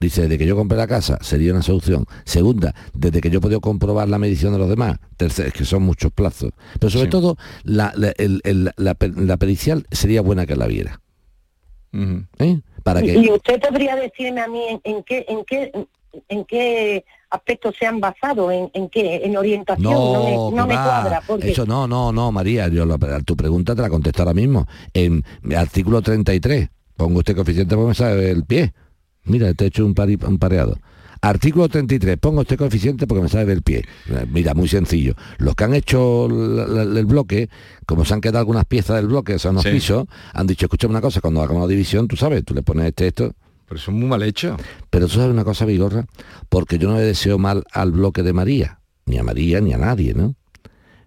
Dice, 0.00 0.22
desde 0.22 0.36
que 0.38 0.46
yo 0.46 0.54
compré 0.54 0.76
la 0.76 0.86
casa 0.86 1.18
sería 1.22 1.52
una 1.52 1.62
solución. 1.62 2.04
Segunda, 2.24 2.74
desde 2.92 3.20
que 3.20 3.30
yo 3.30 3.38
he 3.38 3.40
podido 3.40 3.60
comprobar 3.60 4.08
la 4.08 4.18
medición 4.18 4.52
de 4.52 4.58
los 4.58 4.68
demás. 4.68 4.98
Tercera, 5.16 5.48
es 5.48 5.54
que 5.54 5.64
son 5.64 5.82
muchos 5.82 6.12
plazos. 6.12 6.50
Pero 6.78 6.90
sobre 6.90 7.06
Sí. 7.06 7.10
todo, 7.10 7.36
la, 7.62 7.92
la- 7.96 8.12
el- 8.18 8.40
el- 8.44 8.70
la 8.76 8.94
per- 8.94 9.16
la 9.18 9.36
pericial 9.38 9.86
sería 9.90 10.20
buena 10.20 10.46
que 10.46 10.56
la 10.56 10.66
viera. 10.66 11.00
¿Eh? 12.38 12.60
Para 12.82 13.00
que... 13.00 13.14
Y 13.14 13.30
usted 13.30 13.60
podría 13.60 13.94
decirme 13.96 14.40
a 14.40 14.48
mí 14.48 14.60
en, 14.68 14.80
en 14.84 15.02
qué, 15.04 15.24
en 15.28 15.44
qué, 15.46 15.70
en 16.28 16.44
qué 16.44 17.04
aspectos 17.30 17.74
se 17.78 17.86
han 17.86 18.00
basado, 18.00 18.50
en, 18.52 18.70
en 18.74 18.88
qué, 18.88 19.16
en 19.24 19.36
orientación, 19.36 19.92
no, 19.92 20.22
me, 20.50 20.56
no 20.56 20.66
me 20.66 20.74
va. 20.74 20.84
cuadra, 20.84 21.22
porque 21.26 21.50
Eso 21.50 21.66
no, 21.66 21.86
no, 21.88 22.12
no, 22.12 22.30
María, 22.30 22.68
yo 22.68 22.84
lo- 22.86 22.98
tu 23.24 23.36
pregunta 23.36 23.74
te 23.74 23.82
la 23.82 23.90
contesto 23.90 24.22
ahora 24.22 24.34
mismo. 24.34 24.66
En 24.92 25.24
artículo 25.56 26.00
33, 26.02 26.68
pongo 26.96 27.18
usted 27.18 27.34
coeficiente 27.34 27.74
porque 27.74 27.88
me 27.88 27.94
sabe 27.94 28.30
el 28.30 28.44
pie. 28.44 28.72
Mira, 29.24 29.52
te 29.54 29.64
he 29.64 29.68
hecho 29.68 29.84
un, 29.84 29.94
pari- 29.94 30.22
un 30.26 30.38
pareado. 30.38 30.76
Artículo 31.22 31.68
33, 31.70 32.18
pongo 32.18 32.42
este 32.42 32.58
coeficiente 32.58 33.06
porque 33.06 33.22
me 33.22 33.28
sale 33.30 33.46
del 33.46 33.62
pie. 33.62 33.82
Mira, 34.30 34.52
muy 34.52 34.68
sencillo. 34.68 35.14
Los 35.38 35.54
que 35.54 35.64
han 35.64 35.72
hecho 35.74 36.28
la- 36.28 36.66
la- 36.84 37.00
el 37.00 37.06
bloque, 37.06 37.48
como 37.86 38.04
se 38.04 38.12
han 38.12 38.20
quedado 38.20 38.40
algunas 38.40 38.66
piezas 38.66 38.96
del 38.96 39.06
bloque, 39.06 39.34
o 39.34 39.38
sea, 39.38 39.50
unos 39.52 39.62
Sí. 39.62 39.70
pisos, 39.70 40.04
han 40.34 40.46
dicho, 40.46 40.66
escúchame 40.66 40.90
una 40.92 41.00
cosa, 41.00 41.22
cuando 41.22 41.40
hagamos 41.42 41.62
la 41.62 41.68
división, 41.68 42.06
tú 42.08 42.16
sabes, 42.16 42.44
tú 42.44 42.52
le 42.54 42.62
pones 42.62 42.86
este, 42.88 43.06
esto. 43.06 43.32
Pero 43.66 43.78
eso 43.78 43.90
es 43.90 43.96
muy 43.96 44.06
mal 44.06 44.22
hecho. 44.22 44.56
Pero 44.90 45.06
tú 45.06 45.14
sabes 45.14 45.30
una 45.30 45.44
cosa, 45.44 45.64
Vigorra, 45.64 46.06
porque 46.48 46.78
yo 46.78 46.88
no 46.88 46.96
le 46.96 47.02
deseo 47.02 47.38
mal 47.38 47.64
al 47.72 47.92
bloque 47.92 48.22
de 48.22 48.32
María, 48.32 48.80
ni 49.06 49.18
a 49.18 49.22
María, 49.22 49.60
ni 49.60 49.72
a 49.72 49.78
nadie, 49.78 50.14
¿no? 50.14 50.34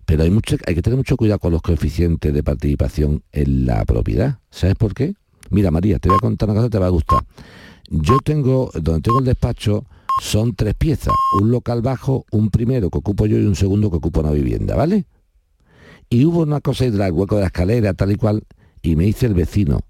Pero 0.06 0.24
hay, 0.24 0.32
mucho, 0.32 0.56
hay 0.66 0.74
que 0.74 0.82
tener 0.82 0.96
mucho 0.96 1.18
cuidado 1.18 1.40
con 1.40 1.52
los 1.52 1.62
coeficientes 1.62 2.34
de 2.34 2.42
participación 2.42 3.24
en 3.34 3.66
la 3.66 3.84
propiedad. 3.84 4.40
¿Sabes 4.50 4.76
por 4.76 4.94
qué? 4.94 5.14
Mira, 5.50 5.70
María, 5.70 6.00
te 6.00 6.08
voy 6.08 6.18
a 6.18 6.22
contar 6.22 6.50
una 6.50 6.60
cosa 6.60 6.68
que 6.68 6.72
te 6.72 6.80
va 6.80 6.88
a 6.88 6.92
gustar. 6.92 7.20
Yo 7.90 8.18
tengo, 8.24 8.72
donde 8.74 9.02
tengo 9.02 9.20
el 9.20 9.26
despacho, 9.26 9.86
son 10.22 10.56
tres 10.56 10.76
piezas. 10.76 11.14
Un 11.42 11.52
local 11.52 11.82
bajo, 11.82 12.26
un 12.32 12.50
primero 12.50 12.90
que 12.90 12.98
ocupo 12.98 13.26
yo 13.26 13.38
y 13.38 13.46
un 13.46 13.56
segundo 13.56 13.92
que 13.92 13.98
ocupa 13.98 14.22
una 14.22 14.32
vivienda, 14.32 14.76
¿vale? 14.76 15.06
Y 16.10 16.26
hubo 16.26 16.42
una 16.42 16.62
cosa 16.62 16.86
ahí 16.86 16.90
del 16.90 17.12
hueco 17.12 17.36
de 17.36 17.42
la 17.42 17.48
escalera, 17.48 17.94
tal 17.94 18.12
y 18.12 18.16
cual, 18.16 18.44
y 18.82 18.96
me 18.96 19.04
dice 19.04 19.26
el 19.26 19.34
vecino, 19.34 19.82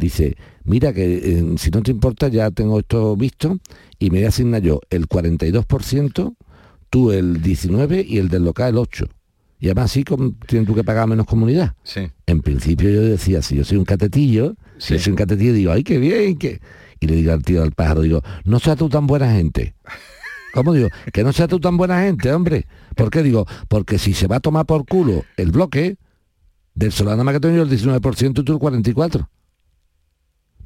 dice, 0.00 0.36
mira 0.64 0.92
que 0.92 1.14
eh, 1.16 1.54
si 1.58 1.70
no 1.70 1.82
te 1.82 1.92
importa 1.92 2.28
ya 2.28 2.50
tengo 2.50 2.80
esto 2.80 3.16
visto 3.16 3.58
y 3.98 4.10
me 4.10 4.18
voy 4.18 4.24
a 4.24 4.28
asignar 4.28 4.62
yo 4.62 4.80
el 4.90 5.08
42%, 5.08 6.34
tú 6.90 7.12
el 7.12 7.40
19% 7.42 8.04
y 8.06 8.18
el 8.18 8.28
del 8.28 8.44
local 8.44 8.70
el 8.70 8.80
8%. 8.80 9.08
Y 9.62 9.66
además 9.66 9.94
como 10.08 10.32
tienes 10.46 10.66
tú 10.66 10.74
que 10.74 10.82
pagar 10.82 11.06
menos 11.06 11.26
comunidad. 11.26 11.74
Sí. 11.84 12.10
En 12.26 12.40
principio 12.40 12.88
yo 12.90 13.02
decía, 13.02 13.42
si 13.42 13.56
yo 13.56 13.64
soy 13.64 13.76
un 13.76 13.84
catetillo, 13.84 14.56
si 14.78 14.94
yo 14.94 15.00
soy 15.00 15.10
un 15.10 15.16
catetillo, 15.18 15.52
digo, 15.52 15.72
ay, 15.72 15.84
qué 15.84 15.98
bien, 15.98 16.38
que... 16.38 16.60
Y 16.98 17.06
le 17.06 17.16
digo 17.16 17.32
al 17.32 17.42
tío 17.42 17.62
al 17.62 17.72
pájaro, 17.72 18.02
digo, 18.02 18.22
no 18.44 18.58
seas 18.58 18.76
tú 18.76 18.88
tan 18.88 19.06
buena 19.06 19.32
gente. 19.32 19.74
¿Cómo 20.54 20.72
digo? 20.72 20.88
Que 21.12 21.22
no 21.22 21.32
seas 21.32 21.48
tú 21.48 21.60
tan 21.60 21.76
buena 21.76 22.02
gente, 22.02 22.32
hombre. 22.32 22.66
¿Por 22.96 23.10
qué 23.10 23.22
digo? 23.22 23.46
Porque 23.68 23.98
si 23.98 24.14
se 24.14 24.26
va 24.26 24.36
a 24.36 24.40
tomar 24.40 24.66
por 24.66 24.86
culo 24.86 25.24
el 25.36 25.50
bloque, 25.50 25.96
del 26.74 26.92
solar 26.92 27.12
nada 27.12 27.24
más 27.24 27.34
que 27.34 27.40
tengo 27.40 27.56
yo 27.56 27.62
el 27.62 27.70
19% 27.70 28.40
y 28.40 28.44
tú 28.44 28.52
el 28.52 28.58
44%. 28.58 29.28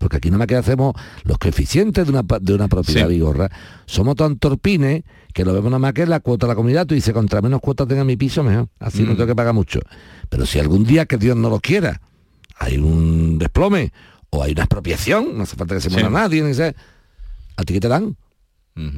Porque 0.04 0.18
aquí 0.18 0.28
nada 0.28 0.36
más 0.40 0.46
que 0.48 0.54
hacemos 0.56 0.94
los 1.22 1.38
coeficientes 1.38 2.04
de 2.04 2.10
una, 2.12 2.22
de 2.42 2.52
una 2.54 2.68
propiedad 2.68 3.08
vigorra. 3.08 3.50
Somos 3.86 4.16
tan 4.16 4.36
torpines 4.38 5.02
que 5.32 5.46
lo 5.46 5.54
vemos 5.54 5.70
nada 5.70 5.78
más 5.78 5.94
que 5.94 6.02
en 6.02 6.10
la 6.10 6.20
cuota 6.20 6.44
de 6.44 6.52
la 6.52 6.56
comunidad. 6.56 6.84
Tú 6.86 6.94
dices, 6.94 7.14
contra 7.14 7.40
menos 7.40 7.62
cuotas 7.62 7.88
tenga 7.88 8.04
mi 8.04 8.14
piso, 8.18 8.42
mejor. 8.42 8.68
Así 8.80 8.98
no 9.02 9.12
Mm. 9.12 9.16
tengo 9.16 9.26
que 9.28 9.34
pagar 9.34 9.54
mucho. 9.54 9.80
Pero 10.28 10.44
si 10.44 10.58
algún 10.58 10.84
día, 10.84 11.06
que 11.06 11.16
Dios 11.16 11.38
no 11.38 11.48
lo 11.48 11.58
quiera, 11.58 12.02
hay 12.58 12.76
un 12.76 13.38
desplome 13.38 13.94
o 14.28 14.42
hay 14.42 14.52
una 14.52 14.64
expropiación, 14.64 15.38
no 15.38 15.44
hace 15.44 15.56
falta 15.56 15.74
que 15.74 15.80
se 15.80 15.88
Sí. 15.88 15.94
muera 15.94 16.10
nadie, 16.10 16.42
ni 16.42 16.52
sea, 16.52 16.74
¿a 17.56 17.62
ti 17.62 17.72
qué 17.72 17.80
te 17.80 17.88
dan? 17.88 18.14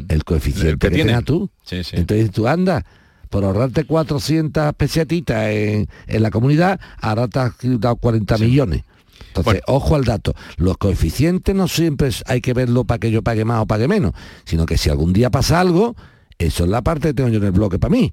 El 0.09 0.25
coeficiente 0.25 0.71
El 0.71 0.79
que 0.79 0.89
que, 0.89 0.95
tiene. 0.97 1.11
tengas 1.11 1.25
tú. 1.25 1.49
Sí, 1.63 1.85
sí. 1.85 1.95
Entonces 1.95 2.33
tú 2.33 2.49
andas, 2.49 2.83
por 3.31 3.45
ahorrarte 3.45 3.85
400 3.85 4.75
pesetitas 4.75 5.47
en, 5.51 5.89
en 6.09 6.23
la 6.25 6.33
comunidad, 6.33 6.81
ahora 7.01 7.29
te 7.29 7.39
has 7.39 7.53
dado 7.63 7.95
40 7.95 8.39
millones. 8.39 8.83
Entonces, 9.29 9.63
ojo 9.67 9.95
al 9.97 10.05
dato. 10.05 10.35
Los 10.57 10.77
coeficientes 10.79 11.55
no 11.55 11.69
siempre 11.69 12.11
hay 12.27 12.41
que 12.41 12.55
verlo 12.55 12.85
para 12.85 12.99
que 12.99 13.11
yo 13.11 13.23
pague 13.23 13.45
más 13.45 13.63
o 13.63 13.67
pague 13.67 13.89
menos, 13.89 14.13
sino 14.45 14.67
que 14.67 14.79
si 14.79 14.89
algún 14.91 15.13
día 15.13 15.31
pasa 15.31 15.61
algo, 15.61 15.95
eso 16.39 16.65
es 16.65 16.71
la 16.71 16.83
parte 16.83 17.09
que 17.09 17.15
tengo 17.15 17.29
yo 17.31 17.39
en 17.39 17.45
el 17.45 17.53
bloque 17.53 17.79
para 17.79 17.93
mí. 17.93 18.13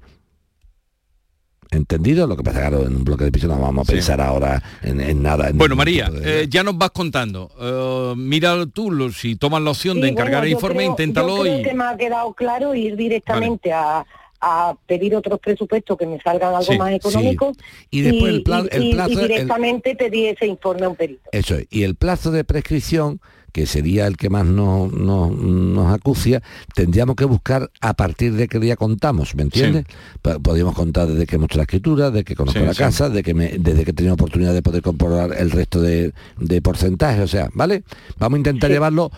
¿Entendido? 1.70 2.26
Lo 2.28 2.36
que 2.36 2.44
pasa, 2.44 2.60
claro, 2.60 2.86
en 2.86 2.94
un 2.94 3.04
bloque 3.04 3.24
de 3.24 3.32
piso 3.32 3.48
no 3.48 3.58
vamos 3.58 3.88
a 3.88 3.90
Sí. 3.90 3.96
pensar 3.96 4.20
ahora 4.20 4.62
en, 4.82 5.00
en 5.00 5.22
nada. 5.22 5.48
en 5.48 5.58
Bueno, 5.58 5.74
María, 5.74 6.08
de- 6.08 6.42
eh, 6.42 6.48
ya 6.48 6.62
nos 6.62 6.78
vas 6.78 6.90
contando. 6.90 7.50
Eh, 7.60 8.14
mira 8.16 8.64
tú, 8.66 8.92
lo- 8.92 9.10
si 9.10 9.34
tomas 9.36 9.60
la 9.62 9.70
opción 9.70 10.00
de 10.00 10.08
encargar 10.08 10.40
bueno, 10.42 10.46
el 10.46 10.52
informe, 10.52 10.76
creo- 10.80 10.90
inténtalo 10.90 11.36
yo 11.38 11.42
creo 11.42 11.60
y... 11.60 11.62
que 11.64 11.74
me 11.74 11.84
ha 11.84 11.96
quedado 11.96 12.32
claro 12.34 12.74
ir 12.74 12.94
directamente 12.96 13.72
a, 13.72 14.06
a 14.46 14.76
pedir 14.86 15.16
otros 15.16 15.40
presupuestos 15.40 15.96
que 15.96 16.06
me 16.06 16.20
salgan 16.20 16.50
algo 16.54 16.70
Sí, 16.72 16.78
más 16.78 16.90
sí. 16.90 16.96
económicos 16.96 17.56
Y 17.90 18.02
después 18.02 18.32
el 18.34 18.42
pla- 18.42 18.64
el 18.70 18.82
y- 18.82 18.90
y 18.90 18.92
plazo- 18.94 19.20
el- 19.20 19.28
directamente 19.28 19.96
pedir 19.96 20.34
ese 20.34 20.46
informe 20.46 20.84
a 20.84 20.88
un 20.90 20.96
perito. 20.96 21.22
Eso 21.32 21.54
es. 21.56 21.66
Y 21.70 21.82
el 21.84 21.94
plazo 21.94 22.30
de 22.30 22.44
prescripción, 22.44 23.20
que 23.52 23.66
sería 23.66 24.08
el 24.08 24.16
que 24.16 24.30
más 24.30 24.44
nos, 24.44 24.92
nos, 24.92 25.30
nos 25.30 25.94
acucia, 25.94 26.42
tendríamos 26.74 27.14
que 27.14 27.24
buscar 27.24 27.70
a 27.80 27.94
partir 27.94 28.32
de 28.32 28.48
qué 28.48 28.58
día 28.58 28.74
contamos, 28.74 29.36
¿me 29.36 29.42
entiendes? 29.44 29.84
Po- 30.22 30.40
Podríamos 30.40 30.74
contar 30.74 31.06
desde 31.06 31.24
que 31.24 31.36
hemos 31.36 31.46
hecho 31.46 31.58
la 31.58 31.62
escritura, 31.62 32.10
de 32.10 32.24
que 32.24 32.34
conozco 32.34 32.58
Sí, 32.58 32.66
la 32.66 32.74
sí. 32.74 32.78
casa, 32.80 33.08
de 33.08 33.22
que 33.22 33.32
me- 33.32 33.52
desde 33.58 33.84
que 33.84 33.92
he 33.92 33.94
tenido 33.94 34.14
oportunidad 34.14 34.52
de 34.52 34.60
poder 34.62 34.82
comprobar 34.82 35.32
el 35.38 35.52
resto 35.52 35.80
de, 35.80 36.12
de 36.38 36.62
porcentaje, 36.62 37.22
o 37.22 37.28
sea, 37.28 37.48
¿vale? 37.54 37.84
Vamos 38.18 38.36
a 38.36 38.38
intentar 38.38 38.70
llevarlo 38.70 39.12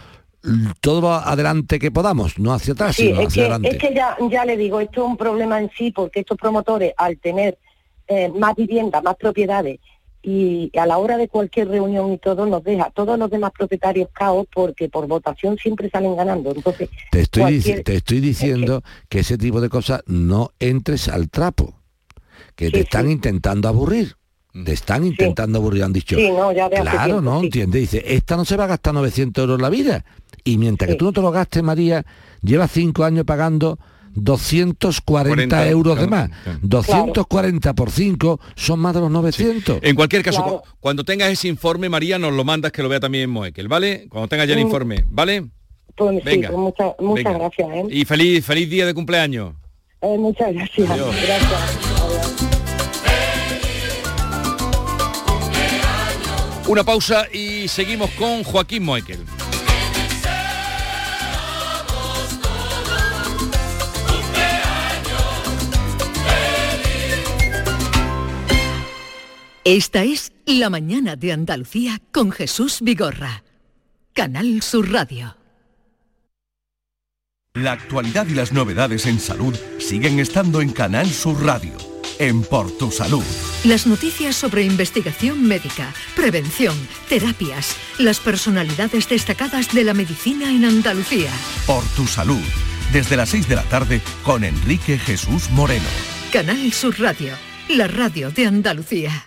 todo 0.81 1.13
adelante 1.13 1.79
que 1.79 1.91
podamos, 1.91 2.39
no 2.39 2.53
hacia 2.53 2.73
atrás, 2.75 2.97
Sí, 2.97 3.07
sino 3.09 3.21
es 3.21 3.27
hacia 3.29 3.43
que, 3.43 3.51
adelante. 3.53 3.69
es 3.77 3.79
que 3.79 3.95
ya, 3.95 4.17
ya 4.31 4.45
le 4.45 4.57
digo, 4.57 4.81
esto 4.81 5.03
es 5.05 5.09
un 5.11 5.17
problema 5.17 5.61
en 5.61 5.71
sí 5.77 5.91
porque 5.91 6.21
estos 6.21 6.37
promotores 6.39 6.93
al 6.97 7.19
tener 7.19 7.59
eh, 8.09 8.29
más 8.29 8.55
viviendas, 8.55 9.03
más 9.03 9.17
propiedades 9.17 9.81
y 10.23 10.71
a 10.77 10.87
la 10.87 10.99
hora 10.99 11.17
de 11.17 11.29
cualquier 11.29 11.69
reunión 11.69 12.13
y 12.13 12.19
todo 12.19 12.47
nos 12.47 12.63
deja 12.65 12.91
todos 12.91 13.17
los 13.19 13.31
demás 13.31 13.53
propietarios 13.57 14.09
caos 14.13 14.47
porque 14.53 14.89
por 14.89 15.07
votación 15.07 15.57
siempre 15.57 15.89
salen 15.91 16.17
ganando. 16.17 16.51
Entonces, 16.53 16.89
Te 17.11 17.21
estoy, 17.21 17.43
cualquier- 17.43 17.83
te 17.85 17.95
estoy 17.97 18.21
diciendo 18.21 18.83
que 19.09 19.21
ese 19.21 19.39
tipo 19.39 19.61
de 19.61 19.69
cosas 19.69 20.03
no 20.07 20.51
entres 20.59 21.09
al 21.09 21.29
trapo, 21.31 21.75
que 22.57 22.71
te 22.71 22.81
están 22.81 23.11
intentando 23.11 23.69
aburrir. 23.69 24.17
Te 24.65 24.73
están 24.73 25.05
intentando 25.05 25.59
aburrir, 25.59 25.85
han 25.85 25.93
dicho. 25.93 26.17
Sí, 26.17 26.31
no, 26.31 26.51
ya 26.51 26.71
claro, 26.71 27.05
tiempo, 27.05 27.21
¿no? 27.21 27.41
sí. 27.41 27.47
¿Entiendes? 27.47 27.81
Dice, 27.83 28.03
esta 28.15 28.37
no 28.39 28.45
se 28.47 28.57
va 28.57 28.65
a 28.65 28.69
gastar 28.69 28.95
900 28.95 29.43
euros 29.43 29.61
la 29.61 29.69
vida. 29.69 30.05
Y 30.47 30.57
mientras 30.59 30.89
que 30.91 30.97
tú 30.97 31.05
no 31.05 31.13
te 31.13 31.21
lo 31.21 31.31
gastes, 31.31 31.63
María, 31.63 32.05
lleva 32.41 32.67
cinco 32.69 33.05
años 33.05 33.25
pagando 33.27 33.79
240 34.15 35.05
40, 35.05 35.69
euros 35.69 35.99
de 36.01 36.07
más. 36.07 36.31
claro. 36.45 36.59
240 36.63 37.75
por 37.75 37.91
5 37.91 38.41
son 38.55 38.81
más 38.81 38.95
de 38.95 39.01
los 39.01 39.11
900. 39.11 39.81
En 39.83 39.95
cualquier 39.95 40.23
caso, 40.23 40.43
cu- 40.43 40.63
cuando 40.81 41.05
tengas 41.05 41.31
ese 41.31 41.49
informe, 41.49 41.91
María, 41.91 42.19
nos 42.19 42.33
lo 42.33 42.43
mandas 42.45 42.73
que 42.73 42.83
lo 42.83 42.89
vea 42.89 42.99
también 43.01 43.29
Moekel, 43.29 43.69
¿vale? 43.69 44.07
Cuando 44.09 44.29
tengas 44.29 44.47
ya 44.49 44.55
el 44.55 44.61
Mm. 44.61 44.67
informe, 44.67 45.05
¿vale? 45.11 45.47
pues, 45.97 46.17
sí, 46.17 46.23
Venga, 46.25 46.49
pues 46.49 46.59
muchas, 46.61 46.93
muchas 47.01 47.25
venga. 47.25 47.39
gracias. 47.39 47.69
¿eh? 47.75 47.85
Y 47.91 48.05
feliz, 48.05 48.45
feliz 48.45 48.71
día 48.71 48.87
de 48.87 48.95
cumpleaños. 48.95 49.55
Eh, 50.01 50.17
muchas 50.19 50.53
gracias. 50.55 50.91
Adiós. 50.91 51.15
Gracias. 51.27 51.87
Una 56.69 56.83
pausa 56.85 57.27
y 57.33 57.69
seguimos 57.69 58.11
con 58.13 58.43
Joaquín 58.45 58.83
Moekel. 58.85 59.21
Esta 69.69 70.05
es 70.05 70.31
La 70.45 70.71
mañana 70.71 71.17
de 71.17 71.33
Andalucía 71.33 72.01
con 72.13 72.31
Jesús 72.31 72.79
Vigorra. 72.83 73.43
Canal 74.13 74.63
Sur 74.63 74.93
Radio. 74.93 75.37
La 77.55 77.73
actualidad 77.73 78.29
y 78.29 78.35
las 78.35 78.53
novedades 78.53 79.07
en 79.07 79.19
salud 79.19 79.57
siguen 79.81 80.21
estando 80.21 80.61
en 80.61 80.71
Canal 80.71 81.11
Sur 81.11 81.45
Radio, 81.45 81.73
en 82.21 82.45
Por 82.45 82.71
Tu 82.79 82.93
Salud. 82.93 83.25
Las 83.65 83.89
noticias 83.89 84.37
sobre 84.37 84.63
investigación 84.63 85.43
médica, 85.49 85.93
prevención, 86.15 86.77
terapias, 87.09 87.77
las 87.99 88.21
personalidades 88.21 89.09
destacadas 89.09 89.75
de 89.75 89.83
la 89.83 89.95
medicina 89.95 90.49
en 90.49 90.65
Andalucía. 90.65 91.33
Por 91.67 91.83
Tu 91.97 92.07
Salud, 92.07 92.45
desde 92.93 93.17
las 93.17 93.31
6 93.31 93.49
de 93.49 93.57
la 93.57 93.65
tarde 93.65 94.01
con 94.23 94.45
Enrique 94.45 94.97
Jesús 94.97 95.51
Moreno. 95.51 95.89
Canal 96.33 96.73
Sur 96.73 97.01
Radio, 97.01 97.33
la 97.69 97.89
radio 97.89 98.31
de 98.31 98.47
Andalucía. 98.47 99.27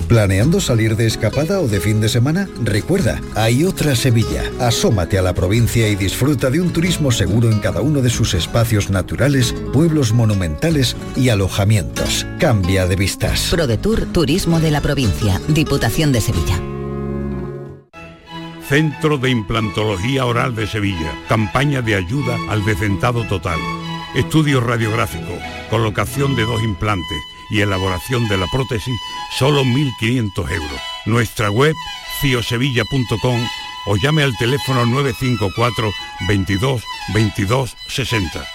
¿Planeando 0.11 0.59
salir 0.59 0.97
de 0.97 1.07
escapada 1.07 1.61
o 1.61 1.69
de 1.69 1.79
fin 1.79 2.01
de 2.01 2.09
semana? 2.09 2.49
Recuerda, 2.61 3.21
hay 3.33 3.63
otra 3.63 3.95
Sevilla. 3.95 4.43
Asómate 4.59 5.17
a 5.17 5.21
la 5.21 5.33
provincia 5.33 5.87
y 5.87 5.95
disfruta 5.95 6.49
de 6.49 6.59
un 6.59 6.73
turismo 6.73 7.11
seguro 7.11 7.49
en 7.49 7.59
cada 7.59 7.79
uno 7.79 8.01
de 8.01 8.09
sus 8.09 8.33
espacios 8.33 8.89
naturales, 8.89 9.55
pueblos 9.71 10.11
monumentales 10.11 10.97
y 11.15 11.29
alojamientos. 11.29 12.27
Cambia 12.41 12.87
de 12.87 12.97
vistas. 12.97 13.47
ProDetour 13.51 14.05
Turismo 14.07 14.59
de 14.59 14.71
la 14.71 14.81
Provincia, 14.81 15.39
Diputación 15.47 16.11
de 16.11 16.19
Sevilla. 16.19 16.59
Centro 18.67 19.17
de 19.17 19.29
Implantología 19.29 20.25
Oral 20.25 20.55
de 20.55 20.67
Sevilla. 20.67 21.13
Campaña 21.29 21.81
de 21.81 21.95
ayuda 21.95 22.35
al 22.49 22.65
decentado 22.65 23.25
total. 23.29 23.59
Estudio 24.13 24.59
radiográfico. 24.59 25.39
Colocación 25.69 26.35
de 26.35 26.43
dos 26.43 26.61
implantes 26.63 27.30
y 27.51 27.61
elaboración 27.61 28.27
de 28.27 28.37
la 28.37 28.47
prótesis, 28.47 28.95
solo 29.37 29.63
1.500 29.63 30.51
euros. 30.51 30.81
Nuestra 31.05 31.51
web, 31.51 31.75
ciosevilla.com 32.21 33.39
o 33.87 33.95
llame 33.97 34.23
al 34.23 34.37
teléfono 34.37 34.85
954 34.85 35.91
22 36.27 36.83
22 37.13 37.75
60. 37.87 38.47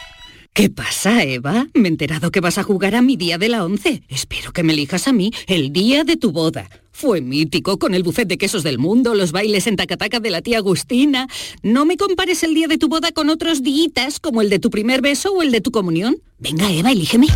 ¿Qué 0.57 0.71
pasa, 0.71 1.23
Eva? 1.23 1.67
Me 1.75 1.89
he 1.89 1.91
enterado 1.91 2.31
que 2.31 2.41
vas 2.41 2.57
a 2.57 2.63
jugar 2.63 2.95
a 2.95 3.03
mi 3.03 3.17
día 3.17 3.37
de 3.37 3.51
la 3.51 3.63
once. 3.63 4.03
Espero 4.09 4.53
que 4.53 4.63
me 4.63 4.73
elijas 4.73 5.07
a 5.07 5.13
mí 5.13 5.31
el 5.47 5.71
día 5.71 6.03
de 6.03 6.17
tu 6.17 6.33
boda. 6.33 6.71
Fue 6.93 7.21
mítico 7.21 7.79
con 7.79 7.95
el 7.95 8.03
buffet 8.03 8.27
de 8.27 8.39
quesos 8.39 8.63
del 8.63 8.79
mundo, 8.79 9.15
los 9.15 9.33
bailes 9.33 9.67
en 9.67 9.77
tacataca 9.77 10.19
de 10.19 10.31
la 10.31 10.41
tía 10.41 10.57
Agustina. 10.57 11.29
No 11.63 11.85
me 11.85 11.99
compares 11.99 12.43
el 12.43 12.55
día 12.55 12.69
de 12.69 12.79
tu 12.79 12.89
boda 12.89 13.13
con 13.13 13.29
otros 13.29 13.63
días 13.63 14.19
como 14.19 14.41
el 14.41 14.49
de 14.49 14.59
tu 14.59 14.71
primer 14.71 15.03
beso 15.03 15.31
o 15.35 15.43
el 15.43 15.53
de 15.53 15.61
tu 15.61 15.73
comunión. 15.73 16.17
Venga, 16.39 16.73
Eva, 16.73 16.91
elígeme. 16.91 17.27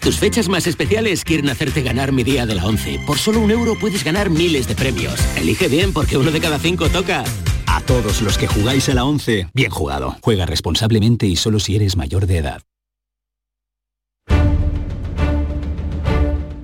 Tus 0.00 0.18
fechas 0.18 0.48
más 0.48 0.66
especiales 0.66 1.24
quieren 1.24 1.48
hacerte 1.48 1.82
ganar 1.82 2.12
mi 2.12 2.24
día 2.24 2.46
de 2.46 2.54
la 2.54 2.64
11. 2.64 3.00
Por 3.06 3.18
solo 3.18 3.40
un 3.40 3.50
euro 3.50 3.74
puedes 3.78 4.04
ganar 4.04 4.30
miles 4.30 4.68
de 4.68 4.74
premios. 4.74 5.14
Elige 5.36 5.68
bien 5.68 5.92
porque 5.92 6.16
uno 6.16 6.30
de 6.30 6.40
cada 6.40 6.58
cinco 6.58 6.88
toca. 6.88 7.24
A 7.66 7.80
todos 7.82 8.22
los 8.22 8.38
que 8.38 8.46
jugáis 8.46 8.88
a 8.88 8.94
la 8.94 9.04
11, 9.04 9.48
bien 9.52 9.70
jugado. 9.70 10.16
Juega 10.22 10.46
responsablemente 10.46 11.26
y 11.26 11.36
solo 11.36 11.60
si 11.60 11.76
eres 11.76 11.96
mayor 11.96 12.26
de 12.26 12.38
edad. 12.38 12.62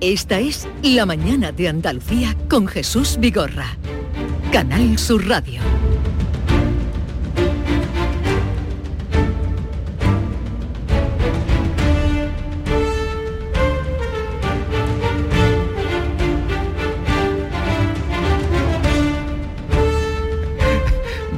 Esta 0.01 0.39
es 0.39 0.67
La 0.83 1.05
Mañana 1.05 1.51
de 1.51 1.67
Andalucía 1.67 2.35
con 2.49 2.67
Jesús 2.67 3.17
Vigorra. 3.19 3.77
Canal 4.51 4.97
Sur 4.99 5.27
Radio. 5.27 5.61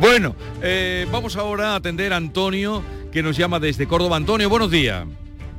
Bueno, 0.10 0.38
eh, 0.64 1.06
vamos 1.12 1.36
ahora 1.36 1.74
a 1.74 1.76
atender 1.76 2.14
a 2.14 2.16
Antonio, 2.16 2.82
que 3.12 3.22
nos 3.22 3.36
llama 3.36 3.60
desde 3.60 3.88
Córdoba. 3.88 4.16
Antonio, 4.16 4.50
buenos 4.50 4.72
días. 4.72 5.06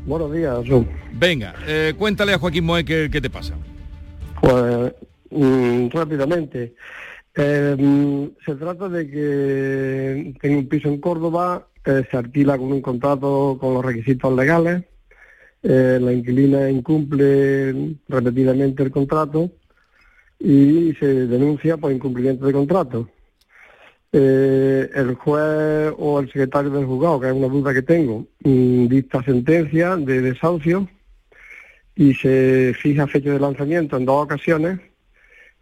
Buenos 0.07 0.33
días, 0.33 0.63
Jesús. 0.63 0.87
Venga, 1.13 1.55
eh, 1.67 1.93
cuéntale 1.99 2.33
a 2.33 2.39
Joaquín 2.39 2.65
Moe 2.65 2.83
qué, 2.83 3.11
qué 3.13 3.21
te 3.21 3.29
pasa. 3.29 3.53
Pues 4.41 4.95
mm, 5.33 5.89
rápidamente. 5.91 6.73
Eh, 7.35 7.77
mm, 7.79 8.25
se 8.47 8.55
trata 8.55 8.89
de 8.89 9.11
que 9.11 10.35
tengo 10.41 10.61
un 10.61 10.67
piso 10.67 10.89
en 10.89 10.99
Córdoba, 10.99 11.67
eh, 11.85 12.05
se 12.11 12.17
alquila 12.17 12.57
con 12.57 12.73
un 12.73 12.81
contrato 12.81 13.59
con 13.61 13.75
los 13.75 13.85
requisitos 13.85 14.35
legales, 14.35 14.83
eh, 15.63 15.99
la 16.01 16.11
inquilina 16.11 16.71
incumple 16.71 17.99
repetidamente 18.09 18.83
el 18.83 18.91
contrato 18.91 19.51
y 20.41 20.95
se 20.99 21.27
denuncia 21.27 21.77
por 21.77 21.93
incumplimiento 21.93 22.47
de 22.47 22.53
contrato. 22.55 23.11
Eh, 24.11 24.89
el 24.95 25.15
juez 25.17 25.93
o 25.99 26.19
el 26.21 26.27
secretario 26.29 26.71
del 26.71 26.87
juzgado, 26.87 27.21
que 27.21 27.27
es 27.29 27.33
una 27.35 27.49
duda 27.49 27.75
que 27.75 27.83
tengo, 27.83 28.27
mm, 28.43 28.87
dicta 28.89 29.23
sentencia 29.23 29.97
de 29.97 30.23
desahucio 30.23 30.89
y 31.95 32.15
se 32.15 32.73
fija 32.81 33.07
fecha 33.07 33.31
de 33.33 33.39
lanzamiento 33.41 33.97
en 33.99 34.07
dos 34.07 34.25
ocasiones 34.25 34.81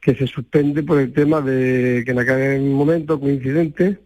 que 0.01 0.15
se 0.15 0.29
suspende 0.29 0.85
por 0.85 1.01
el 1.01 1.13
tema 1.13 1.41
de 1.41 2.03
que 2.05 2.13
en 2.13 2.19
aquel 2.21 2.61
momento 2.63 3.19
coincidente 3.19 3.99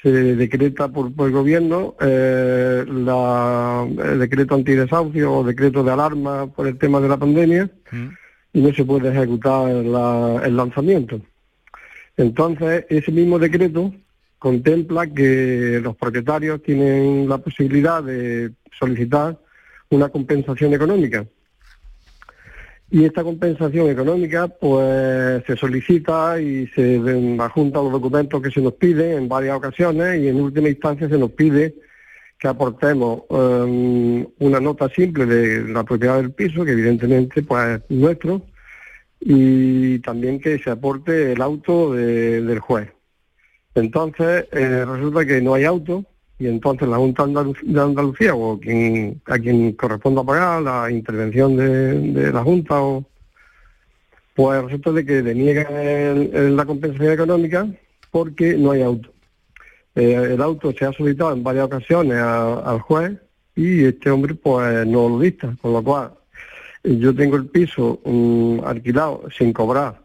se 0.00 0.10
decreta 0.12 0.86
por, 0.88 1.12
por 1.12 1.26
el 1.28 1.32
gobierno 1.32 1.96
eh, 2.00 2.84
la, 2.88 3.84
el 4.04 4.18
decreto 4.20 4.54
antidesahucio 4.54 5.32
o 5.32 5.42
decreto 5.44 5.82
de 5.82 5.90
alarma 5.90 6.46
por 6.52 6.68
el 6.68 6.78
tema 6.78 7.00
de 7.00 7.08
la 7.08 7.16
pandemia 7.16 7.68
y 8.52 8.60
no 8.60 8.72
se 8.72 8.84
puede 8.84 9.08
ejecutar 9.10 9.68
la- 9.72 10.40
el 10.44 10.56
lanzamiento. 10.56 11.20
Entonces, 12.16 12.84
ese 12.88 13.10
mismo 13.12 13.38
decreto 13.38 13.92
contempla 14.38 15.06
que 15.06 15.80
los 15.82 15.96
propietarios 15.96 16.62
tienen 16.62 17.28
la 17.28 17.38
posibilidad 17.38 18.02
de 18.02 18.52
solicitar 18.78 19.38
una 19.90 20.08
compensación 20.08 20.74
económica. 20.74 21.24
Y 22.90 23.04
esta 23.04 23.22
compensación 23.22 23.88
económica, 23.88 24.48
pues 24.48 25.42
se 25.46 25.56
solicita 25.56 26.38
y 26.40 26.66
se 26.68 27.00
adjunta 27.38 27.80
los 27.82 27.92
documentos 27.92 28.42
que 28.42 28.50
se 28.50 28.60
nos 28.60 28.74
piden 28.74 29.16
en 29.16 29.28
varias 29.28 29.56
ocasiones 29.56 30.20
y 30.20 30.28
en 30.28 30.40
última 30.40 30.68
instancia 30.68 31.08
se 31.08 31.16
nos 31.16 31.30
pide 31.30 31.74
que 32.38 32.48
aportemos 32.48 33.22
eh, 33.30 34.26
una 34.40 34.60
nota 34.60 34.88
simple 34.88 35.24
de 35.24 35.68
la 35.72 35.84
propiedad 35.84 36.16
del 36.16 36.32
piso, 36.32 36.64
que 36.64 36.72
evidentemente 36.72 37.42
pues 37.42 37.80
es 37.88 37.96
nuestro, 37.96 38.42
y 39.24 40.00
también 40.00 40.40
que 40.40 40.58
se 40.58 40.70
aporte 40.70 41.32
el 41.32 41.40
auto 41.42 41.92
de- 41.94 42.42
del 42.42 42.58
juez. 42.58 42.90
Entonces, 43.74 44.46
eh, 44.52 44.84
resulta 44.84 45.24
que 45.24 45.40
no 45.40 45.54
hay 45.54 45.64
auto 45.64 46.04
y 46.38 46.48
entonces 46.48 46.88
la 46.88 46.96
Junta 46.96 47.24
de 47.26 47.80
Andalucía 47.80 48.34
o 48.34 48.58
quien, 48.58 49.22
a 49.26 49.38
quien 49.38 49.72
corresponda 49.72 50.24
pagar 50.24 50.60
la 50.62 50.90
intervención 50.90 51.56
de, 51.56 52.32
la 52.32 52.42
Junta, 52.42 52.82
o, 52.82 53.04
pues 54.34 54.62
resulta 54.62 54.90
de 54.92 55.06
que 55.06 55.22
deniega 55.22 55.68
el- 55.82 56.56
la 56.56 56.64
compensación 56.64 57.12
económica 57.12 57.66
porque 58.10 58.56
no 58.56 58.72
hay 58.72 58.82
auto. 58.82 59.12
Eh, 59.94 60.30
el 60.34 60.42
auto 60.42 60.72
se 60.72 60.84
ha 60.84 60.92
solicitado 60.92 61.32
en 61.32 61.42
varias 61.44 61.66
ocasiones 61.66 62.18
al 62.18 62.80
juez 62.80 63.12
y 63.54 63.84
este 63.84 64.10
hombre 64.10 64.34
pues 64.34 64.86
no 64.86 65.08
lo 65.10 65.20
dicta, 65.20 65.54
con 65.62 65.74
lo 65.74 65.82
cual 65.82 66.12
yo 66.84 67.14
tengo 67.14 67.36
el 67.36 67.46
piso 67.46 68.00
mm, 68.04 68.60
alquilado 68.64 69.24
sin 69.36 69.52
cobrar 69.52 70.00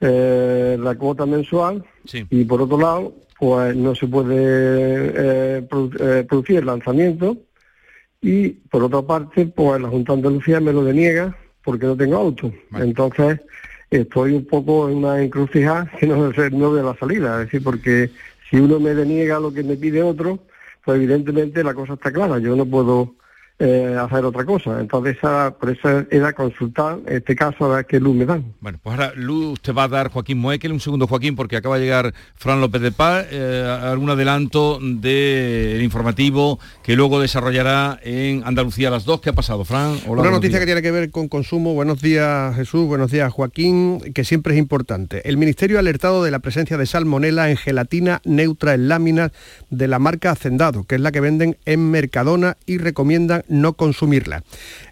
eh, 0.00 0.76
la 0.80 0.94
cuota 0.94 1.26
mensual 1.26 1.84
y 2.30 2.44
por 2.44 2.62
otro 2.62 2.78
lado 2.78 3.14
pues 3.38 3.76
no 3.76 3.94
se 3.94 4.06
puede 4.06 4.34
eh, 4.38 5.68
produ- 5.68 5.96
eh, 6.00 6.24
producir 6.24 6.56
el 6.58 6.66
lanzamiento 6.66 7.36
y 8.20 8.48
por 8.48 8.82
otra 8.82 9.02
parte 9.02 9.46
pues 9.46 9.80
la 9.80 9.88
Junta 9.88 10.12
de 10.12 10.18
Andalucía 10.18 10.60
me 10.60 10.72
lo 10.72 10.84
deniega 10.84 11.36
porque 11.62 11.86
no 11.86 11.96
tengo 11.96 12.16
auto. 12.16 12.52
Entonces 12.84 13.40
estoy 13.90 14.32
un 14.32 14.46
poco 14.46 14.88
en 14.88 14.96
una 14.98 15.22
encrucijada 15.22 15.90
que 16.00 16.06
no 16.06 16.32
sé 16.32 16.50
no 16.50 16.74
de 16.74 16.82
la 16.82 16.94
salida 16.96 17.40
es 17.42 17.46
decir 17.46 17.62
porque 17.62 18.10
si 18.50 18.56
uno 18.56 18.80
me 18.80 18.94
deniega 18.94 19.38
lo 19.40 19.52
que 19.52 19.62
me 19.62 19.76
pide 19.76 20.02
otro 20.02 20.38
pues 20.84 20.96
evidentemente 20.96 21.64
la 21.64 21.74
cosa 21.74 21.94
está 21.94 22.12
clara. 22.12 22.38
Yo 22.38 22.54
no 22.54 22.64
puedo 22.64 23.16
eh, 23.58 23.96
hacer 23.98 24.24
otra 24.24 24.44
cosa. 24.44 24.80
Entonces, 24.80 25.16
esa, 25.16 25.54
por 25.58 25.70
eso 25.70 26.04
era 26.10 26.32
consultar, 26.34 26.98
este 27.06 27.34
caso, 27.34 27.64
a 27.72 27.76
ver 27.76 27.86
qué 27.86 27.98
luz 28.00 28.14
me 28.14 28.26
dan. 28.26 28.52
Bueno, 28.60 28.78
pues 28.82 28.98
ahora 28.98 29.12
luz 29.16 29.60
te 29.60 29.72
va 29.72 29.84
a 29.84 29.88
dar 29.88 30.10
Joaquín 30.10 30.38
Moekel. 30.38 30.72
Un 30.72 30.80
segundo, 30.80 31.06
Joaquín, 31.06 31.36
porque 31.36 31.56
acaba 31.56 31.78
de 31.78 31.84
llegar 31.84 32.12
Fran 32.34 32.60
López 32.60 32.82
de 32.82 32.92
Paz. 32.92 33.26
eh, 33.30 33.78
algún 33.82 34.10
adelanto 34.10 34.78
del 34.80 35.82
informativo 35.82 36.58
que 36.82 36.96
luego 36.96 37.20
desarrollará 37.20 37.98
en 38.02 38.42
Andalucía 38.44 38.88
a 38.88 38.90
las 38.90 39.04
dos. 39.04 39.20
¿Qué 39.20 39.30
ha 39.30 39.32
pasado, 39.32 39.64
Fran? 39.64 39.96
Hola, 40.06 40.22
Una 40.22 40.30
noticia 40.32 40.58
días. 40.58 40.60
que 40.60 40.66
tiene 40.66 40.82
que 40.82 40.90
ver 40.90 41.10
con 41.10 41.28
consumo. 41.28 41.74
Buenos 41.74 42.00
días 42.02 42.54
Jesús, 42.56 42.86
buenos 42.86 43.10
días 43.10 43.32
Joaquín, 43.32 44.00
que 44.14 44.24
siempre 44.24 44.54
es 44.54 44.58
importante. 44.58 45.26
El 45.28 45.36
Ministerio 45.36 45.76
ha 45.78 45.80
alertado 45.80 46.22
de 46.24 46.30
la 46.30 46.40
presencia 46.40 46.76
de 46.76 46.86
salmonela 46.86 47.50
en 47.50 47.56
gelatina 47.56 48.20
neutra 48.24 48.74
en 48.74 48.88
láminas 48.88 49.32
de 49.70 49.88
la 49.88 49.98
marca 49.98 50.30
Hacendado, 50.30 50.84
que 50.84 50.96
es 50.96 51.00
la 51.00 51.12
que 51.12 51.20
venden 51.20 51.56
en 51.64 51.90
Mercadona 51.90 52.56
y 52.66 52.78
recomiendan 52.78 53.44
no 53.48 53.74
consumirla. 53.74 54.42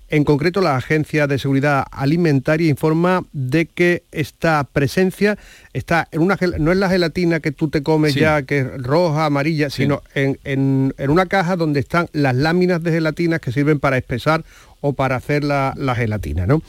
En 0.09 0.23
concreto, 0.23 0.61
la 0.61 0.77
Agencia 0.77 1.27
de 1.27 1.39
Seguridad 1.39 1.85
Alimentaria 1.91 2.69
informa 2.69 3.25
de 3.33 3.67
que 3.67 4.05
esta 4.13 4.63
presencia 4.65 5.39
está 5.73 6.09
en 6.13 6.21
una 6.21 6.37
gel- 6.37 6.59
no 6.59 6.71
es 6.71 6.79
la 6.79 6.89
gelatina 6.91 7.41
que 7.41 7.51
tú 7.53 7.69
te 7.69 7.83
comes 7.83 8.13
Sí. 8.13 8.21
ya, 8.21 8.43
que 8.43 8.61
es 8.61 8.83
roja, 8.83 9.25
amarilla, 9.25 9.71
sino 9.71 10.03
en, 10.15 10.39
en- 10.45 10.95
en 10.99 11.11
una 11.11 11.27
caja 11.27 11.57
donde 11.57 11.81
están 11.81 12.09
las 12.13 12.35
láminas 12.37 12.83
de 12.83 12.93
gelatina 12.93 13.39
que 13.39 13.51
sirven 13.51 13.81
para 13.81 13.97
espesar 13.97 14.45
o 14.83 14.93
para 14.93 15.17
hacer 15.17 15.43
la, 15.43 15.73
la 15.77 15.95
gelatina. 15.97 16.47
¿no? 16.47 16.63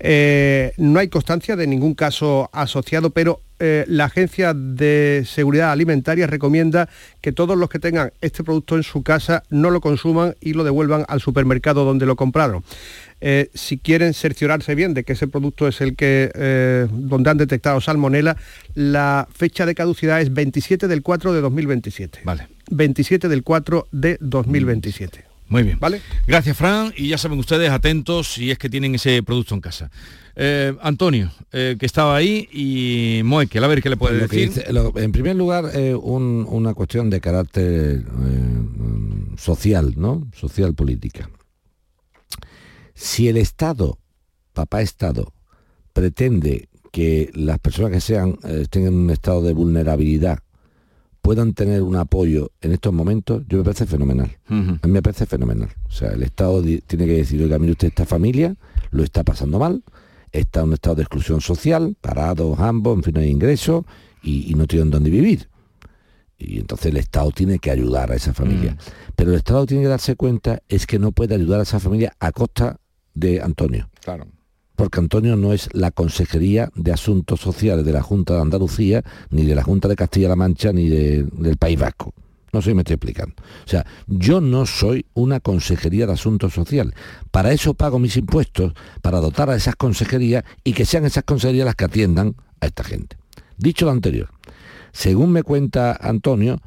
Eh, 0.00 0.72
no 0.76 0.98
hay 0.98 1.08
constancia 1.08 1.56
de 1.56 1.66
ningún 1.68 1.94
caso 1.94 2.50
asociado, 2.52 3.10
pero 3.10 3.40
eh, 3.60 3.84
la 3.86 4.06
Agencia 4.06 4.54
de 4.54 5.24
Seguridad 5.26 5.70
Alimentaria 5.70 6.26
recomienda 6.26 6.88
que 7.20 7.32
todos 7.32 7.56
los 7.56 7.68
que 7.68 7.78
tengan 7.78 8.12
este 8.20 8.42
producto 8.42 8.76
en 8.76 8.82
su 8.82 9.02
casa 9.02 9.42
no 9.50 9.70
lo 9.70 9.80
consuman 9.80 10.34
y 10.40 10.54
lo 10.54 10.64
devuelvan 10.64 11.04
al 11.08 11.20
supermercado 11.20 11.84
donde 11.84 12.06
lo 12.06 12.16
compraron. 12.16 12.64
Eh, 13.20 13.50
si 13.52 13.76
quieren 13.76 14.14
cerciorarse 14.14 14.74
bien 14.74 14.94
de 14.94 15.04
que 15.04 15.12
ese 15.12 15.28
producto 15.28 15.68
es 15.68 15.80
el 15.82 15.94
que 15.94 16.32
eh, 16.34 16.88
donde 16.90 17.30
han 17.30 17.36
detectado 17.36 17.80
salmonela, 17.80 18.36
la 18.74 19.28
fecha 19.32 19.66
de 19.66 19.74
caducidad 19.74 20.20
es 20.20 20.32
27 20.32 20.88
del 20.88 21.02
4 21.02 21.34
de 21.34 21.40
2027. 21.42 22.20
Vale. 22.24 22.48
27 22.70 23.28
del 23.28 23.42
4 23.42 23.88
de 23.92 24.16
2027. 24.20 25.24
Muy 25.48 25.64
bien. 25.64 25.78
¿Vale? 25.80 26.00
Gracias, 26.26 26.56
Fran. 26.56 26.94
Y 26.96 27.08
ya 27.08 27.18
saben 27.18 27.38
ustedes, 27.38 27.70
atentos 27.70 28.32
si 28.32 28.50
es 28.50 28.58
que 28.58 28.70
tienen 28.70 28.94
ese 28.94 29.22
producto 29.22 29.54
en 29.54 29.60
casa. 29.60 29.90
Eh, 30.36 30.74
Antonio, 30.80 31.30
eh, 31.52 31.76
que 31.78 31.86
estaba 31.86 32.16
ahí, 32.16 32.48
y 32.52 33.22
Moekel, 33.24 33.62
a 33.64 33.66
ver 33.66 33.82
qué 33.82 33.90
le 33.90 33.96
puede 33.96 34.20
decir. 34.20 34.48
dice- 34.48 34.72
lo- 34.72 34.96
en 34.96 35.12
primer 35.12 35.36
lugar, 35.36 35.70
eh, 35.74 35.94
un- 35.94 36.46
una 36.48 36.74
cuestión 36.74 37.10
de 37.10 37.20
carácter 37.20 38.04
social, 39.36 39.94
¿no? 39.96 40.26
Social 40.34 40.74
política. 40.74 41.28
Si 42.94 43.28
el 43.28 43.36
Estado, 43.36 43.98
papá 44.52 44.82
Estado, 44.82 45.32
pretende 45.92 46.68
que 46.92 47.30
las 47.34 47.58
personas 47.58 47.92
que 47.92 48.00
sean 48.00 48.38
estén 48.44 48.86
en 48.86 48.94
un 48.94 49.10
estado 49.10 49.42
de 49.42 49.52
vulnerabilidad 49.52 50.40
puedan 51.22 51.52
tener 51.54 51.82
un 51.82 51.96
apoyo 51.96 52.50
en 52.60 52.72
estos 52.72 52.92
momentos, 52.92 53.42
yo 53.48 53.58
me 53.58 53.64
parece 53.64 53.86
fenomenal. 53.86 54.36
A 54.48 54.52
mí 54.86 54.92
me 54.92 55.02
parece 55.02 55.26
fenomenal. 55.26 55.68
O 55.88 55.92
sea, 55.92 56.10
el 56.12 56.22
Estado 56.22 56.62
tiene 56.62 57.06
que 57.06 57.12
decir, 57.18 57.42
oiga, 57.42 57.58
mire 57.58 57.72
usted, 57.72 57.88
esta 57.88 58.06
familia 58.06 58.56
lo 58.90 59.02
está 59.04 59.22
pasando 59.22 59.58
mal, 59.58 59.82
está 60.32 60.60
en 60.60 60.68
un 60.68 60.72
estado 60.74 60.96
de 60.96 61.02
exclusión 61.02 61.40
social, 61.40 61.96
parados 62.00 62.58
ambos, 62.60 62.96
en 62.96 63.02
fin, 63.02 63.14
no 63.14 63.20
hay 63.20 63.30
ingresos 63.30 63.84
y, 64.22 64.50
y 64.50 64.54
no 64.54 64.66
tienen 64.66 64.90
dónde 64.90 65.10
vivir. 65.10 65.48
Y 66.38 66.58
entonces 66.58 66.86
el 66.86 66.96
Estado 66.96 67.30
tiene 67.32 67.58
que 67.58 67.70
ayudar 67.70 68.10
a 68.10 68.14
esa 68.14 68.32
familia. 68.32 68.74
Pero 69.14 69.30
el 69.30 69.36
Estado 69.36 69.66
tiene 69.66 69.82
que 69.82 69.88
darse 69.90 70.16
cuenta 70.16 70.62
es 70.70 70.86
que 70.86 70.98
no 70.98 71.12
puede 71.12 71.34
ayudar 71.34 71.60
a 71.60 71.64
esa 71.64 71.80
familia 71.80 72.14
a 72.18 72.32
costa 72.32 72.78
de 73.12 73.42
Antonio. 73.42 73.90
Claro. 74.02 74.26
Porque 74.74 75.00
Antonio 75.00 75.36
no 75.36 75.52
es 75.52 75.68
la 75.74 75.90
Consejería 75.90 76.70
de 76.74 76.92
Asuntos 76.92 77.40
Sociales 77.40 77.84
de 77.84 77.92
la 77.92 78.00
Junta 78.00 78.34
de 78.36 78.40
Andalucía, 78.40 79.04
ni 79.28 79.44
de 79.44 79.54
la 79.54 79.62
Junta 79.62 79.86
de 79.88 79.96
Castilla-La 79.96 80.36
Mancha, 80.36 80.72
ni 80.72 80.88
de- 80.88 81.24
del 81.24 81.58
País 81.58 81.78
Vasco. 81.78 82.14
No 82.52 82.62
sé 82.62 82.70
si 82.70 82.74
me 82.74 82.82
estoy 82.82 82.94
explicando. 82.94 83.34
O 83.64 83.68
sea, 83.68 83.86
yo 84.06 84.40
no 84.40 84.66
soy 84.66 85.06
una 85.14 85.40
consejería 85.40 86.06
de 86.06 86.12
asuntos 86.12 86.52
sociales. 86.52 86.94
Para 87.30 87.52
eso 87.52 87.74
pago 87.74 87.98
mis 87.98 88.16
impuestos, 88.16 88.72
para 89.02 89.20
dotar 89.20 89.50
a 89.50 89.56
esas 89.56 89.76
consejerías 89.76 90.44
y 90.64 90.72
que 90.72 90.84
sean 90.84 91.04
esas 91.04 91.24
consejerías 91.24 91.66
las 91.66 91.76
que 91.76 91.84
atiendan 91.84 92.34
a 92.60 92.66
esta 92.66 92.84
gente. 92.84 93.16
Dicho 93.56 93.84
lo 93.84 93.92
anterior, 93.92 94.30
según 94.92 95.32
me 95.32 95.42
cuenta 95.42 95.96
Antonio, 96.00 96.60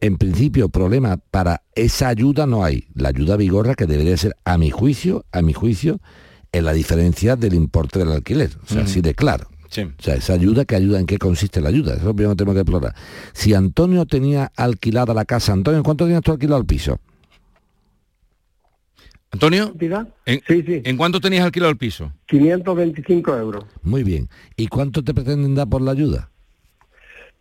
en 0.00 0.18
principio 0.18 0.68
problema 0.68 1.16
para 1.16 1.62
esa 1.74 2.08
ayuda 2.08 2.46
no 2.46 2.64
hay. 2.64 2.86
La 2.94 3.08
ayuda 3.08 3.36
vigorra 3.36 3.74
que 3.74 3.86
debería 3.86 4.16
ser, 4.16 4.36
a 4.44 4.58
mi 4.58 4.70
juicio, 4.70 5.24
a 5.32 5.42
mi 5.42 5.52
juicio, 5.52 6.00
en 6.52 6.64
la 6.64 6.72
diferencia 6.72 7.36
del 7.36 7.54
importe 7.54 7.98
del 7.98 8.12
alquiler. 8.12 8.50
O 8.64 8.66
sea, 8.66 8.82
así 8.82 9.00
de 9.00 9.14
claro. 9.14 9.48
Sí. 9.68 9.82
O 9.82 10.02
sea, 10.02 10.14
esa 10.14 10.32
ayuda 10.34 10.64
que 10.64 10.76
ayuda, 10.76 11.00
¿en 11.00 11.06
qué 11.06 11.18
consiste 11.18 11.60
la 11.60 11.68
ayuda? 11.68 11.92
Eso 11.92 12.00
es 12.00 12.04
lo 12.04 12.14
primero 12.14 12.32
que 12.32 12.36
tenemos 12.38 12.54
que 12.54 12.60
explorar. 12.60 12.94
Si 13.32 13.54
Antonio 13.54 14.06
tenía 14.06 14.52
alquilada 14.56 15.12
la 15.14 15.24
casa, 15.24 15.52
Antonio, 15.52 15.78
¿en 15.78 15.84
cuánto 15.84 16.04
tenías 16.04 16.22
tú 16.22 16.32
alquilado 16.32 16.60
el 16.60 16.66
piso? 16.66 16.98
Antonio, 19.32 19.74
¿en, 20.24 20.40
Sí, 20.46 20.62
sí. 20.62 20.80
¿en 20.84 20.96
cuánto 20.96 21.20
tenías 21.20 21.44
alquilado 21.44 21.70
el 21.70 21.76
piso? 21.76 22.12
525 22.26 23.36
euros. 23.36 23.64
Muy 23.82 24.02
bien. 24.02 24.28
¿Y 24.56 24.68
cuánto 24.68 25.02
te 25.02 25.12
pretenden 25.12 25.54
dar 25.54 25.68
por 25.68 25.82
la 25.82 25.90
ayuda? 25.90 26.30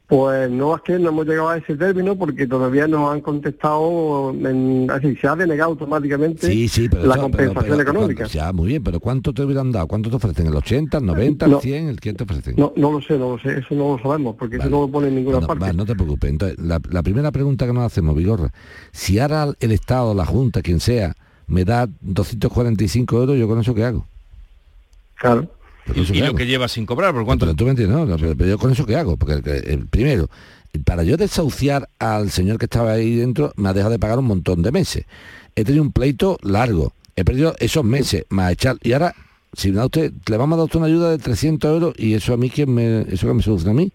Pues 0.08 0.52
no 0.52 0.76
es 0.76 0.84
que 0.84 1.00
no 1.00 1.10
hemos 1.10 1.26
llegado 1.26 1.50
a 1.50 1.58
ese 1.58 1.76
término 1.76 2.16
porque 2.16 2.46
todavía 2.46 2.88
nos 2.88 3.12
han 3.12 3.22
contestado, 3.22 4.30
en, 4.34 4.88
así 4.92 5.16
se 5.16 5.28
ha 5.28 5.36
denegado 5.36 5.72
automáticamente 5.72 6.46
Sí, 6.46 6.68
sí, 6.68 6.88
pero 6.88 7.08
la 7.08 7.16
eso- 7.16 7.24
compensación 7.24 7.78
pero- 7.80 7.82
económica. 7.90 8.26
ya, 8.28 8.54
muy 8.54 8.68
bien, 8.68 8.84
pero 8.84 9.00
¿cuánto 9.00 9.34
te 9.34 9.44
hubieran 9.44 9.72
dado? 9.72 9.88
¿Cuánto 9.88 10.12
te 10.12 10.18
ofrecen? 10.18 10.46
¿El 10.46 10.56
80, 10.56 11.00
el 11.00 11.06
90, 11.08 11.46
el 11.46 11.52
No. 11.54 11.60
100? 11.60 11.88
¿El 11.90 12.00
qué 12.00 12.14
te 12.14 12.24
ofrecen? 12.24 12.54
No, 12.56 12.72
no 12.76 12.92
lo 12.92 13.02
sé, 13.02 13.18
no 13.18 13.32
lo 13.36 13.40
sé, 13.40 13.58
eso 13.58 13.74
no 13.74 13.98
lo 13.98 14.04
sabemos 14.04 14.36
porque 14.38 14.58
eso 14.58 14.70
no 14.70 14.82
lo 14.82 14.88
pone 14.90 15.08
en 15.08 15.16
ninguna 15.16 15.38
Bueno, 15.40 15.60
parte. 15.60 15.76
no 15.76 15.86
te 15.88 15.96
preocupes. 15.96 16.30
Entonces, 16.30 16.60
la, 16.60 16.80
la 16.92 17.02
primera 17.02 17.32
pregunta 17.32 17.66
que 17.66 17.74
nos 17.74 17.84
hacemos, 17.84 18.16
Vigorra, 18.16 18.52
si 18.92 19.18
ahora 19.18 19.48
el 19.60 19.72
Estado, 19.72 20.14
la 20.14 20.28
Junta, 20.28 20.62
quien 20.62 20.80
sea, 20.82 21.16
me 21.48 21.66
da 21.66 21.88
245 22.02 23.18
euros, 23.18 23.38
¿yo 23.40 23.48
con 23.48 23.60
eso 23.60 23.74
qué 23.74 23.84
hago? 23.86 24.06
Claro. 25.16 25.48
Y, 25.94 26.00
y 26.18 26.20
lo 26.22 26.36
que 26.36 26.46
lleva 26.48 26.68
sin 26.68 26.86
cobrar, 26.86 27.14
¿por 27.14 27.26
cuánto? 27.26 27.46
Pero 27.46 27.56
tú 27.56 27.66
me 27.66 27.72
entiendes, 27.72 27.96
¿no? 27.98 28.06
Pero, 28.18 28.36
pero 28.36 28.50
yo 28.50 28.58
con 28.58 28.72
eso 28.72 28.86
qué 28.86 28.96
hago? 28.96 29.18
Porque 29.18 29.42
eh, 29.46 29.80
primero, 29.90 30.30
para 30.84 31.04
yo 31.04 31.16
desahuciar 31.18 31.90
al 32.00 32.32
señor 32.32 32.58
que 32.58 32.66
estaba 32.66 32.94
ahí 32.94 33.16
dentro, 33.16 33.54
me 33.56 33.70
ha 33.70 33.74
dejado 33.74 33.92
de 33.92 34.00
pagar 34.00 34.18
un 34.20 34.26
montón 34.26 34.62
de 34.62 34.72
meses. 34.72 35.06
He 35.56 35.64
tenido 35.64 35.84
un 35.84 35.92
pleito 35.92 36.38
largo. 36.42 36.94
He 37.16 37.24
perdido 37.24 37.56
esos 37.60 37.84
meses, 37.86 38.26
más 38.30 38.52
echar. 38.52 38.78
Y 38.82 38.92
ahora, 38.94 39.14
si 39.54 39.70
me 39.72 39.78
da 39.78 39.86
usted, 39.86 40.12
le 40.28 40.38
vamos 40.38 40.56
a 40.56 40.58
dar 40.58 40.66
usted 40.66 40.80
una 40.80 40.88
ayuda 40.88 41.12
de 41.12 41.18
300 41.18 41.72
euros 41.72 41.94
y 41.98 42.14
eso 42.14 42.34
a 42.34 42.38
mí, 42.38 42.50
¿quién 42.50 42.74
me, 42.74 43.02
eso 43.04 43.28
que 43.28 43.34
me 43.34 43.42
soluciona 43.44 43.72
a 43.72 43.76
mí? 43.76 43.92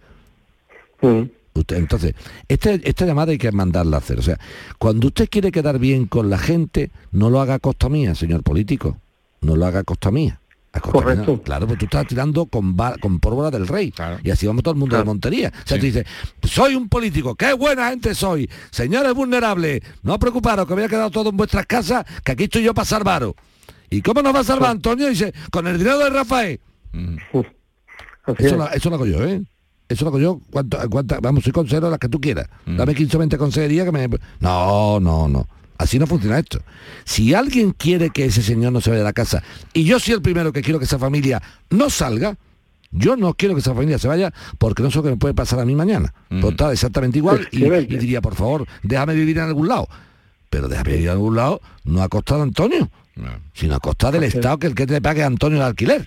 Usted, 1.52 1.76
entonces, 1.76 2.14
este- 2.48 2.80
esta 2.88 3.04
llamada 3.04 3.32
hay 3.32 3.38
que 3.38 3.50
mandarla 3.52 3.96
a 3.96 3.98
hacer. 3.98 4.18
O 4.18 4.22
sea, 4.22 4.38
cuando 4.78 5.08
usted 5.08 5.28
quiere 5.28 5.50
quedar 5.52 5.78
bien 5.78 6.06
con 6.06 6.30
la 6.30 6.38
gente, 6.38 6.90
no 7.12 7.28
lo 7.28 7.40
haga 7.40 7.54
a 7.54 7.58
costa 7.58 7.88
mía, 7.88 8.14
señor 8.14 8.42
político. 8.42 8.96
No 9.42 9.56
lo 9.56 9.66
haga 9.66 9.80
a 9.80 9.84
costa 9.84 10.10
mía. 10.10 10.39
Correcto. 10.80 11.42
Claro, 11.42 11.66
pues 11.66 11.78
tú 11.80 11.84
estás 11.86 12.06
tirando 12.06 12.46
con, 12.46 12.76
con 13.00 13.18
pólvora 13.18 13.50
del 13.50 13.66
rey. 13.66 13.90
Y 14.22 14.30
así 14.30 14.46
vamos 14.46 14.62
todo 14.62 14.72
el 14.74 14.78
mundo 14.78 14.96
de 14.96 15.04
Montería. 15.04 15.48
O 15.48 15.66
sea, 15.66 15.78
tú 15.80 15.86
dices, 15.86 16.06
soy 16.44 16.74
un 16.76 16.88
político, 16.88 17.34
qué 17.34 17.52
buena 17.54 17.90
gente 17.90 18.14
soy. 18.14 18.48
Señores 18.70 19.12
vulnerables, 19.14 19.80
no 20.02 20.12
os 20.12 20.18
preocuparos, 20.18 20.66
que 20.66 20.72
había 20.74 20.88
quedado 20.88 21.10
todo 21.10 21.30
en 21.30 21.36
vuestras 21.36 21.66
casas, 21.66 22.04
que 22.24 22.32
aquí 22.32 22.44
estoy 22.44 22.62
yo 22.62 22.72
para 22.72 22.84
salvaros. 22.84 23.34
¿Y 23.90 24.00
cómo 24.02 24.22
nos 24.22 24.32
va 24.34 24.40
a 24.40 24.44
salvar 24.44 24.70
Antonio? 24.70 25.08
Dice, 25.08 25.34
con 25.50 25.66
el 25.66 25.76
dinero 25.76 25.98
de 25.98 26.10
Rafael. 26.10 26.60
Eso, 28.38 28.56
lo- 28.56 28.70
eso 28.70 28.88
lo 28.90 28.94
hago 28.96 29.06
yo, 29.06 29.24
¿eh? 29.24 29.42
Eso 29.88 30.04
lo 30.04 30.10
hago 30.10 30.20
yo, 30.20 30.40
¿cuánto, 30.52 30.78
cuánta- 30.88 31.18
vamos, 31.20 31.42
soy 31.42 31.52
consejero 31.52 31.90
las 31.90 31.98
que 31.98 32.08
tú 32.08 32.20
quieras. 32.20 32.46
Dame 32.64 32.94
15 32.94 33.16
o 33.16 33.18
20 33.18 33.38
consejerías 33.38 33.84
que 33.86 33.90
me... 33.92 34.08
No, 34.38 35.00
no, 35.00 35.26
no. 35.28 35.48
Así 35.80 35.98
no 35.98 36.06
funciona 36.06 36.38
esto. 36.38 36.60
Si 37.06 37.32
alguien 37.32 37.72
quiere 37.72 38.10
que 38.10 38.26
ese 38.26 38.42
señor 38.42 38.70
no 38.70 38.82
se 38.82 38.90
vaya 38.90 38.98
de 38.98 39.04
la 39.04 39.14
casa, 39.14 39.42
y 39.72 39.84
yo 39.84 39.98
soy 39.98 40.12
el 40.12 40.20
primero 40.20 40.52
que 40.52 40.60
quiero 40.60 40.78
que 40.78 40.84
esa 40.84 40.98
familia 40.98 41.42
no 41.70 41.88
salga, 41.88 42.36
yo 42.90 43.16
no 43.16 43.32
quiero 43.32 43.54
que 43.54 43.60
esa 43.62 43.72
familia 43.72 43.98
se 43.98 44.06
vaya 44.06 44.30
porque 44.58 44.82
no 44.82 44.90
sé 44.90 44.98
lo 44.98 45.04
que 45.04 45.10
me 45.10 45.16
puede 45.16 45.32
pasar 45.32 45.58
a 45.58 45.64
mí 45.64 45.74
mañana. 45.74 46.12
Pues 46.28 46.52
está 46.52 46.70
exactamente 46.70 47.16
igual 47.16 47.48
y, 47.50 47.64
y 47.64 47.96
diría, 47.96 48.20
por 48.20 48.34
favor, 48.34 48.66
déjame 48.82 49.14
vivir 49.14 49.38
en 49.38 49.44
algún 49.44 49.68
lado. 49.68 49.88
Pero 50.50 50.68
déjame 50.68 50.90
vivir 50.90 51.06
en 51.06 51.12
algún 51.12 51.34
lado 51.34 51.62
no 51.84 52.02
a 52.02 52.10
costa 52.10 52.36
de 52.36 52.42
Antonio, 52.42 52.90
sino 53.54 53.74
a 53.74 53.80
costa 53.80 54.10
del 54.10 54.24
Estado 54.24 54.58
que 54.58 54.66
el 54.66 54.74
que 54.74 54.86
te 54.86 55.00
pague 55.00 55.22
a 55.22 55.28
Antonio 55.28 55.56
el 55.56 55.64
alquiler. 55.64 56.06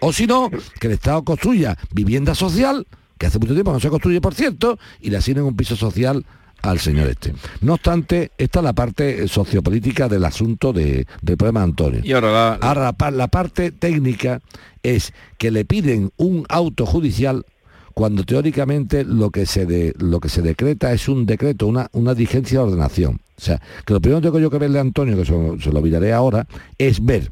O 0.00 0.14
si 0.14 0.26
no, 0.26 0.50
que 0.80 0.86
el 0.86 0.94
Estado 0.94 1.22
construya 1.24 1.76
vivienda 1.92 2.34
social, 2.34 2.86
que 3.18 3.26
hace 3.26 3.38
mucho 3.38 3.52
tiempo 3.52 3.70
no 3.70 3.80
se 3.80 3.90
construye, 3.90 4.22
por 4.22 4.34
cierto, 4.34 4.78
y 4.98 5.10
le 5.10 5.18
asignen 5.18 5.44
un 5.44 5.56
piso 5.56 5.76
social 5.76 6.24
al 6.62 6.78
señor 6.78 7.08
este. 7.08 7.32
No 7.60 7.74
obstante, 7.74 8.32
esta 8.38 8.58
es 8.60 8.64
la 8.64 8.72
parte 8.72 9.28
sociopolítica 9.28 10.08
del 10.08 10.24
asunto 10.24 10.72
de- 10.72 11.06
del 11.22 11.36
problema 11.36 11.60
de 11.60 11.64
Antonio. 11.64 12.00
Y 12.04 12.12
ahora 12.12 12.32
la, 12.32 12.54
Ahora, 12.54 13.10
la 13.12 13.28
parte 13.28 13.70
técnica 13.72 14.40
es 14.82 15.12
que 15.38 15.50
le 15.50 15.64
piden 15.64 16.10
un 16.16 16.44
auto 16.48 16.84
judicial 16.86 17.44
cuando 17.94 18.22
teóricamente 18.24 19.04
lo 19.04 19.30
que 19.30 19.44
se, 19.46 19.66
de- 19.66 19.94
lo 19.98 20.20
que 20.20 20.28
se 20.28 20.42
decreta 20.42 20.92
es 20.92 21.08
un 21.08 21.26
decreto, 21.26 21.66
una, 21.66 21.88
una 21.92 22.14
diligencia 22.14 22.58
de 22.60 22.64
ordenación. 22.66 23.20
O 23.36 23.40
sea, 23.40 23.60
que 23.84 23.92
lo 23.92 24.00
primero 24.00 24.20
que 24.20 24.26
tengo 24.28 24.38
yo 24.40 24.50
que 24.50 24.58
verle 24.58 24.78
a 24.78 24.82
Antonio, 24.82 25.16
que 25.16 25.24
se, 25.24 25.32
lo- 25.32 25.60
se 25.60 25.70
lo 25.72 25.80
miraré 25.82 26.12
ahora, 26.12 26.46
es 26.76 27.04
ver 27.04 27.30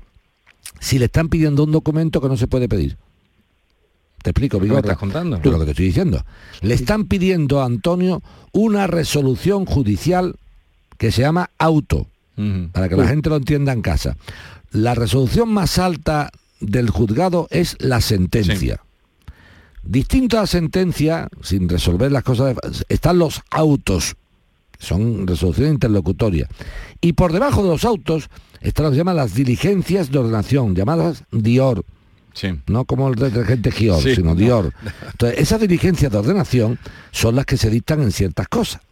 si 0.80 0.98
le 0.98 1.06
están 1.06 1.28
pidiendo 1.28 1.64
un 1.64 1.72
documento 1.72 2.20
que 2.20 2.28
no 2.28 2.36
se 2.36 2.46
puede 2.48 2.68
pedir. 2.68 2.96
Te 4.26 4.30
explico, 4.30 4.56
¿Qué 4.56 4.62
me 4.62 4.70
Vigorra. 4.70 4.80
estás 4.80 4.98
contando? 4.98 5.38
Tú 5.38 5.52
lo 5.52 5.60
que 5.60 5.66
te 5.66 5.70
estoy 5.70 5.86
diciendo. 5.86 6.24
Le 6.60 6.74
están 6.74 7.04
pidiendo 7.04 7.60
a 7.60 7.64
Antonio 7.64 8.24
una 8.50 8.88
resolución 8.88 9.66
judicial 9.66 10.34
que 10.98 11.12
se 11.12 11.22
llama 11.22 11.50
auto, 11.58 12.08
para 12.72 12.88
que 12.88 12.96
la 12.96 13.06
gente 13.06 13.30
lo 13.30 13.36
entienda 13.36 13.72
en 13.72 13.82
casa. 13.82 14.16
La 14.72 14.96
resolución 14.96 15.50
más 15.50 15.78
alta 15.78 16.32
del 16.58 16.90
juzgado 16.90 17.46
es 17.52 17.76
la 17.78 18.00
sentencia. 18.00 18.80
Distinto 19.84 20.38
a 20.38 20.40
la 20.40 20.46
sentencia, 20.48 21.28
sin 21.42 21.68
resolver 21.68 22.10
las 22.10 22.24
cosas, 22.24 22.56
están 22.88 23.20
los 23.20 23.42
autos, 23.52 24.16
son 24.80 25.28
resoluciones 25.28 25.74
interlocutorias. 25.74 26.48
Y 27.00 27.12
por 27.12 27.32
debajo 27.32 27.62
de 27.62 27.68
los 27.68 27.84
autos 27.84 28.28
están 28.60 28.86
lo 28.86 28.90
que 28.90 28.96
se 28.96 28.98
llaman 29.02 29.14
las 29.14 29.34
diligencias 29.34 30.10
de 30.10 30.18
ordenación, 30.18 30.74
llamadas 30.74 31.22
DIOR. 31.30 31.84
No 32.66 32.84
como 32.84 33.08
el 33.08 33.14
detergente 33.14 33.70
Gior, 33.70 34.02
Sí, 34.02 34.14
sino 34.14 34.30
no. 34.30 34.34
Dior. 34.34 34.72
Entonces, 35.10 35.40
esas 35.40 35.60
diligencias 35.60 36.12
de 36.12 36.18
ordenación 36.18 36.78
son 37.10 37.36
las 37.36 37.46
que 37.46 37.56
se 37.56 37.70
dictan 37.70 38.02
en 38.02 38.12
ciertas 38.12 38.48
cosas. 38.48 38.82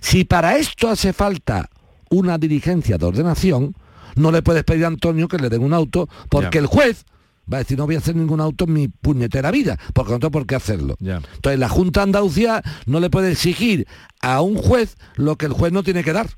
Si 0.00 0.24
para 0.24 0.56
esto 0.56 0.88
hace 0.88 1.12
falta 1.12 1.68
una 2.10 2.38
diligencia 2.38 2.98
de 2.98 3.06
ordenación, 3.06 3.74
no 4.16 4.32
le 4.32 4.42
puedes 4.42 4.64
pedir 4.64 4.84
a 4.84 4.88
Antonio 4.88 5.28
que 5.28 5.38
le 5.38 5.48
den 5.48 5.62
un 5.62 5.72
auto, 5.72 6.08
porque 6.28 6.58
el 6.58 6.66
juez 6.66 7.04
va 7.52 7.58
a 7.58 7.60
decir 7.60 7.78
no 7.78 7.86
voy 7.86 7.96
a 7.96 7.98
hacer 7.98 8.16
ningún 8.16 8.40
auto 8.40 8.64
en 8.64 8.72
mi 8.72 8.88
puñetera 8.88 9.50
vida, 9.50 9.78
porque 9.92 10.12
no 10.12 10.18
tengo 10.18 10.30
por 10.30 10.46
qué 10.46 10.54
hacerlo. 10.54 10.96
Entonces 11.00 11.58
la 11.58 11.68
Junta 11.68 12.00
de 12.00 12.04
Andalucía 12.04 12.62
no 12.86 13.00
le 13.00 13.10
puede 13.10 13.32
exigir 13.32 13.86
a 14.20 14.40
un 14.40 14.56
juez 14.56 14.96
lo 15.16 15.36
que 15.36 15.46
el 15.46 15.52
juez 15.52 15.72
no 15.72 15.82
tiene 15.82 16.04
que 16.04 16.12
dar. 16.12 16.28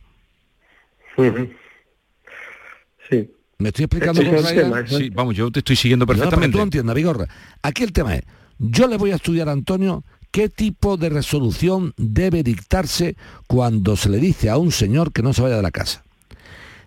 Sí. 3.10 3.30
¿Me 3.62 3.68
estoy 3.68 3.84
explicando 3.84 4.20
Ese 4.20 4.68
con 4.68 4.88
Sí, 4.88 5.10
vamos, 5.10 5.36
yo 5.36 5.50
te 5.50 5.60
estoy 5.60 5.76
siguiendo 5.76 6.04
No, 6.04 6.08
perfectamente. 6.08 6.52
tú 6.52 6.58
lo 6.58 6.64
entiendas, 6.64 6.96
Vigorra. 6.96 7.28
Aquí 7.62 7.84
el 7.84 7.92
tema 7.92 8.16
es, 8.16 8.24
yo 8.58 8.88
le 8.88 8.96
voy 8.96 9.12
a 9.12 9.16
estudiar 9.16 9.48
a 9.48 9.52
Antonio 9.52 10.04
qué 10.32 10.48
tipo 10.48 10.96
de 10.96 11.10
resolución 11.10 11.94
debe 11.96 12.42
dictarse 12.42 13.16
cuando 13.46 13.96
se 13.96 14.08
le 14.08 14.18
dice 14.18 14.50
a 14.50 14.56
un 14.56 14.72
señor 14.72 15.12
que 15.12 15.22
no 15.22 15.32
se 15.32 15.42
vaya 15.42 15.56
de 15.56 15.62
la 15.62 15.70
casa. 15.70 16.02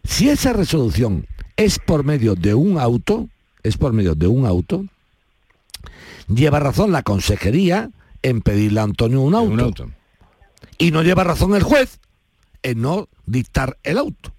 Si 0.03 0.29
esa 0.29 0.53
resolución 0.53 1.25
es 1.55 1.79
por 1.79 2.03
medio 2.03 2.35
de 2.35 2.53
un 2.53 2.77
auto, 2.77 3.29
es 3.63 3.77
por 3.77 3.93
medio 3.93 4.15
de 4.15 4.27
un 4.27 4.45
auto, 4.45 4.85
lleva 6.27 6.59
razón 6.59 6.91
la 6.91 7.03
consejería 7.03 7.89
en 8.21 8.41
pedirle 8.41 8.79
a 8.79 8.83
Antonio 8.83 9.21
un 9.21 9.35
auto. 9.35 9.73
Y 10.77 10.91
no 10.91 11.03
lleva 11.03 11.23
razón 11.23 11.55
el 11.55 11.63
juez 11.63 11.99
en 12.63 12.81
no 12.81 13.07
dictar 13.25 13.77
el 13.83 13.97
auto. 13.97 14.33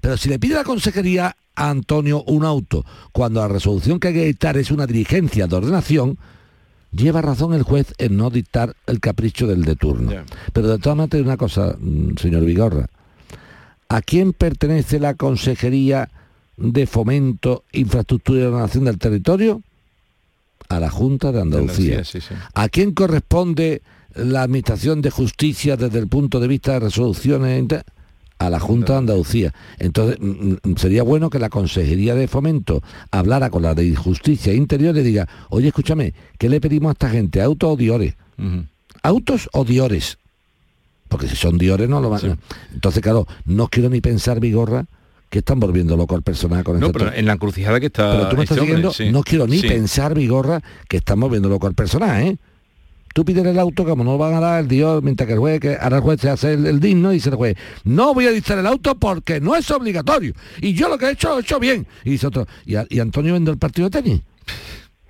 Pero 0.00 0.16
si 0.16 0.28
le 0.28 0.38
pide 0.38 0.54
la 0.54 0.64
consejería 0.64 1.36
a 1.56 1.70
Antonio 1.70 2.22
un 2.24 2.44
auto, 2.44 2.84
cuando 3.12 3.40
la 3.40 3.48
resolución 3.48 4.00
que 4.00 4.08
hay 4.08 4.14
que 4.14 4.24
dictar 4.26 4.56
es 4.56 4.70
una 4.70 4.86
diligencia 4.86 5.46
de 5.46 5.56
ordenación, 5.56 6.18
lleva 6.92 7.22
razón 7.22 7.54
el 7.54 7.62
juez 7.62 7.92
en 7.98 8.16
no 8.16 8.30
dictar 8.30 8.74
el 8.86 9.00
capricho 9.00 9.46
del 9.46 9.64
de 9.64 9.76
turno. 9.76 10.12
Pero 10.52 10.68
de 10.68 10.78
todas 10.78 10.96
maneras, 10.96 11.22
una 11.22 11.36
cosa, 11.36 11.76
mm, 11.78 12.16
señor 12.16 12.44
Vigorra. 12.44 12.86
¿A 13.88 14.02
quién 14.02 14.32
pertenece 14.32 15.00
la 15.00 15.14
Consejería 15.14 16.10
de 16.56 16.86
Fomento, 16.86 17.64
Infraestructura 17.72 18.40
y 18.40 18.44
Ordenación 18.44 18.84
del 18.84 18.98
Territorio? 18.98 19.62
A 20.68 20.78
la 20.78 20.90
Junta 20.90 21.32
de 21.32 21.40
Andalucía. 21.40 21.98
Andalucía, 21.98 22.20
sí, 22.20 22.20
sí. 22.20 22.34
¿A 22.54 22.68
quién 22.68 22.92
corresponde 22.92 23.82
la 24.14 24.42
Administración 24.42 25.02
de 25.02 25.10
Justicia 25.10 25.76
desde 25.76 25.98
el 25.98 26.06
punto 26.06 26.38
de 26.38 26.46
vista 26.46 26.74
de 26.74 26.80
resoluciones? 26.80 27.58
A 28.40 28.48
la 28.48 28.58
Junta 28.58 28.94
de 28.94 28.98
Andalucía. 29.00 29.52
Entonces, 29.78 30.16
mm, 30.18 30.52
mm, 30.70 30.76
sería 30.76 31.02
bueno 31.02 31.28
que 31.28 31.38
la 31.38 31.50
Consejería 31.50 32.14
de 32.14 32.26
Fomento 32.26 32.82
hablara 33.10 33.50
con 33.50 33.62
la 33.62 33.74
de 33.74 33.94
Justicia 33.94 34.54
Interior 34.54 34.96
y 34.96 35.02
diga, 35.02 35.28
oye, 35.50 35.68
escúchame, 35.68 36.14
¿qué 36.38 36.48
le 36.48 36.58
pedimos 36.58 36.88
a 36.88 36.92
esta 36.92 37.10
gente? 37.10 37.42
¿Autos 37.42 37.70
o 37.72 37.76
diores? 37.76 38.14
¿Autos 39.02 39.50
o 39.52 39.64
diores? 39.66 40.16
Porque 41.08 41.28
si 41.28 41.36
son 41.36 41.58
diores 41.58 41.88
no 41.88 42.00
lo 42.00 42.08
van 42.08 42.38
Entonces, 42.72 43.02
claro, 43.02 43.26
no 43.44 43.68
quiero 43.68 43.90
ni 43.90 44.00
pensar, 44.00 44.40
Vigorra, 44.40 44.86
que 45.28 45.40
están 45.40 45.60
volviendo 45.60 45.96
loco 45.96 46.14
al 46.16 46.22
personal 46.22 46.64
con 46.64 46.80
No, 46.80 46.86
este 46.86 46.98
pero 46.98 47.12
en 47.12 47.26
la 47.26 47.34
encrucijada 47.34 47.78
que 47.78 47.86
está. 47.86 48.10
pero 48.12 48.28
tú 48.30 48.36
me 48.36 48.44
estás 48.44 48.56
este 48.56 48.60
hombre, 48.72 48.76
siguiendo, 48.90 48.92
sí. 48.92 49.10
no 49.12 49.22
quiero 49.22 49.46
ni 49.46 49.58
Sí. 49.58 49.68
pensar, 49.68 50.14
Vigorra, 50.14 50.62
que 50.88 50.96
estamos 50.96 51.30
viendo 51.30 51.48
loco 51.50 51.66
al 51.66 51.74
personaje, 51.74 52.26
¿eh? 52.28 52.38
Tú 53.12 53.24
pides 53.24 53.44
el 53.44 53.58
auto, 53.58 53.84
como 53.84 54.04
no 54.04 54.12
lo 54.12 54.18
van 54.18 54.34
a 54.34 54.40
dar 54.40 54.60
el 54.60 54.68
Dios, 54.68 55.02
mientras 55.02 55.26
que 55.26 55.32
el 55.32 55.40
juez, 55.40 55.60
que 55.60 55.76
ahora 55.80 55.96
el 55.96 56.02
juez 56.02 56.20
se 56.20 56.30
hace 56.30 56.54
el, 56.54 56.78
digno 56.78 57.10
dice 57.10 57.30
el 57.30 57.34
juez, 57.34 57.56
no 57.82 58.14
voy 58.14 58.26
a 58.26 58.30
dictar 58.30 58.58
el 58.58 58.66
auto 58.66 58.94
porque 58.94 59.40
no 59.40 59.56
es 59.56 59.68
obligatorio. 59.70 60.32
Y 60.60 60.74
yo 60.74 60.88
lo 60.88 60.96
que 60.96 61.06
he 61.06 61.10
hecho, 61.12 61.36
he 61.36 61.40
hecho 61.40 61.58
bien. 61.58 61.86
Y 62.04 62.10
dice 62.10 62.28
otro, 62.28 62.46
¿y, 62.64 62.74
y 62.88 63.00
Antonio 63.00 63.32
vende 63.32 63.50
el 63.50 63.58
partido 63.58 63.88
de 63.90 64.02
tenis? 64.02 64.20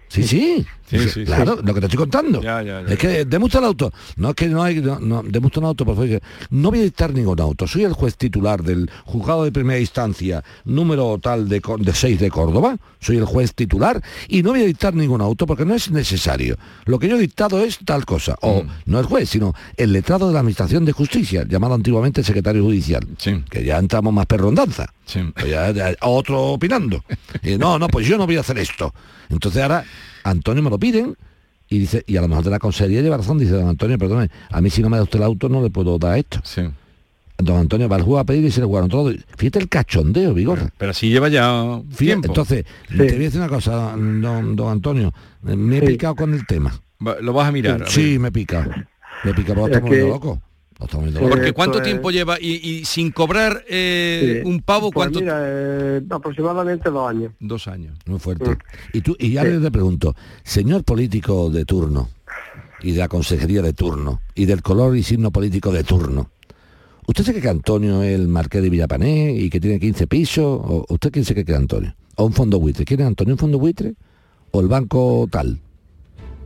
Sí, 0.08 0.22
sí. 0.24 0.66
Sí, 0.90 0.98
Dice, 0.98 1.10
sí, 1.10 1.24
claro, 1.24 1.56
sí. 1.56 1.62
lo 1.64 1.72
que 1.74 1.80
te 1.80 1.86
estoy 1.86 1.98
contando. 1.98 2.42
Ya, 2.42 2.62
ya, 2.62 2.82
ya. 2.82 2.92
Es 2.92 2.98
que 2.98 3.24
deme 3.24 3.44
usted 3.44 3.60
el 3.60 3.66
auto. 3.66 3.92
No 4.16 4.30
es 4.30 4.34
que 4.34 4.48
no 4.48 4.62
hay, 4.62 4.80
no, 4.80 4.98
no, 4.98 5.22
deme 5.22 5.46
usted 5.46 5.60
un 5.60 5.66
auto, 5.68 5.84
por 5.84 5.94
favor. 5.94 6.20
No 6.50 6.70
voy 6.70 6.80
a 6.80 6.82
dictar 6.82 7.14
ningún 7.14 7.40
auto. 7.40 7.66
Soy 7.68 7.84
el 7.84 7.92
juez 7.92 8.16
titular 8.16 8.62
del 8.64 8.90
juzgado 9.04 9.44
de 9.44 9.52
primera 9.52 9.78
instancia, 9.78 10.42
número 10.64 11.18
tal 11.22 11.48
de, 11.48 11.62
de 11.78 11.94
6 11.94 12.18
de 12.18 12.30
Córdoba. 12.30 12.76
Soy 12.98 13.16
el 13.18 13.24
juez 13.24 13.54
titular 13.54 14.02
y 14.28 14.42
no 14.42 14.50
voy 14.50 14.62
a 14.62 14.66
dictar 14.66 14.92
ningún 14.94 15.20
auto 15.20 15.46
porque 15.46 15.64
no 15.64 15.74
es 15.74 15.90
necesario. 15.90 16.56
Lo 16.86 16.98
que 16.98 17.08
yo 17.08 17.16
he 17.16 17.20
dictado 17.20 17.60
es 17.64 17.78
tal 17.84 18.04
cosa. 18.04 18.36
O 18.42 18.64
no 18.86 18.98
el 18.98 19.06
juez, 19.06 19.30
sino 19.30 19.54
el 19.76 19.92
letrado 19.92 20.26
de 20.26 20.34
la 20.34 20.40
Administración 20.40 20.84
de 20.84 20.92
Justicia, 20.92 21.44
llamado 21.48 21.74
antiguamente 21.74 22.22
secretario 22.24 22.62
judicial. 22.64 23.06
Que 23.48 23.64
ya 23.64 23.78
entramos 23.78 24.12
más 24.12 24.26
perrondanza. 24.26 24.92
Pues 25.34 25.48
ya- 25.48 25.70
ya- 25.70 25.94
otro 26.02 26.42
opinando. 26.48 27.04
Y 27.42 27.56
no, 27.56 27.78
no, 27.78 27.86
pues 27.88 28.06
yo 28.06 28.18
no 28.18 28.26
voy 28.26 28.36
a 28.36 28.40
hacer 28.40 28.58
esto. 28.58 28.92
Entonces 29.28 29.62
ahora 29.62 29.84
Antonio 30.24 30.62
me 30.62 30.70
lo 30.70 30.78
piden 30.78 31.16
y 31.68 31.78
dice, 31.78 32.02
y 32.06 32.16
a 32.16 32.20
lo 32.20 32.28
mejor 32.28 32.44
de 32.44 32.50
la 32.50 32.58
consejería 32.58 33.00
lleva 33.02 33.16
razón, 33.16 33.38
dice 33.38 33.52
don 33.52 33.68
Antonio, 33.68 33.96
perdone, 33.98 34.28
a 34.50 34.60
mí 34.60 34.70
si 34.70 34.82
no 34.82 34.88
me 34.90 34.96
da 34.96 35.02
usted 35.04 35.18
el 35.18 35.24
auto 35.24 35.48
no 35.48 35.62
le 35.62 35.70
puedo 35.70 35.98
dar 35.98 36.18
esto. 36.18 36.40
Don 37.38 37.56
Antonio 37.56 37.88
va 37.88 37.96
al 37.96 38.02
juego 38.02 38.18
a 38.18 38.24
pedir 38.24 38.44
y 38.44 38.50
se 38.50 38.60
le 38.60 38.66
jugaron 38.66 38.90
todo. 38.90 39.10
Fíjate 39.38 39.60
el 39.60 39.68
cachondeo, 39.68 40.34
Vigorra. 40.34 40.68
Pero 40.76 40.90
así 40.90 41.08
lleva 41.08 41.28
ya 41.28 41.80
Fíjate, 41.88 41.96
tiempo. 42.04 42.26
entonces, 42.28 42.64
te 42.88 42.96
voy 42.96 43.06
a 43.08 43.18
decir 43.18 43.40
una 43.40 43.48
cosa, 43.48 43.94
don, 43.96 44.54
don 44.56 44.68
Antonio, 44.72 45.12
me 45.42 45.78
he 45.78 45.80
Sí. 45.80 45.86
picado 45.86 46.14
con 46.16 46.34
el 46.34 46.46
tema. 46.46 46.78
Lo 47.22 47.32
vas 47.32 47.48
a 47.48 47.52
mirar. 47.52 47.82
a 47.82 47.86
Sí, 47.86 48.18
me 48.18 48.28
he 48.28 48.32
picado. 48.32 48.70
Me 49.24 49.30
he 49.30 49.34
picado, 49.34 49.60
porque 49.62 49.76
Es 49.78 49.82
que- 49.82 49.90
viendo 49.90 50.42
Porque 50.80 51.52
¿cuánto 51.52 51.82
tiempo 51.82 52.10
lleva? 52.10 52.38
Y, 52.40 52.52
y 52.68 52.84
sin 52.84 53.10
cobrar 53.10 53.64
eh, 53.68 54.40
Sí. 54.42 54.48
un 54.48 54.60
pavo, 54.62 54.90
Pues 54.90 54.94
¿cuánto? 55.08 55.20
mira, 55.20 55.40
eh, 55.44 56.02
aproximadamente 56.10 56.90
dos 56.90 57.08
años. 57.10 57.32
Dos 57.38 57.68
años. 57.68 57.98
Muy 58.06 58.18
fuerte. 58.18 58.56
Y 58.92 59.00
tú, 59.02 59.14
y 59.18 59.36
ahora 59.36 59.50
yo 59.50 59.60
te 59.62 59.70
pregunto, 59.70 60.14
señor 60.42 60.84
político 60.84 61.50
de 61.50 61.64
turno, 61.64 62.08
y 62.82 62.92
de 62.92 62.98
la 62.98 63.08
consejería 63.08 63.60
de 63.62 63.72
turno, 63.74 64.22
y 64.34 64.46
del 64.46 64.62
color 64.62 64.96
y 64.96 65.02
signo 65.02 65.30
político 65.30 65.70
de 65.70 65.84
turno, 65.84 66.30
¿usted 67.06 67.24
se 67.24 67.32
cree 67.32 67.42
que 67.42 67.48
Antonio 67.50 68.02
es 68.02 68.14
el 68.18 68.28
marqués 68.28 68.62
de 68.62 68.70
Villapané 68.70 69.32
y 69.32 69.50
que 69.50 69.60
tiene 69.60 69.78
15 69.78 70.06
pisos? 70.06 70.44
¿O 70.64 70.86
usted 70.88 71.10
quién 71.12 71.24
se 71.26 71.34
cree 71.34 71.44
que 71.44 71.52
es 71.52 71.58
Antonio? 71.58 71.94
¿O 72.16 72.24
un 72.24 72.32
fondo 72.32 72.58
buitre? 72.58 72.84
¿Quién 72.86 73.00
es 73.00 73.06
Antonio? 73.06 73.34
¿Un 73.34 73.38
fondo 73.38 73.58
buitre? 73.58 73.94
¿O 74.52 74.60
el 74.60 74.68
banco 74.68 75.28
tal? 75.30 75.60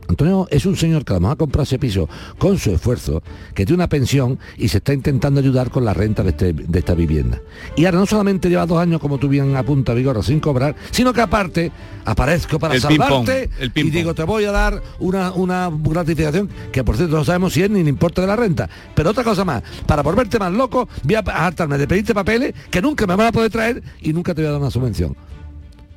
Antonio 0.07 0.47
es 0.51 0.65
un 0.65 0.75
señor 0.77 1.03
que 1.05 1.13
a 1.13 1.15
lo 1.15 1.21
mejor 1.21 1.33
ha 1.33 1.37
comprado 1.37 1.63
ese 1.63 1.79
piso 1.79 2.07
con 2.37 2.57
su 2.57 2.71
esfuerzo, 2.71 3.23
que 3.53 3.65
tiene 3.65 3.75
una 3.75 3.89
pensión 3.89 4.37
y 4.57 4.67
se 4.67 4.77
está 4.77 4.93
intentando 4.93 5.39
ayudar 5.39 5.69
con 5.71 5.83
la 5.85 5.93
renta 5.93 6.23
de, 6.23 6.29
este- 6.29 6.53
de 6.53 6.79
esta 6.79 6.93
vivienda. 6.93 7.41
Y 7.75 7.85
ahora 7.85 7.99
no 7.99 8.05
solamente 8.05 8.49
lleva 8.49 8.65
dos 8.65 8.77
años, 8.79 8.99
como 9.01 9.17
tú 9.17 9.27
bien 9.27 9.55
apunta 9.55 9.93
Vigorra, 9.93 10.21
sin 10.23 10.39
cobrar, 10.39 10.75
sino 10.91 11.13
que 11.13 11.21
aparte 11.21 11.71
aparezco 12.05 12.59
para 12.59 12.75
El 12.75 12.81
salvarte 12.81 13.49
el 13.59 13.71
y 13.75 13.89
digo, 13.89 14.13
te 14.13 14.23
voy 14.23 14.45
a 14.45 14.51
dar 14.51 14.81
una, 14.99 15.31
una 15.31 15.71
gratificación, 15.73 16.49
que 16.71 16.83
por 16.83 16.97
cierto 16.97 17.15
no 17.17 17.23
sabemos 17.25 17.53
si 17.53 17.63
es 17.63 17.69
ni 17.69 17.79
el 17.81 17.87
importe 17.87 18.21
de 18.21 18.27
la 18.27 18.35
renta. 18.35 18.69
Pero 18.93 19.09
otra 19.09 19.23
cosa 19.23 19.43
más, 19.43 19.63
para 19.87 20.03
volverte 20.03 20.37
más 20.39 20.51
loco, 20.53 20.87
voy 21.03 21.15
a 21.15 21.19
hartarme 21.19 21.77
de 21.77 21.87
pedirte 21.87 22.13
papeles 22.13 22.53
que 22.69 22.81
nunca 22.81 23.07
me 23.07 23.15
van 23.15 23.27
a 23.27 23.31
poder 23.31 23.49
traer 23.51 23.81
y 24.01 24.13
nunca 24.13 24.33
te 24.35 24.41
voy 24.41 24.49
a 24.49 24.51
dar 24.51 24.61
una 24.61 24.71
subvención. 24.71 25.15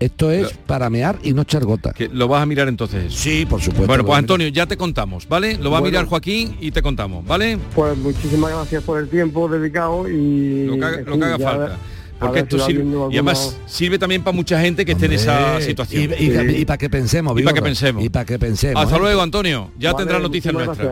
Esto 0.00 0.30
es 0.30 0.52
para 0.66 0.88
mear 0.90 1.18
y 1.22 1.32
no 1.32 1.42
echar 1.42 1.64
gota. 1.64 1.92
Que 1.92 2.08
lo 2.08 2.28
vas 2.28 2.42
a 2.42 2.46
mirar 2.46 2.68
entonces. 2.68 3.12
Sí, 3.12 3.46
por 3.46 3.60
supuesto. 3.60 3.86
Bueno, 3.88 4.04
pues 4.04 4.18
Antonio, 4.18 4.48
ya 4.48 4.66
te 4.66 4.76
contamos, 4.76 5.26
¿vale? 5.28 5.58
Lo 5.58 5.70
va 5.70 5.78
a 5.78 5.80
mirar 5.80 6.06
Joaquín 6.06 6.56
y 6.60 6.70
te 6.70 6.82
contamos, 6.82 7.26
¿vale? 7.26 7.58
Pues 7.74 7.96
muchísimas 7.98 8.52
gracias 8.52 8.84
por 8.84 9.00
el 9.00 9.08
tiempo 9.08 9.48
dedicado 9.48 10.08
y... 10.08 10.66
Lo 10.66 10.76
que 10.76 10.84
haga, 10.84 11.00
lo 11.00 11.18
que 11.18 11.42
falta. 11.42 11.78
A 12.18 12.26
Porque 12.26 12.42
ver 12.42 12.52
esto 12.52 12.66
sirve, 12.66 12.84
y 13.10 13.14
además 13.14 13.56
sirve 13.66 13.98
también 13.98 14.22
para 14.24 14.34
mucha 14.34 14.60
gente 14.60 14.84
que 14.84 14.92
esté 14.92 15.06
en 15.06 15.12
esa 15.12 15.50
Hombre, 15.52 15.64
situación. 15.66 16.10
Y, 16.18 16.24
y- 16.24 16.56
y 16.62 16.64
para 16.64 16.76
que 16.76 16.90
pensemos, 16.90 17.32
Y 17.32 17.44
para 17.44 17.54
que 17.54 17.60
Vigorra, 17.60 17.62
pensemos. 17.70 18.04
Y 18.04 18.08
para 18.08 18.24
que 18.24 18.38
pensemos. 18.38 18.82
Hasta 18.82 18.96
¿eh? 18.96 18.98
luego, 18.98 19.22
Antonio. 19.22 19.70
Ya 19.78 19.92
Vale, 19.92 20.04
tendrá 20.04 20.18
noticias 20.20 20.52
nuestras. 20.52 20.88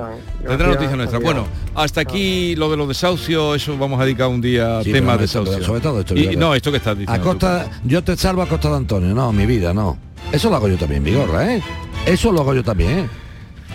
Tendrá 0.46 0.68
noticias 0.68 0.96
nuestras. 0.96 1.20
Bueno, 1.22 1.46
hasta 1.74 2.00
aquí 2.02 2.54
lo 2.54 2.70
de 2.70 2.76
los 2.76 2.86
desahucios, 2.88 3.56
eso 3.60 3.76
vamos 3.76 4.00
a 4.00 4.04
dedicar 4.04 4.28
un 4.28 4.40
día 4.40 4.78
a 4.78 4.84
Sí, 4.84 4.92
temas 4.92 5.14
pero 5.16 5.22
de 5.22 5.28
sobre- 5.28 5.44
desahucio. 5.50 5.66
sobre 5.66 5.80
todo 5.80 6.00
esto, 6.00 6.14
Y, 6.14 6.20
Vigorra. 6.20 6.38
no, 6.38 6.54
esto 6.54 6.70
que 6.70 6.76
estás 6.78 6.92
A 6.92 6.94
diciendo. 7.00 7.22
tú. 7.24 7.28
costa, 7.30 7.70
yo 7.84 8.04
te 8.04 8.16
salvo 8.16 8.42
a 8.42 8.46
costa 8.48 8.70
de 8.70 8.76
Antonio. 8.76 9.14
No, 9.14 9.32
mi 9.32 9.46
vida, 9.46 9.74
no. 9.74 9.98
Eso 10.32 10.48
lo 10.50 10.56
hago 10.56 10.68
yo 10.68 10.76
también, 10.76 11.02
Vigorra, 11.02 11.54
¿eh? 11.54 11.62
Eso 12.06 12.30
lo 12.32 12.40
hago 12.42 12.54
yo 12.54 12.62
también, 12.62 12.98
¿eh? 13.00 13.08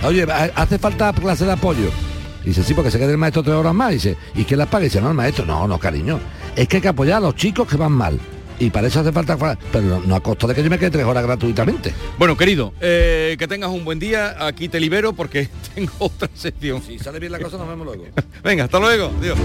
Oye, 0.04 0.26
hace 0.56 0.80
falta 0.80 1.12
clase 1.14 1.45
de 1.45 1.52
apoyo. 1.52 1.89
Dice, 2.44 2.64
sí, 2.64 2.74
porque 2.74 2.92
se 2.92 3.00
queda 3.00 3.12
el 3.12 3.18
maestro 3.18 3.44
tres 3.44 3.56
horas 3.56 3.74
más. 3.74 3.92
dice, 3.92 4.18
¿y 4.36 4.44
quién 4.44 4.60
las 4.60 4.68
paga? 4.68 4.84
dice, 4.84 5.02
no, 5.02 5.10
el 5.10 5.16
maestro, 5.16 5.46
no, 5.46 5.68
no, 5.68 5.78
cariño. 5.80 6.20
Es 6.56 6.68
que 6.68 6.78
hay 6.78 6.82
que 6.82 6.88
apoyar 6.88 7.18
a 7.18 7.20
los 7.22 7.36
chicos 7.36 7.68
que 7.68 7.78
van 7.78 7.92
mal. 7.92 8.20
Y 8.60 8.70
para 8.70 8.88
eso 8.88 9.00
hace 9.00 9.12
falta, 9.12 9.36
pero 9.72 10.04
no, 10.06 10.16
a 10.16 10.20
costo 10.20 10.46
de 10.46 10.54
que 10.54 10.64
yo 10.64 10.70
me 10.70 10.78
quede 10.78 10.92
tres 10.92 11.06
horas 11.06 11.24
gratuitamente. 11.24 11.96
Bueno, 12.20 12.38
querido, 12.38 12.74
eh, 12.80 13.36
que 13.39 13.48
tengas 13.48 13.72
un 13.72 13.84
buen 13.84 13.98
día. 13.98 14.46
Aquí 14.46 14.70
te 14.70 14.80
libero 14.80 15.14
porque 15.14 15.50
tengo 15.76 15.92
otra 15.98 16.30
sección. 16.36 16.80
Si 16.84 17.00
sale 17.00 17.20
bien 17.20 17.32
la 17.32 17.39
cosa, 17.39 17.58
nos 17.58 17.68
vemos 17.68 17.88
luego. 17.88 18.06
Venga, 18.44 18.66
hasta 18.66 18.80
luego. 18.80 19.12
Adiós. 19.20 19.39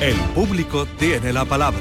El 0.00 0.14
público 0.34 0.86
tiene 0.98 1.32
la 1.32 1.44
palabra. 1.44 1.80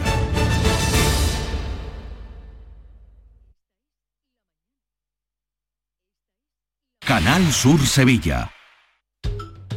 Canal 7.05 7.51
Sur 7.51 7.85
Sevilla. 7.85 8.51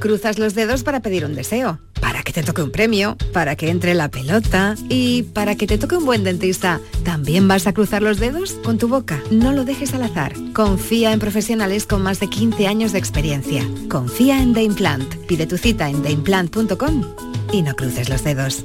Cruzas 0.03 0.37
los 0.37 0.57
dedos 0.57 0.83
para 0.83 0.99
pedir 0.99 1.25
un 1.25 1.37
deseo, 1.37 1.79
para 2.01 2.25
que 2.25 2.33
te 2.33 2.43
toque 2.43 2.61
un 2.61 2.73
premio, 2.73 3.17
para 3.33 3.55
que 3.55 3.71
entre 3.71 3.95
la 3.95 4.09
pelota 4.09 4.75
y 4.89 5.23
para 5.23 5.55
que 5.55 5.69
te 5.69 5.79
toque 5.79 5.97
un 5.97 6.05
buen 6.05 6.25
dentista. 6.25 6.81
¿También 7.05 7.47
vas 7.47 7.69
a 7.69 7.73
cruzar 7.73 8.03
los 8.03 8.19
dedos 8.19 8.55
con 8.65 8.79
tu 8.79 8.89
boca? 8.89 9.23
No 9.31 9.53
lo 9.53 9.65
dejes 9.65 9.95
al 9.95 10.03
azar. 10.03 10.33
Confía 10.55 11.13
en 11.13 11.21
profesionales 11.21 11.87
con 11.87 12.03
más 12.03 12.19
de 12.19 12.29
15 12.29 12.67
años 12.67 12.91
de 12.91 12.99
experiencia. 12.99 13.65
Confía 13.89 14.43
en 14.43 14.55
The 14.55 14.65
Implant. 14.65 15.15
Pide 15.29 15.47
tu 15.47 15.57
cita 15.57 15.89
en 15.89 16.03
theimplant.com 16.03 17.05
y 17.53 17.63
no 17.63 17.77
cruces 17.77 18.09
los 18.09 18.25
dedos. 18.25 18.65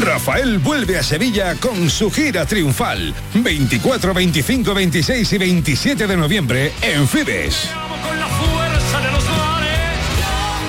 Rafael 0.00 0.60
vuelve 0.60 0.96
a 0.96 1.02
Sevilla 1.02 1.56
con 1.56 1.90
su 1.90 2.08
gira 2.08 2.46
triunfal. 2.46 3.12
24, 3.34 4.14
25, 4.14 4.74
26 4.74 5.32
y 5.32 5.38
27 5.38 6.06
de 6.06 6.16
noviembre 6.16 6.72
en 6.82 7.08
Fibes. 7.08 7.68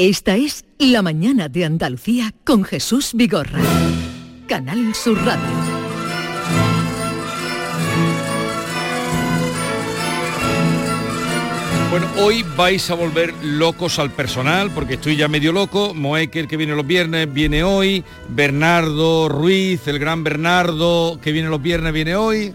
Esta 0.00 0.36
es 0.36 0.64
La 0.78 1.02
mañana 1.02 1.48
de 1.48 1.64
Andalucía 1.64 2.32
con 2.44 2.62
Jesús 2.62 3.14
Vigorra. 3.14 3.58
Canal 4.46 4.94
Sur 4.94 5.18
Radio. 5.24 5.42
Bueno, 11.90 12.06
hoy 12.18 12.44
vais 12.56 12.88
a 12.92 12.94
volver 12.94 13.34
locos 13.42 13.98
al 13.98 14.12
personal 14.12 14.70
porque 14.70 14.94
estoy 14.94 15.16
ya 15.16 15.26
medio 15.26 15.50
loco. 15.50 15.94
Moekel 15.94 16.46
que 16.46 16.56
viene 16.56 16.76
los 16.76 16.86
viernes 16.86 17.34
viene 17.34 17.64
hoy. 17.64 18.04
Bernardo 18.28 19.28
Ruiz, 19.28 19.88
el 19.88 19.98
gran 19.98 20.22
Bernardo 20.22 21.18
que 21.20 21.32
viene 21.32 21.48
los 21.48 21.60
viernes 21.60 21.92
viene 21.92 22.14
hoy. 22.14 22.54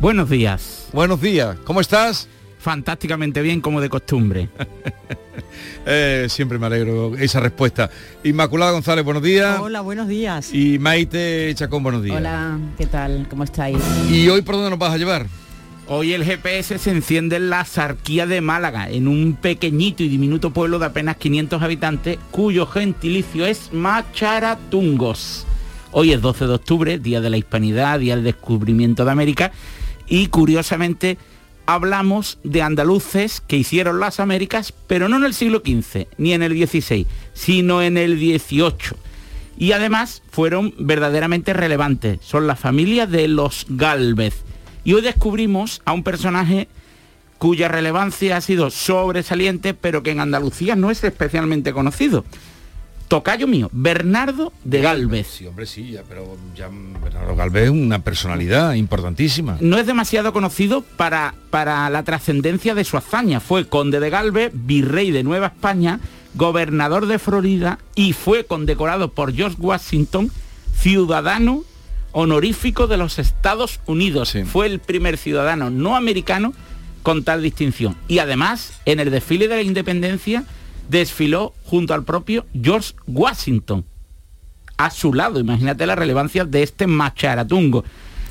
Buenos 0.00 0.28
días. 0.28 0.88
Buenos 0.92 1.20
días. 1.20 1.56
¿Cómo 1.62 1.80
estás? 1.80 2.28
Fantásticamente 2.68 3.40
bien 3.40 3.62
como 3.62 3.80
de 3.80 3.88
costumbre. 3.88 4.50
Eh, 5.90 6.26
siempre 6.28 6.58
me 6.58 6.66
alegro 6.66 7.16
esa 7.16 7.40
respuesta. 7.40 7.88
Inmaculada 8.22 8.72
González, 8.72 9.02
buenos 9.02 9.22
días. 9.22 9.58
Hola, 9.58 9.80
buenos 9.80 10.06
días. 10.06 10.52
Y 10.52 10.78
Maite 10.78 11.54
Chacón, 11.54 11.82
buenos 11.82 12.02
días. 12.02 12.18
Hola, 12.18 12.58
¿qué 12.76 12.84
tal? 12.84 13.26
¿Cómo 13.30 13.44
estáis? 13.44 13.78
¿Y 14.10 14.28
hoy 14.28 14.42
por 14.42 14.56
dónde 14.56 14.68
nos 14.68 14.78
vas 14.78 14.92
a 14.92 14.98
llevar? 14.98 15.26
Hoy 15.86 16.12
el 16.12 16.24
GPS 16.24 16.76
se 16.76 16.90
enciende 16.90 17.36
en 17.36 17.48
la 17.48 17.64
Sarquía 17.64 18.26
de 18.26 18.42
Málaga, 18.42 18.90
en 18.90 19.08
un 19.08 19.38
pequeñito 19.40 20.02
y 20.02 20.08
diminuto 20.08 20.50
pueblo 20.52 20.78
de 20.78 20.86
apenas 20.86 21.16
500 21.16 21.62
habitantes, 21.62 22.18
cuyo 22.30 22.66
gentilicio 22.66 23.46
es 23.46 23.72
Macharatungos. 23.72 25.46
Hoy 25.92 26.12
es 26.12 26.20
12 26.20 26.46
de 26.46 26.54
octubre, 26.54 26.98
Día 26.98 27.22
de 27.22 27.30
la 27.30 27.38
Hispanidad, 27.38 28.00
Día 28.00 28.16
del 28.16 28.24
Descubrimiento 28.24 29.06
de 29.06 29.10
América, 29.10 29.52
y 30.06 30.26
curiosamente 30.26 31.16
hablamos 31.68 32.38
de 32.44 32.62
andaluces 32.62 33.42
que 33.46 33.58
hicieron 33.58 34.00
las 34.00 34.20
Américas, 34.20 34.72
pero 34.86 35.10
no 35.10 35.18
en 35.18 35.24
el 35.24 35.34
siglo 35.34 35.62
XV 35.62 36.06
ni 36.16 36.32
en 36.32 36.42
el 36.42 36.66
XVI, 36.66 37.06
sino 37.34 37.82
en 37.82 37.98
el 37.98 38.18
XVIII. 38.18 38.96
Y 39.58 39.72
además 39.72 40.22
fueron 40.30 40.72
verdaderamente 40.78 41.52
relevantes. 41.52 42.20
Son 42.22 42.46
la 42.46 42.56
familia 42.56 43.06
de 43.06 43.28
los 43.28 43.66
Galvez 43.68 44.44
y 44.82 44.94
hoy 44.94 45.02
descubrimos 45.02 45.82
a 45.84 45.92
un 45.92 46.04
personaje 46.04 46.68
cuya 47.36 47.68
relevancia 47.68 48.38
ha 48.38 48.40
sido 48.40 48.70
sobresaliente, 48.70 49.74
pero 49.74 50.02
que 50.02 50.12
en 50.12 50.20
Andalucía 50.20 50.74
no 50.74 50.90
es 50.90 51.04
especialmente 51.04 51.74
conocido. 51.74 52.24
Tocayo 53.08 53.46
mío, 53.46 53.70
Bernardo 53.72 54.52
de 54.64 54.82
Galvez. 54.82 55.26
Sí, 55.26 55.46
hombre, 55.46 55.64
sí, 55.64 55.96
pero 56.10 56.36
ya 56.54 56.68
Bernardo 57.02 57.34
Galvez 57.34 57.64
es 57.64 57.70
una 57.70 58.00
personalidad 58.00 58.74
importantísima. 58.74 59.56
No 59.60 59.78
es 59.78 59.86
demasiado 59.86 60.34
conocido 60.34 60.82
para, 60.82 61.34
para 61.48 61.88
la 61.88 62.02
trascendencia 62.02 62.74
de 62.74 62.84
su 62.84 62.98
hazaña. 62.98 63.40
Fue 63.40 63.66
conde 63.66 63.98
de 63.98 64.10
Galvez, 64.10 64.52
virrey 64.54 65.10
de 65.10 65.22
Nueva 65.22 65.46
España, 65.46 66.00
gobernador 66.34 67.06
de 67.06 67.18
Florida 67.18 67.78
y 67.94 68.12
fue 68.12 68.44
condecorado 68.44 69.10
por 69.12 69.32
George 69.32 69.56
Washington, 69.58 70.30
ciudadano 70.76 71.64
honorífico 72.12 72.88
de 72.88 72.98
los 72.98 73.18
Estados 73.18 73.80
Unidos. 73.86 74.36
Fue 74.44 74.66
el 74.66 74.80
primer 74.80 75.16
ciudadano 75.16 75.70
no 75.70 75.96
americano 75.96 76.52
con 77.02 77.24
tal 77.24 77.42
distinción. 77.42 77.96
Y 78.06 78.18
además, 78.18 78.72
en 78.84 79.00
el 79.00 79.10
desfile 79.10 79.48
de 79.48 79.56
la 79.56 79.62
independencia, 79.62 80.44
desfiló 80.88 81.54
junto 81.64 81.94
al 81.94 82.04
propio 82.04 82.46
George 82.60 82.94
Washington. 83.06 83.84
A 84.76 84.90
su 84.90 85.12
lado, 85.12 85.40
imagínate 85.40 85.86
la 85.86 85.96
relevancia 85.96 86.44
de 86.44 86.62
este 86.62 86.86
macharatungo. 86.86 87.84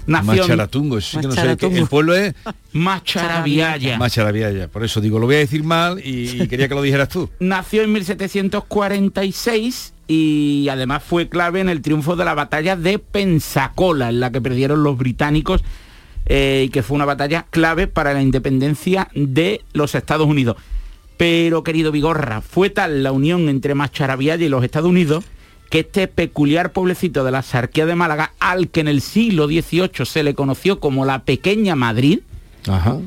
Macharatungo, 0.07 1.01
sí 1.01 1.19
que 1.19 1.27
no 1.27 1.33
sé, 1.33 1.57
el 1.59 1.87
pueblo 1.87 2.15
es 2.15 2.33
Macharabiaya. 2.73 3.97
Macharabiaya, 3.97 4.69
por 4.69 4.85
eso 4.85 5.01
digo, 5.01 5.19
lo 5.19 5.25
voy 5.25 5.35
a 5.35 5.39
decir 5.39 5.63
mal 5.63 5.99
y 6.03 6.47
quería 6.47 6.69
que 6.69 6.75
lo 6.75 6.81
dijeras 6.81 7.09
tú. 7.09 7.29
Nació 7.39 7.83
en 7.83 7.91
1746 7.91 9.93
y 10.07 10.67
además 10.71 11.03
fue 11.03 11.27
clave 11.27 11.59
en 11.59 11.67
el 11.67 11.81
triunfo 11.81 12.15
de 12.15 12.23
la 12.23 12.33
batalla 12.33 12.77
de 12.77 12.99
Pensacola, 12.99 14.09
en 14.09 14.21
la 14.21 14.31
que 14.31 14.39
perdieron 14.39 14.83
los 14.83 14.97
británicos 14.97 15.63
eh, 16.25 16.63
y 16.67 16.69
que 16.69 16.83
fue 16.83 16.95
una 16.95 17.05
batalla 17.05 17.45
clave 17.49 17.87
para 17.87 18.13
la 18.13 18.21
independencia 18.21 19.09
de 19.13 19.65
los 19.73 19.95
Estados 19.95 20.27
Unidos. 20.27 20.55
Pero, 21.17 21.63
querido 21.63 21.91
Vigorra, 21.91 22.41
fue 22.41 22.69
tal 22.69 23.03
la 23.03 23.11
unión 23.11 23.49
entre 23.49 23.75
Macharabiaya 23.75 24.45
y 24.45 24.49
los 24.49 24.63
Estados 24.63 24.89
Unidos 24.89 25.25
que 25.69 25.79
este 25.79 26.07
peculiar 26.07 26.71
pueblecito 26.71 27.23
de 27.23 27.31
la 27.31 27.41
Sarquía 27.41 27.85
de 27.85 27.95
Málaga, 27.95 28.33
al 28.39 28.69
que 28.69 28.79
en 28.79 28.87
el 28.87 29.01
siglo 29.01 29.47
XVIII 29.47 30.05
se 30.05 30.23
le 30.23 30.33
conoció 30.33 30.79
como 30.79 31.05
la 31.05 31.23
Pequeña 31.23 31.75
Madrid, 31.75 32.19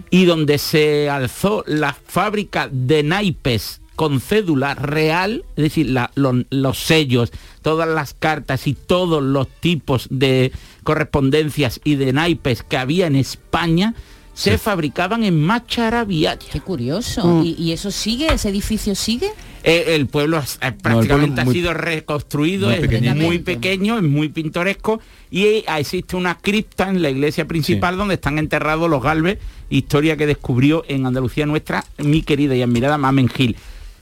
y 0.08 0.24
donde 0.24 0.56
se 0.56 1.10
alzó 1.10 1.64
la 1.66 1.92
fábrica 1.92 2.68
de 2.72 3.02
naipes 3.02 3.82
con 3.94 4.18
cédula 4.22 4.74
real, 4.74 5.44
es 5.56 5.64
decir, 5.64 5.94
los 6.14 6.78
sellos, 6.78 7.30
todas 7.60 7.86
las 7.86 8.14
cartas 8.14 8.66
y 8.66 8.72
todos 8.72 9.22
los 9.22 9.48
tipos 9.48 10.06
de 10.10 10.52
correspondencias 10.82 11.78
y 11.84 11.96
de 11.96 12.14
naipes 12.14 12.62
que 12.62 12.78
había 12.78 13.06
en 13.06 13.16
España, 13.16 13.94
se 14.34 14.58
fabricaban 14.58 15.24
en 15.24 15.40
Macharabiaya. 15.40 16.38
Qué 16.50 16.60
curioso. 16.60 17.26
Mm. 17.26 17.54
¿Y, 17.58 17.72
eso 17.72 17.90
sigue? 17.90 18.32
¿Ese 18.32 18.48
edificio 18.48 18.94
sigue? 18.94 19.30
Eh, 19.62 19.94
el 19.94 20.06
pueblo 20.06 20.42
prácticamente 20.82 21.42
ha 21.42 21.46
sido 21.46 21.74
reconstruido, 21.74 22.70
es 22.70 23.14
muy 23.14 23.40
pequeño, 23.40 23.98
es 23.98 24.02
muy 24.02 24.30
pintoresco 24.30 25.00
y 25.30 25.64
existe 25.66 26.16
una 26.16 26.38
cripta 26.38 26.88
en 26.88 27.02
la 27.02 27.10
iglesia 27.10 27.46
principal 27.46 27.98
donde 27.98 28.14
están 28.14 28.38
enterrados 28.38 28.88
los 28.88 29.02
galves, 29.02 29.38
historia 29.68 30.16
que 30.16 30.26
descubrió 30.26 30.84
en 30.88 31.04
Andalucía 31.04 31.44
nuestra 31.44 31.84
mi 31.98 32.22
querida 32.22 32.56
y 32.56 32.62
admirada 32.62 32.96
Mamen 32.96 33.28
Gil. 33.28 33.56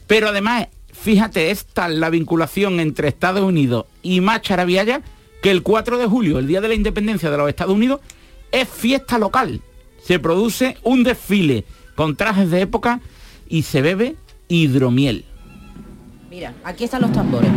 Pero 0.07 0.29
además, 0.29 0.69
fíjate, 0.93 1.51
esta 1.51 1.89
la 1.89 2.09
vinculación 2.09 2.79
entre 2.79 3.09
Estados 3.09 3.43
Unidos 3.43 3.87
y 4.05 4.21
Macharabiaya, 4.21 5.03
que 5.43 5.51
el 5.51 5.65
4 5.65 5.99
de 5.99 6.07
julio, 6.07 6.39
el 6.39 6.47
día 6.47 6.61
de 6.61 6.69
la 6.69 6.75
independencia 6.75 7.31
de 7.33 7.37
los 7.37 7.49
Estados 7.49 7.75
Unidos, 7.75 8.01
es 8.53 8.69
fiesta 8.69 9.19
local 9.19 9.61
se 10.09 10.19
produce 10.19 10.79
un 10.85 11.05
desfile 11.05 11.67
con 11.95 12.17
trajes 12.17 12.51
de 12.51 12.63
época 12.63 13.01
y 13.47 13.65
se 13.65 13.83
bebe 13.83 14.17
hidromiel. 14.49 15.27
Mira, 16.31 16.55
aquí 16.65 16.85
están 16.85 17.03
los 17.03 17.13
tambores. 17.13 17.51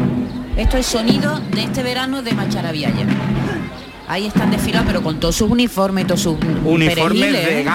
Esto 0.58 0.76
es 0.76 0.86
sonido 0.86 1.39
de 1.54 1.64
este 1.64 1.82
verano 1.82 2.22
de 2.22 2.34
Macharabiaya. 2.34 3.06
Ahí 4.10 4.26
están 4.26 4.52
desfilados, 4.52 4.86
pero 4.86 5.02
con 5.02 5.22
todos 5.22 5.38
sus 5.38 5.49
uniformes 5.49 6.04
y 6.04 6.08
todos 6.08 6.20
sus 6.24 6.36
Uniformes 6.66 7.32
de 7.32 7.62
¿eh? 7.62 7.66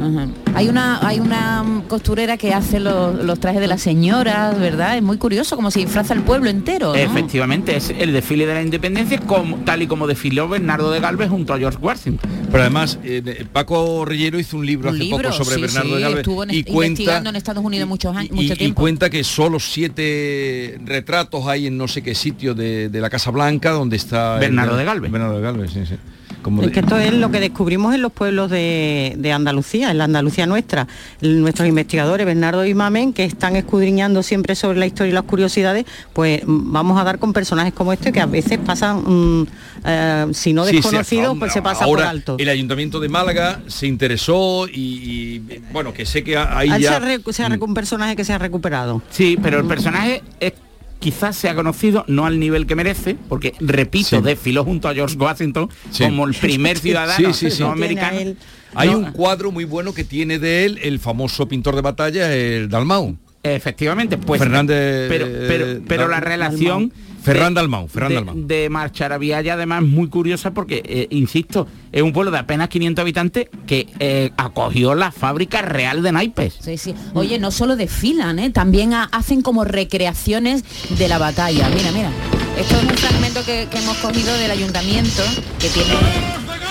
Ajá. 0.00 0.28
Hay 0.54 0.68
una 0.68 1.06
hay 1.06 1.18
una 1.20 1.82
costurera 1.88 2.36
que 2.36 2.54
hace 2.54 2.78
los, 2.80 3.24
los 3.24 3.40
trajes 3.40 3.60
de 3.60 3.66
las 3.66 3.80
señoras, 3.82 4.58
¿verdad? 4.58 4.96
Es 4.96 5.02
muy 5.02 5.16
curioso, 5.18 5.56
como 5.56 5.70
se 5.70 5.80
disfraza 5.80 6.14
el 6.14 6.22
pueblo 6.22 6.48
entero. 6.50 6.88
¿no? 6.88 6.94
Efectivamente, 6.94 7.76
es 7.76 7.90
el 7.90 8.12
desfile 8.12 8.46
de 8.46 8.54
la 8.54 8.62
independencia 8.62 9.18
como, 9.20 9.56
tal 9.64 9.82
y 9.82 9.86
como 9.86 10.06
desfiló 10.06 10.48
Bernardo 10.48 10.90
de 10.92 11.00
Galvez 11.00 11.28
junto 11.30 11.52
a 11.54 11.58
George 11.58 11.78
Washington. 11.80 12.30
Pero 12.50 12.62
además, 12.62 12.98
eh, 13.04 13.44
Paco 13.52 14.04
Rellero 14.04 14.38
hizo 14.38 14.56
un 14.56 14.64
libro 14.66 14.88
Un 14.90 14.94
hace 14.96 15.04
libro, 15.04 15.30
poco 15.30 15.44
sobre 15.44 15.56
sí, 15.56 15.60
Bernardo 15.62 15.88
sí, 15.90 15.94
de 15.96 16.00
Galvez 16.00 16.18
estuvo 16.20 16.42
en- 16.44 16.50
y 16.50 16.62
cuenta 16.64 16.86
investigando 16.86 17.30
en 17.30 17.36
Estados 17.36 17.64
Unidos 17.64 17.88
muchos 17.88 18.16
años, 18.16 18.30
y, 18.32 18.34
mucho 18.34 18.54
y 18.54 18.56
tiempo. 18.56 18.80
cuenta 18.80 19.10
que 19.10 19.24
solo 19.24 19.58
siete 19.60 20.78
retratos 20.84 21.46
hay 21.46 21.66
en 21.66 21.76
no 21.76 21.88
sé 21.88 22.02
qué 22.02 22.14
sitio 22.14 22.54
de, 22.54 22.88
de 22.88 23.00
la 23.00 23.10
Casa 23.10 23.30
Blanca 23.30 23.70
donde 23.70 23.96
está 23.96 24.34
el- 24.34 24.40
Bernardo 24.40 24.76
de 24.76 24.84
Galvez. 24.84 25.10
Bernardo 25.10 25.36
de 25.36 25.42
Galvez, 25.42 25.70
sí, 25.72 25.80
sí. 25.86 25.94
Como 26.42 26.62
Es 26.62 26.70
que 26.70 26.80
esto 26.80 26.96
es 26.96 27.12
lo 27.12 27.30
que 27.30 27.40
descubrimos 27.40 27.94
en 27.94 28.02
los 28.02 28.12
pueblos 28.12 28.50
de, 28.50 29.14
de 29.18 29.32
Andalucía, 29.32 29.90
en 29.90 29.98
la 29.98 30.04
Andalucía 30.04 30.46
nuestra. 30.46 30.86
Nuestros 31.20 31.68
investigadores, 31.68 32.24
Bernardo 32.26 32.64
y 32.64 32.74
Mamen, 32.74 33.12
que 33.12 33.24
están 33.24 33.56
escudriñando 33.56 34.22
siempre 34.22 34.54
sobre 34.54 34.78
la 34.78 34.86
historia 34.86 35.10
y 35.10 35.14
las 35.14 35.24
curiosidades, 35.24 35.84
pues 36.12 36.42
vamos 36.46 37.00
a 37.00 37.04
dar 37.04 37.18
con 37.18 37.32
personajes 37.32 37.72
como 37.74 37.92
este 37.92 38.12
que 38.12 38.20
a 38.20 38.26
veces 38.26 38.58
pasan, 38.58 39.02
mm, 39.04 39.46
eh, 39.84 40.26
si 40.32 40.52
no 40.52 40.64
Sí, 40.64 40.70
sí, 40.70 40.76
desconocidos, 40.76 41.36
pues 41.38 41.52
se 41.52 41.62
pasa 41.62 41.84
ahora 41.84 42.02
por 42.04 42.10
alto. 42.10 42.36
El 42.38 42.48
Ayuntamiento 42.48 43.00
de 43.00 43.08
Málaga 43.08 43.60
se 43.66 43.86
interesó 43.86 44.66
y, 44.68 45.42
y, 45.50 45.62
bueno, 45.72 45.92
que 45.92 46.06
sé 46.06 46.22
que 46.24 46.36
ahí 46.36 46.68
Ah, 46.70 46.76
se 46.76 46.82
ya... 46.82 46.96
ha 46.96 47.00
se 47.32 47.42
ha 47.42 47.48
recu- 47.48 47.62
un 47.68 47.74
personaje 47.74 48.16
que 48.16 48.24
se 48.24 48.32
ha 48.32 48.38
recuperado. 48.38 49.02
Sí, 49.10 49.38
pero 49.42 49.58
el 49.60 49.66
personaje 49.66 50.22
es 50.40 50.52
quizás 50.98 51.36
sea 51.36 51.54
conocido 51.54 52.04
no 52.08 52.26
al 52.26 52.38
nivel 52.40 52.66
que 52.66 52.74
merece, 52.74 53.16
porque 53.28 53.54
repito, 53.60 54.08
Sí. 54.18 54.22
desfiló 54.22 54.64
junto 54.64 54.88
a 54.88 54.94
George 54.94 55.16
Washington 55.16 55.68
Sí. 55.90 56.04
como 56.04 56.26
el 56.26 56.34
primer 56.34 56.78
ciudadano 56.78 57.32
Sí, 57.32 57.48
sí, 57.50 57.56
sí. 57.56 57.62
no 57.62 57.70
americano. 57.70 58.34
Hay 58.74 58.90
No, 58.90 58.98
un 58.98 59.12
cuadro 59.12 59.50
muy 59.50 59.64
bueno 59.64 59.94
que 59.94 60.04
tiene 60.04 60.38
de 60.38 60.64
él 60.64 60.78
el 60.82 60.98
famoso 60.98 61.48
pintor 61.48 61.74
de 61.74 61.80
batalla, 61.82 62.34
el 62.34 62.68
Dalmau. 62.68 63.16
Efectivamente, 63.42 64.18
pues 64.18 64.40
Fernández. 64.40 65.06
pero 65.08 65.26
pero 65.46 65.80
pero 65.86 66.08
la 66.08 66.20
relación 66.20 66.92
Ferran 67.22 67.54
Dalmau, 67.54 67.88
Ferran 67.88 68.08
de, 68.10 68.14
Dalmau. 68.14 68.34
de 68.46 68.68
Marcharavillaya 68.70 69.54
además 69.54 69.82
muy 69.82 70.08
curiosa 70.08 70.52
porque 70.52 70.82
eh, 70.84 71.06
insisto, 71.10 71.66
es 71.92 72.02
un 72.02 72.12
pueblo 72.12 72.30
de 72.30 72.38
apenas 72.38 72.68
500 72.68 73.02
habitantes 73.02 73.48
que 73.66 73.86
eh, 73.98 74.30
acogió 74.36 74.94
la 74.94 75.10
fábrica 75.12 75.62
real 75.62 76.02
de 76.02 76.12
naipes. 76.12 76.54
Sí, 76.60 76.78
sí. 76.78 76.94
Oye, 77.14 77.38
no 77.38 77.50
solo 77.50 77.76
desfilan, 77.76 78.38
¿eh? 78.38 78.50
también 78.50 78.94
ha- 78.94 79.08
hacen 79.12 79.42
como 79.42 79.64
recreaciones 79.64 80.64
de 80.98 81.08
la 81.08 81.18
batalla. 81.18 81.68
Mira, 81.68 81.92
mira. 81.92 82.10
Esto 82.58 82.76
es 82.76 82.82
un 82.82 82.88
fragmento 82.90 83.44
que, 83.44 83.68
que 83.70 83.78
hemos 83.78 83.96
cogido 83.98 84.34
del 84.36 84.50
ayuntamiento 84.50 85.22
que 85.60 85.68
tiene 85.68 85.94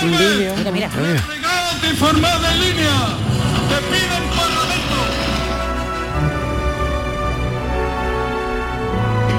un 0.04 0.12
vídeo. 0.12 0.54
Mira, 0.58 0.72
mira. 0.72 0.90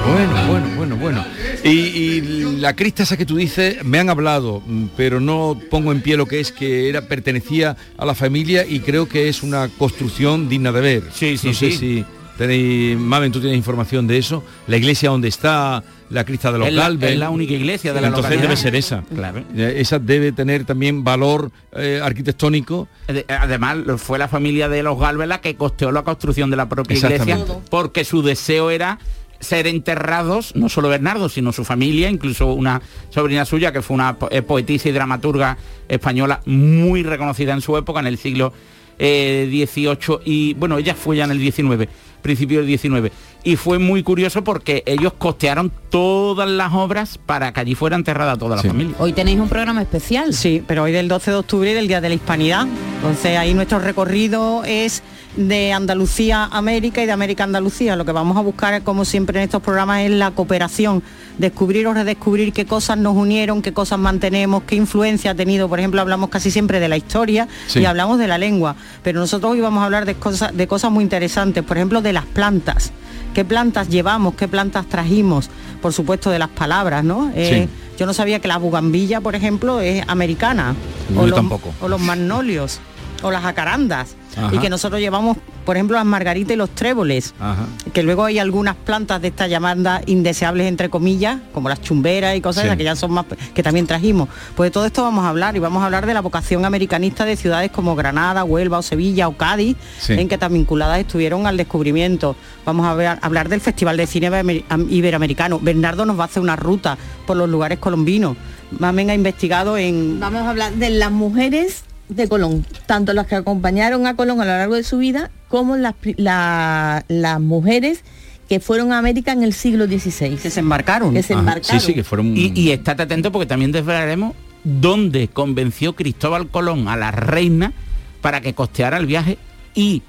Bueno, 0.07 0.47
bueno, 0.47 0.67
bueno, 0.75 0.95
bueno. 0.97 1.25
Y, 1.63 1.69
y 1.69 2.57
la 2.59 2.75
crista 2.75 3.03
esa 3.03 3.17
que 3.17 3.25
tú 3.25 3.35
dices, 3.35 3.83
me 3.83 3.99
han 3.99 4.09
hablado, 4.09 4.61
mm, 4.65 4.85
pero 4.97 5.19
no 5.19 5.59
pongo 5.69 5.91
en 5.91 6.01
pie 6.01 6.17
lo 6.17 6.25
que 6.25 6.39
es, 6.39 6.51
que 6.51 6.89
era 6.89 7.01
pertenecía 7.07 7.75
a 7.97 8.05
la 8.05 8.15
familia 8.15 8.65
y 8.65 8.79
creo 8.79 9.07
que 9.07 9.29
es 9.29 9.43
una 9.43 9.67
construcción 9.77 10.49
digna 10.49 10.71
de 10.71 10.81
ver. 10.81 11.03
Sí, 11.13 11.37
sí, 11.37 11.47
no 11.47 11.53
sé 11.53 11.71
sí. 11.71 11.77
si 11.77 12.05
tenéis, 12.37 12.97
Mamen, 12.97 13.31
tú 13.31 13.39
tienes 13.39 13.57
información 13.57 14.07
de 14.07 14.17
eso. 14.17 14.43
La 14.67 14.77
iglesia 14.77 15.09
donde 15.09 15.27
está 15.27 15.83
la 16.09 16.23
crista 16.25 16.51
de 16.51 16.57
los 16.57 16.67
Es 16.69 16.73
la- 16.73 16.83
Galvez. 16.83 17.11
es 17.11 17.19
la 17.19 17.29
única 17.29 17.53
iglesia 17.53 17.93
de 17.93 18.01
la 18.01 18.07
Entonces 18.07 18.31
localidad. 18.31 18.49
debe 18.49 18.57
ser 18.61 18.75
esa. 18.75 19.03
Claro. 19.13 19.43
Esa 19.55 19.99
debe 19.99 20.31
tener 20.31 20.63
también 20.65 21.03
valor 21.03 21.51
eh, 21.73 21.99
arquitectónico. 22.03 22.87
Además, 23.27 23.77
fue 23.97 24.17
la 24.17 24.27
familia 24.27 24.69
de 24.69 24.81
los 24.81 24.97
Galvez 24.99 25.27
la 25.27 25.39
que 25.41 25.55
costeó 25.55 25.91
la 25.91 26.01
construcción 26.03 26.49
de 26.49 26.55
la 26.57 26.67
propia 26.67 26.97
iglesia, 26.97 27.37
porque 27.69 28.03
su 28.05 28.23
deseo 28.23 28.71
era 28.71 28.97
ser 29.39 29.67
enterrados, 29.67 30.55
no 30.55 30.69
solo 30.69 30.89
Bernardo, 30.89 31.29
sino 31.29 31.51
su 31.51 31.63
familia, 31.63 32.09
incluso 32.09 32.53
una 32.53 32.81
sobrina 33.09 33.45
suya, 33.45 33.71
que 33.71 33.81
fue 33.81 33.95
una 33.95 34.17
eh, 34.31 34.41
poetisa 34.41 34.89
y 34.89 34.91
dramaturga 34.91 35.57
española 35.87 36.41
muy 36.45 37.03
reconocida 37.03 37.53
en 37.53 37.61
su 37.61 37.77
época, 37.77 37.99
en 37.99 38.07
el 38.07 38.17
siglo 38.17 38.53
eh, 38.99 39.47
XVIII, 39.49 40.19
y 40.25 40.53
bueno, 40.55 40.77
ella 40.77 40.93
fue 40.93 41.17
ya 41.17 41.23
en 41.23 41.31
el 41.31 41.39
XIX, 41.39 41.87
principio 42.21 42.61
del 42.61 42.77
XIX. 42.77 43.11
Y 43.43 43.55
fue 43.55 43.79
muy 43.79 44.03
curioso 44.03 44.43
porque 44.43 44.83
ellos 44.85 45.13
costearon 45.17 45.71
todas 45.89 46.49
las 46.49 46.73
obras 46.73 47.17
para 47.17 47.53
que 47.53 47.61
allí 47.61 47.75
fuera 47.75 47.95
enterrada 47.95 48.35
toda 48.35 48.57
la 48.57 48.61
familia. 48.61 48.95
Hoy 48.99 49.13
tenéis 49.13 49.39
un 49.39 49.47
programa 49.47 49.81
especial. 49.81 50.33
Sí, 50.33 50.61
pero 50.67 50.83
hoy 50.83 50.91
del 50.91 51.07
12 51.07 51.31
de 51.31 51.37
octubre 51.37 51.71
y 51.71 51.73
del 51.73 51.87
Día 51.87 52.01
de 52.01 52.09
la 52.09 52.15
Hispanidad. 52.15 52.67
Entonces 52.97 53.37
ahí 53.37 53.53
nuestro 53.53 53.79
recorrido 53.79 54.65
es 54.65 55.01
de 55.35 55.71
Andalucía 55.73 56.43
a 56.45 56.57
América 56.57 57.01
y 57.01 57.05
de 57.05 57.11
América 57.11 57.43
a 57.43 57.45
Andalucía. 57.45 57.95
Lo 57.95 58.05
que 58.05 58.11
vamos 58.11 58.35
a 58.37 58.41
buscar, 58.41 58.81
como 58.83 59.05
siempre 59.05 59.39
en 59.39 59.43
estos 59.45 59.61
programas, 59.61 60.01
es 60.01 60.11
la 60.11 60.31
cooperación, 60.31 61.03
descubrir 61.37 61.87
o 61.87 61.93
redescubrir 61.93 62.51
qué 62.51 62.65
cosas 62.65 62.97
nos 62.97 63.15
unieron, 63.15 63.61
qué 63.61 63.71
cosas 63.73 63.99
mantenemos, 63.99 64.63
qué 64.63 64.75
influencia 64.75 65.31
ha 65.31 65.35
tenido. 65.35 65.69
Por 65.69 65.79
ejemplo, 65.79 66.01
hablamos 66.01 66.29
casi 66.29 66.51
siempre 66.51 66.79
de 66.79 66.89
la 66.89 66.97
historia 66.97 67.47
Sí. 67.67 67.79
y 67.79 67.85
hablamos 67.85 68.19
de 68.19 68.27
la 68.27 68.37
lengua, 68.37 68.75
pero 69.03 69.19
nosotros 69.19 69.51
hoy 69.53 69.61
vamos 69.61 69.81
a 69.81 69.85
hablar 69.85 70.05
de 70.05 70.15
cosas, 70.15 70.55
de 70.55 70.67
cosas 70.67 70.91
muy 70.91 71.03
interesantes, 71.03 71.63
por 71.63 71.77
ejemplo, 71.77 72.01
de 72.01 72.13
las 72.13 72.25
plantas. 72.25 72.91
¿Qué 73.33 73.45
plantas 73.45 73.89
llevamos? 73.89 74.33
¿Qué 74.33 74.47
plantas 74.47 74.87
trajimos? 74.87 75.49
Por 75.81 75.93
supuesto, 75.93 76.31
de 76.31 76.39
las 76.39 76.49
palabras, 76.49 77.03
¿no? 77.03 77.31
Eh, 77.35 77.67
Yo 77.97 78.05
no 78.05 78.13
sabía 78.13 78.39
que 78.39 78.47
la 78.47 78.57
bugambilla, 78.57 79.21
por 79.21 79.35
ejemplo, 79.35 79.81
es 79.81 80.03
americana. 80.07 80.73
Yo 81.13 81.21
o 81.21 81.27
los, 81.27 81.35
tampoco. 81.35 81.73
O 81.81 81.87
los 81.89 81.99
magnolios. 82.01 82.79
O 83.23 83.31
las 83.31 83.41
jacarandas. 83.43 84.15
Ajá. 84.37 84.55
Y 84.55 84.59
que 84.59 84.69
nosotros 84.69 85.01
llevamos, 85.01 85.37
por 85.65 85.75
ejemplo, 85.75 85.97
las 85.97 86.05
margaritas 86.05 86.53
y 86.53 86.55
los 86.55 86.69
tréboles. 86.69 87.33
Ajá. 87.39 87.65
Que 87.93 88.03
luego 88.03 88.23
hay 88.25 88.39
algunas 88.39 88.75
plantas 88.75 89.21
de 89.21 89.29
estas 89.29 89.49
llamadas 89.49 90.03
indeseables, 90.05 90.67
entre 90.67 90.89
comillas, 90.89 91.39
como 91.53 91.67
las 91.67 91.81
chumberas 91.81 92.35
y 92.37 92.41
cosas 92.41 92.61
Sí. 92.63 92.67
esas 92.67 92.77
que 92.77 92.83
ya 92.83 92.95
son 92.95 93.11
más, 93.11 93.25
que 93.53 93.63
también 93.63 93.87
trajimos. 93.87 94.29
Pues 94.55 94.67
de 94.67 94.71
todo 94.71 94.85
esto 94.85 95.01
vamos 95.03 95.25
a 95.25 95.29
hablar 95.29 95.55
y 95.55 95.59
vamos 95.59 95.81
a 95.81 95.85
hablar 95.85 96.05
de 96.05 96.13
la 96.13 96.21
vocación 96.21 96.63
americanista 96.63 97.25
de 97.25 97.35
ciudades 97.35 97.71
como 97.71 97.95
Granada, 97.95 98.43
Huelva 98.43 98.77
o 98.77 98.81
Sevilla 98.81 99.27
o 99.27 99.35
Cádiz, 99.35 99.75
Sí. 99.99 100.13
en 100.13 100.27
que 100.29 100.37
tan 100.37 100.53
vinculadas 100.53 100.99
estuvieron 100.99 101.47
al 101.47 101.57
descubrimiento. 101.57 102.35
Vamos 102.65 102.85
a 102.85 102.93
ver- 102.93 103.17
hablar 103.21 103.49
del 103.49 103.61
Festival 103.61 103.97
de 103.97 104.07
Cine 104.07 104.29
Iber- 104.29 104.63
Iberoamericano. 104.89 105.59
Bernardo 105.59 106.05
nos 106.05 106.17
va 106.17 106.23
a 106.23 106.25
hacer 106.27 106.41
una 106.41 106.55
ruta 106.55 106.97
por 107.25 107.35
los 107.35 107.49
lugares 107.49 107.79
colombinos. 107.79 108.37
Mamen 108.77 109.09
ha 109.09 109.15
investigado 109.15 109.77
en... 109.77 110.19
Vamos 110.19 110.43
a 110.43 110.49
hablar 110.51 110.73
de 110.73 110.91
las 110.91 111.11
mujeres 111.11 111.83
de 112.09 112.27
Colón, 112.27 112.65
tanto 112.85 113.13
las 113.13 113.27
que 113.27 113.35
acompañaron 113.35 114.05
a 114.07 114.15
Colón 114.15 114.41
a 114.41 114.45
lo 114.45 114.51
largo 114.51 114.75
de 114.75 114.83
su 114.83 114.97
vida, 114.97 115.29
como 115.47 115.77
las, 115.77 115.93
la- 116.17 117.05
las 117.07 117.39
mujeres 117.39 118.03
que 118.49 118.59
fueron 118.59 118.91
a 118.91 118.97
América 118.97 119.31
en 119.31 119.43
el 119.43 119.53
siglo 119.53 119.85
XVI. 119.85 120.35
Que 120.37 120.49
se 120.49 120.59
embarcaron. 120.59 121.13
Que 121.13 121.21
se 121.23 121.33
embarcaron. 121.33 122.03
fueron... 122.03 122.35
Y, 122.35 122.51
y 122.59 122.71
estate 122.71 123.03
atento 123.03 123.31
porque 123.31 123.45
también 123.45 123.71
desvelaremos 123.71 124.35
dónde 124.63 125.27
convenció 125.27 125.93
Cristóbal 125.95 126.47
Colón 126.49 126.87
a 126.87 126.97
la 126.97 127.11
reina 127.11 127.73
para 128.21 128.41
que 128.41 128.53
costeara 128.55 128.97
el 128.97 129.05
viaje 129.05 129.37
y 129.75 130.01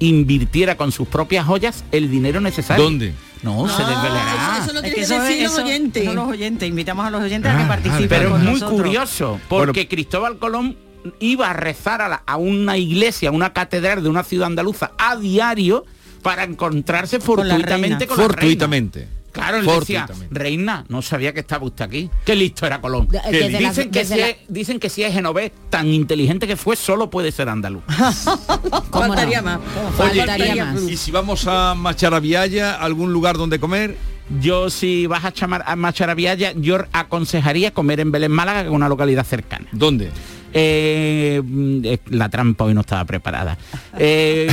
invirtiera 0.00 0.76
con 0.76 0.92
sus 0.92 1.08
propias 1.08 1.46
joyas 1.46 1.82
el 1.92 2.10
dinero 2.10 2.40
necesario. 2.40 2.84
¿Dónde? 2.84 3.14
No, 3.42 3.68
se 3.68 3.82
desvelará. 3.82 4.58
Es 4.64 4.72
tienen 4.72 4.94
que 4.94 5.00
eso 5.00 5.20
decir 5.22 5.42
los 5.44 5.52
eso- 5.52 5.64
oyentes. 5.64 6.02
eso 6.02 6.12
los 6.14 6.28
oyentes. 6.28 6.68
Invitamos 6.68 7.06
a 7.06 7.10
los 7.10 7.22
oyentes 7.22 7.50
a 7.52 7.56
que 7.56 7.62
Ah, 7.62 7.68
participen 7.68 8.08
Pero 8.08 8.30
con 8.30 8.40
es 8.40 8.44
muy 8.44 8.54
nosotros. 8.60 8.80
curioso, 8.82 9.40
porque 9.48 9.88
Cristóbal 9.88 10.38
Colón 10.38 10.76
iba 11.20 11.50
a 11.50 11.52
rezar 11.52 12.02
a, 12.02 12.08
la- 12.08 12.22
a 12.26 12.36
una 12.36 12.76
iglesia, 12.76 13.28
a 13.28 13.32
una 13.32 13.52
catedral 13.52 14.02
de 14.02 14.08
una 14.08 14.24
ciudad 14.24 14.46
andaluza 14.46 14.92
a 14.98 15.16
diario 15.16 15.84
para 16.22 16.44
encontrarse 16.44 17.18
la 17.18 17.24
fortuitamente 17.24 17.66
reina. 17.66 18.06
con 18.06 18.16
la, 18.18 18.22
reina. 18.28 18.28
Fortuitamente. 18.28 19.08
Claro, 19.30 19.58
él 19.58 19.66
decía, 19.66 19.74
Fortuitamente. 20.06 20.26
reina, 20.38 20.84
no 20.88 21.00
sabía 21.00 21.32
que 21.32 21.40
estaba 21.40 21.64
usted 21.64 21.84
aquí. 21.84 22.10
Qué 22.24 22.34
listo 22.34 22.66
era 22.66 22.80
Colón. 22.80 23.06
De- 23.08 23.20
Que 23.20 23.30
desde 23.30 23.60
la- 23.60 23.68
dicen, 23.68 23.90
que 23.90 24.04
si 24.04 24.16
la- 24.16 24.28
es, 24.30 24.36
dicen 24.48 24.80
que 24.80 24.88
si 24.90 25.04
es 25.04 25.12
genovés, 25.12 25.52
tan 25.70 25.86
inteligente 25.86 26.46
que 26.48 26.56
fue, 26.56 26.74
solo 26.74 27.08
puede 27.08 27.30
ser 27.30 27.48
andaluz. 27.48 27.82
Faltaría 28.90 29.42
más. 29.42 29.60
Oye, 29.98 30.18
Faltaría 30.26 30.64
más. 30.64 30.82
y 30.82 30.96
si 30.96 31.10
vamos 31.10 31.46
a 31.46 31.74
Macharaviaya, 31.74 32.74
algún 32.74 33.12
lugar 33.12 33.36
donde 33.36 33.58
comer, 33.60 33.96
Yo 34.40 34.68
si 34.70 35.06
vas 35.06 35.24
a, 35.24 35.32
chamar, 35.32 35.62
a 35.66 35.74
Macharaviaya, 35.76 36.52
yo 36.56 36.78
aconsejaría 36.92 37.70
comer 37.72 38.00
en 38.00 38.10
Belén 38.12 38.30
Málaga, 38.32 38.60
que 38.62 38.68
es 38.68 38.74
una 38.74 38.88
localidad 38.88 39.24
cercana. 39.24 39.66
¿dónde? 39.72 40.10
Eh, 40.52 41.42
mm, 41.44 41.80
eh, 41.84 41.98
la 42.10 42.28
trampa 42.28 42.64
hoy 42.64 42.74
no 42.74 42.80
estaba 42.80 43.04
preparada. 43.04 43.56
Eh, 44.00 44.46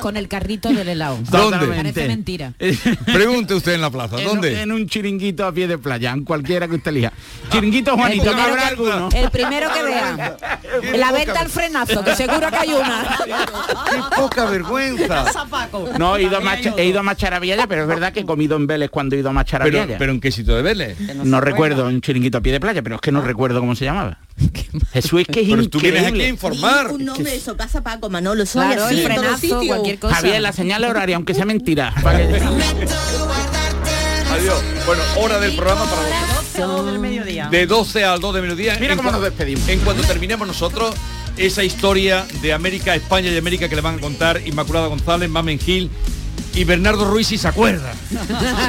con 0.00 0.16
el 0.16 0.28
carrito 0.28 0.70
del 0.70 0.88
helado. 0.88 1.18
¿Dónde? 1.30 1.66
Parece 1.66 2.08
mentira. 2.08 2.54
Pregunte 3.04 3.54
usted 3.54 3.74
en 3.74 3.82
la 3.82 3.90
plaza, 3.90 4.18
en, 4.18 4.24
¿dónde? 4.24 4.62
en 4.62 4.72
un 4.72 4.86
chiringuito 4.86 5.44
a 5.44 5.52
pie 5.52 5.68
de 5.68 5.76
playa, 5.76 6.10
en 6.12 6.24
cualquiera 6.24 6.66
que 6.66 6.76
usted 6.76 6.90
elija. 6.90 7.12
Chiringuito 7.50 7.94
Juanito, 7.94 8.30
El 8.30 8.36
¿no 8.36 8.42
habrá 8.42 8.68
primero 8.70 8.92
alguno? 8.92 9.08
El 9.14 9.30
primero 9.30 9.68
que 9.74 9.82
vea. 9.82 10.36
La 10.96 11.12
venta 11.12 11.40
al 11.40 11.50
frenazo, 11.50 12.02
que 12.02 12.16
seguro 12.16 12.48
que 12.48 12.56
hay 12.56 12.70
una. 12.70 13.18
¡Qué 13.90 14.16
poca 14.16 14.46
vergüenza! 14.46 15.26
No, 15.98 16.16
he 16.16 16.22
ido, 16.22 16.38
a 16.38 16.54
he 16.78 16.86
ido 16.86 17.00
a 17.00 17.66
pero 17.68 17.82
es 17.82 17.88
verdad 17.88 18.12
que 18.14 18.20
he 18.20 18.24
comido 18.24 18.56
en 18.56 18.66
Vélez 18.66 18.88
cuando 18.88 19.16
he 19.16 19.18
ido 19.18 19.28
a 19.28 19.32
Macharavillaya. 19.32 19.86
Pero, 19.86 19.98
pero 19.98 20.12
¿en 20.12 20.20
qué 20.20 20.32
sitio 20.32 20.54
de 20.54 20.62
Vélez? 20.62 20.98
no 21.24 21.42
recuerdo, 21.42 21.86
un 21.86 22.00
chiringuito 22.00 22.38
a 22.38 22.40
pie 22.40 22.52
de 22.52 22.60
playa, 22.60 22.80
pero 22.80 22.94
es 22.94 23.00
que 23.02 23.12
no 23.12 23.20
recuerdo 23.20 23.60
cómo 23.60 23.74
se 23.74 23.84
llamaba. 23.84 24.18
Es 25.18 25.26
que 25.26 25.40
es 25.42 25.48
Pero 25.48 25.68
tú 25.68 25.78
vienes 25.80 26.00
aquí 26.02 26.06
a 26.06 26.28
increíble. 26.28 26.28
informar. 26.28 26.88
Un 26.92 27.04
nombre 27.04 27.30
de 27.30 27.36
eso, 27.36 27.56
casa 27.56 27.82
Paco, 27.82 28.08
Manolo, 28.10 28.44
soy 28.46 28.66
Claro, 28.66 28.84
así 28.84 28.94
el 28.98 29.04
frenazo, 29.04 29.60
cualquier 29.66 29.98
cosa. 29.98 30.14
Javier, 30.16 30.40
la 30.40 30.52
señal 30.52 30.84
horaria, 30.84 31.16
aunque 31.16 31.34
sea 31.34 31.44
mentira. 31.44 31.92
que- 32.02 32.88
Adiós. 34.32 34.62
Bueno, 34.86 35.02
hora 35.18 35.38
del 35.38 35.54
programa 35.54 35.84
para 35.84 36.02
vosotros. 36.34 36.86
del 36.86 36.98
mediodía. 36.98 37.48
De 37.50 37.66
12 37.66 38.04
al 38.04 38.20
2 38.20 38.34
de 38.34 38.40
mediodía. 38.42 38.76
Mira 38.80 38.92
En 38.94 38.98
cómo 38.98 39.10
nos 39.12 39.22
despedimos. 39.22 39.68
En 39.68 39.80
cuanto 39.80 40.02
terminemos 40.04 40.46
nosotros, 40.48 40.94
esa 41.36 41.62
historia 41.62 42.24
de 42.40 42.52
América, 42.52 42.94
España 42.94 43.28
y 43.30 43.36
América 43.36 43.68
que 43.68 43.76
le 43.76 43.82
van 43.82 43.96
a 43.98 44.00
contar 44.00 44.40
Inmaculada 44.46 44.86
González, 44.86 45.28
Mamen 45.28 45.58
Gil 45.58 45.90
y 46.54 46.64
Bernardo 46.64 47.04
Ruiz 47.04 47.26
si 47.28 47.38
se 47.38 47.46
acuerda. 47.48 47.92
Si 48.08 48.16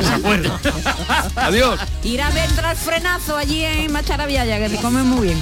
se 0.05 0.13
acuerda. 0.13 0.59
Adiós. 1.35 1.79
Ir 2.03 2.21
a 2.21 2.29
vender 2.29 2.65
al 2.65 2.77
frenazo 2.77 3.35
allí 3.37 3.63
en 3.63 3.91
Macharavillaya, 3.91 4.59
que 4.59 4.69
se 4.69 4.77
come 4.81 5.01
muy 5.03 5.27
bien. 5.27 5.41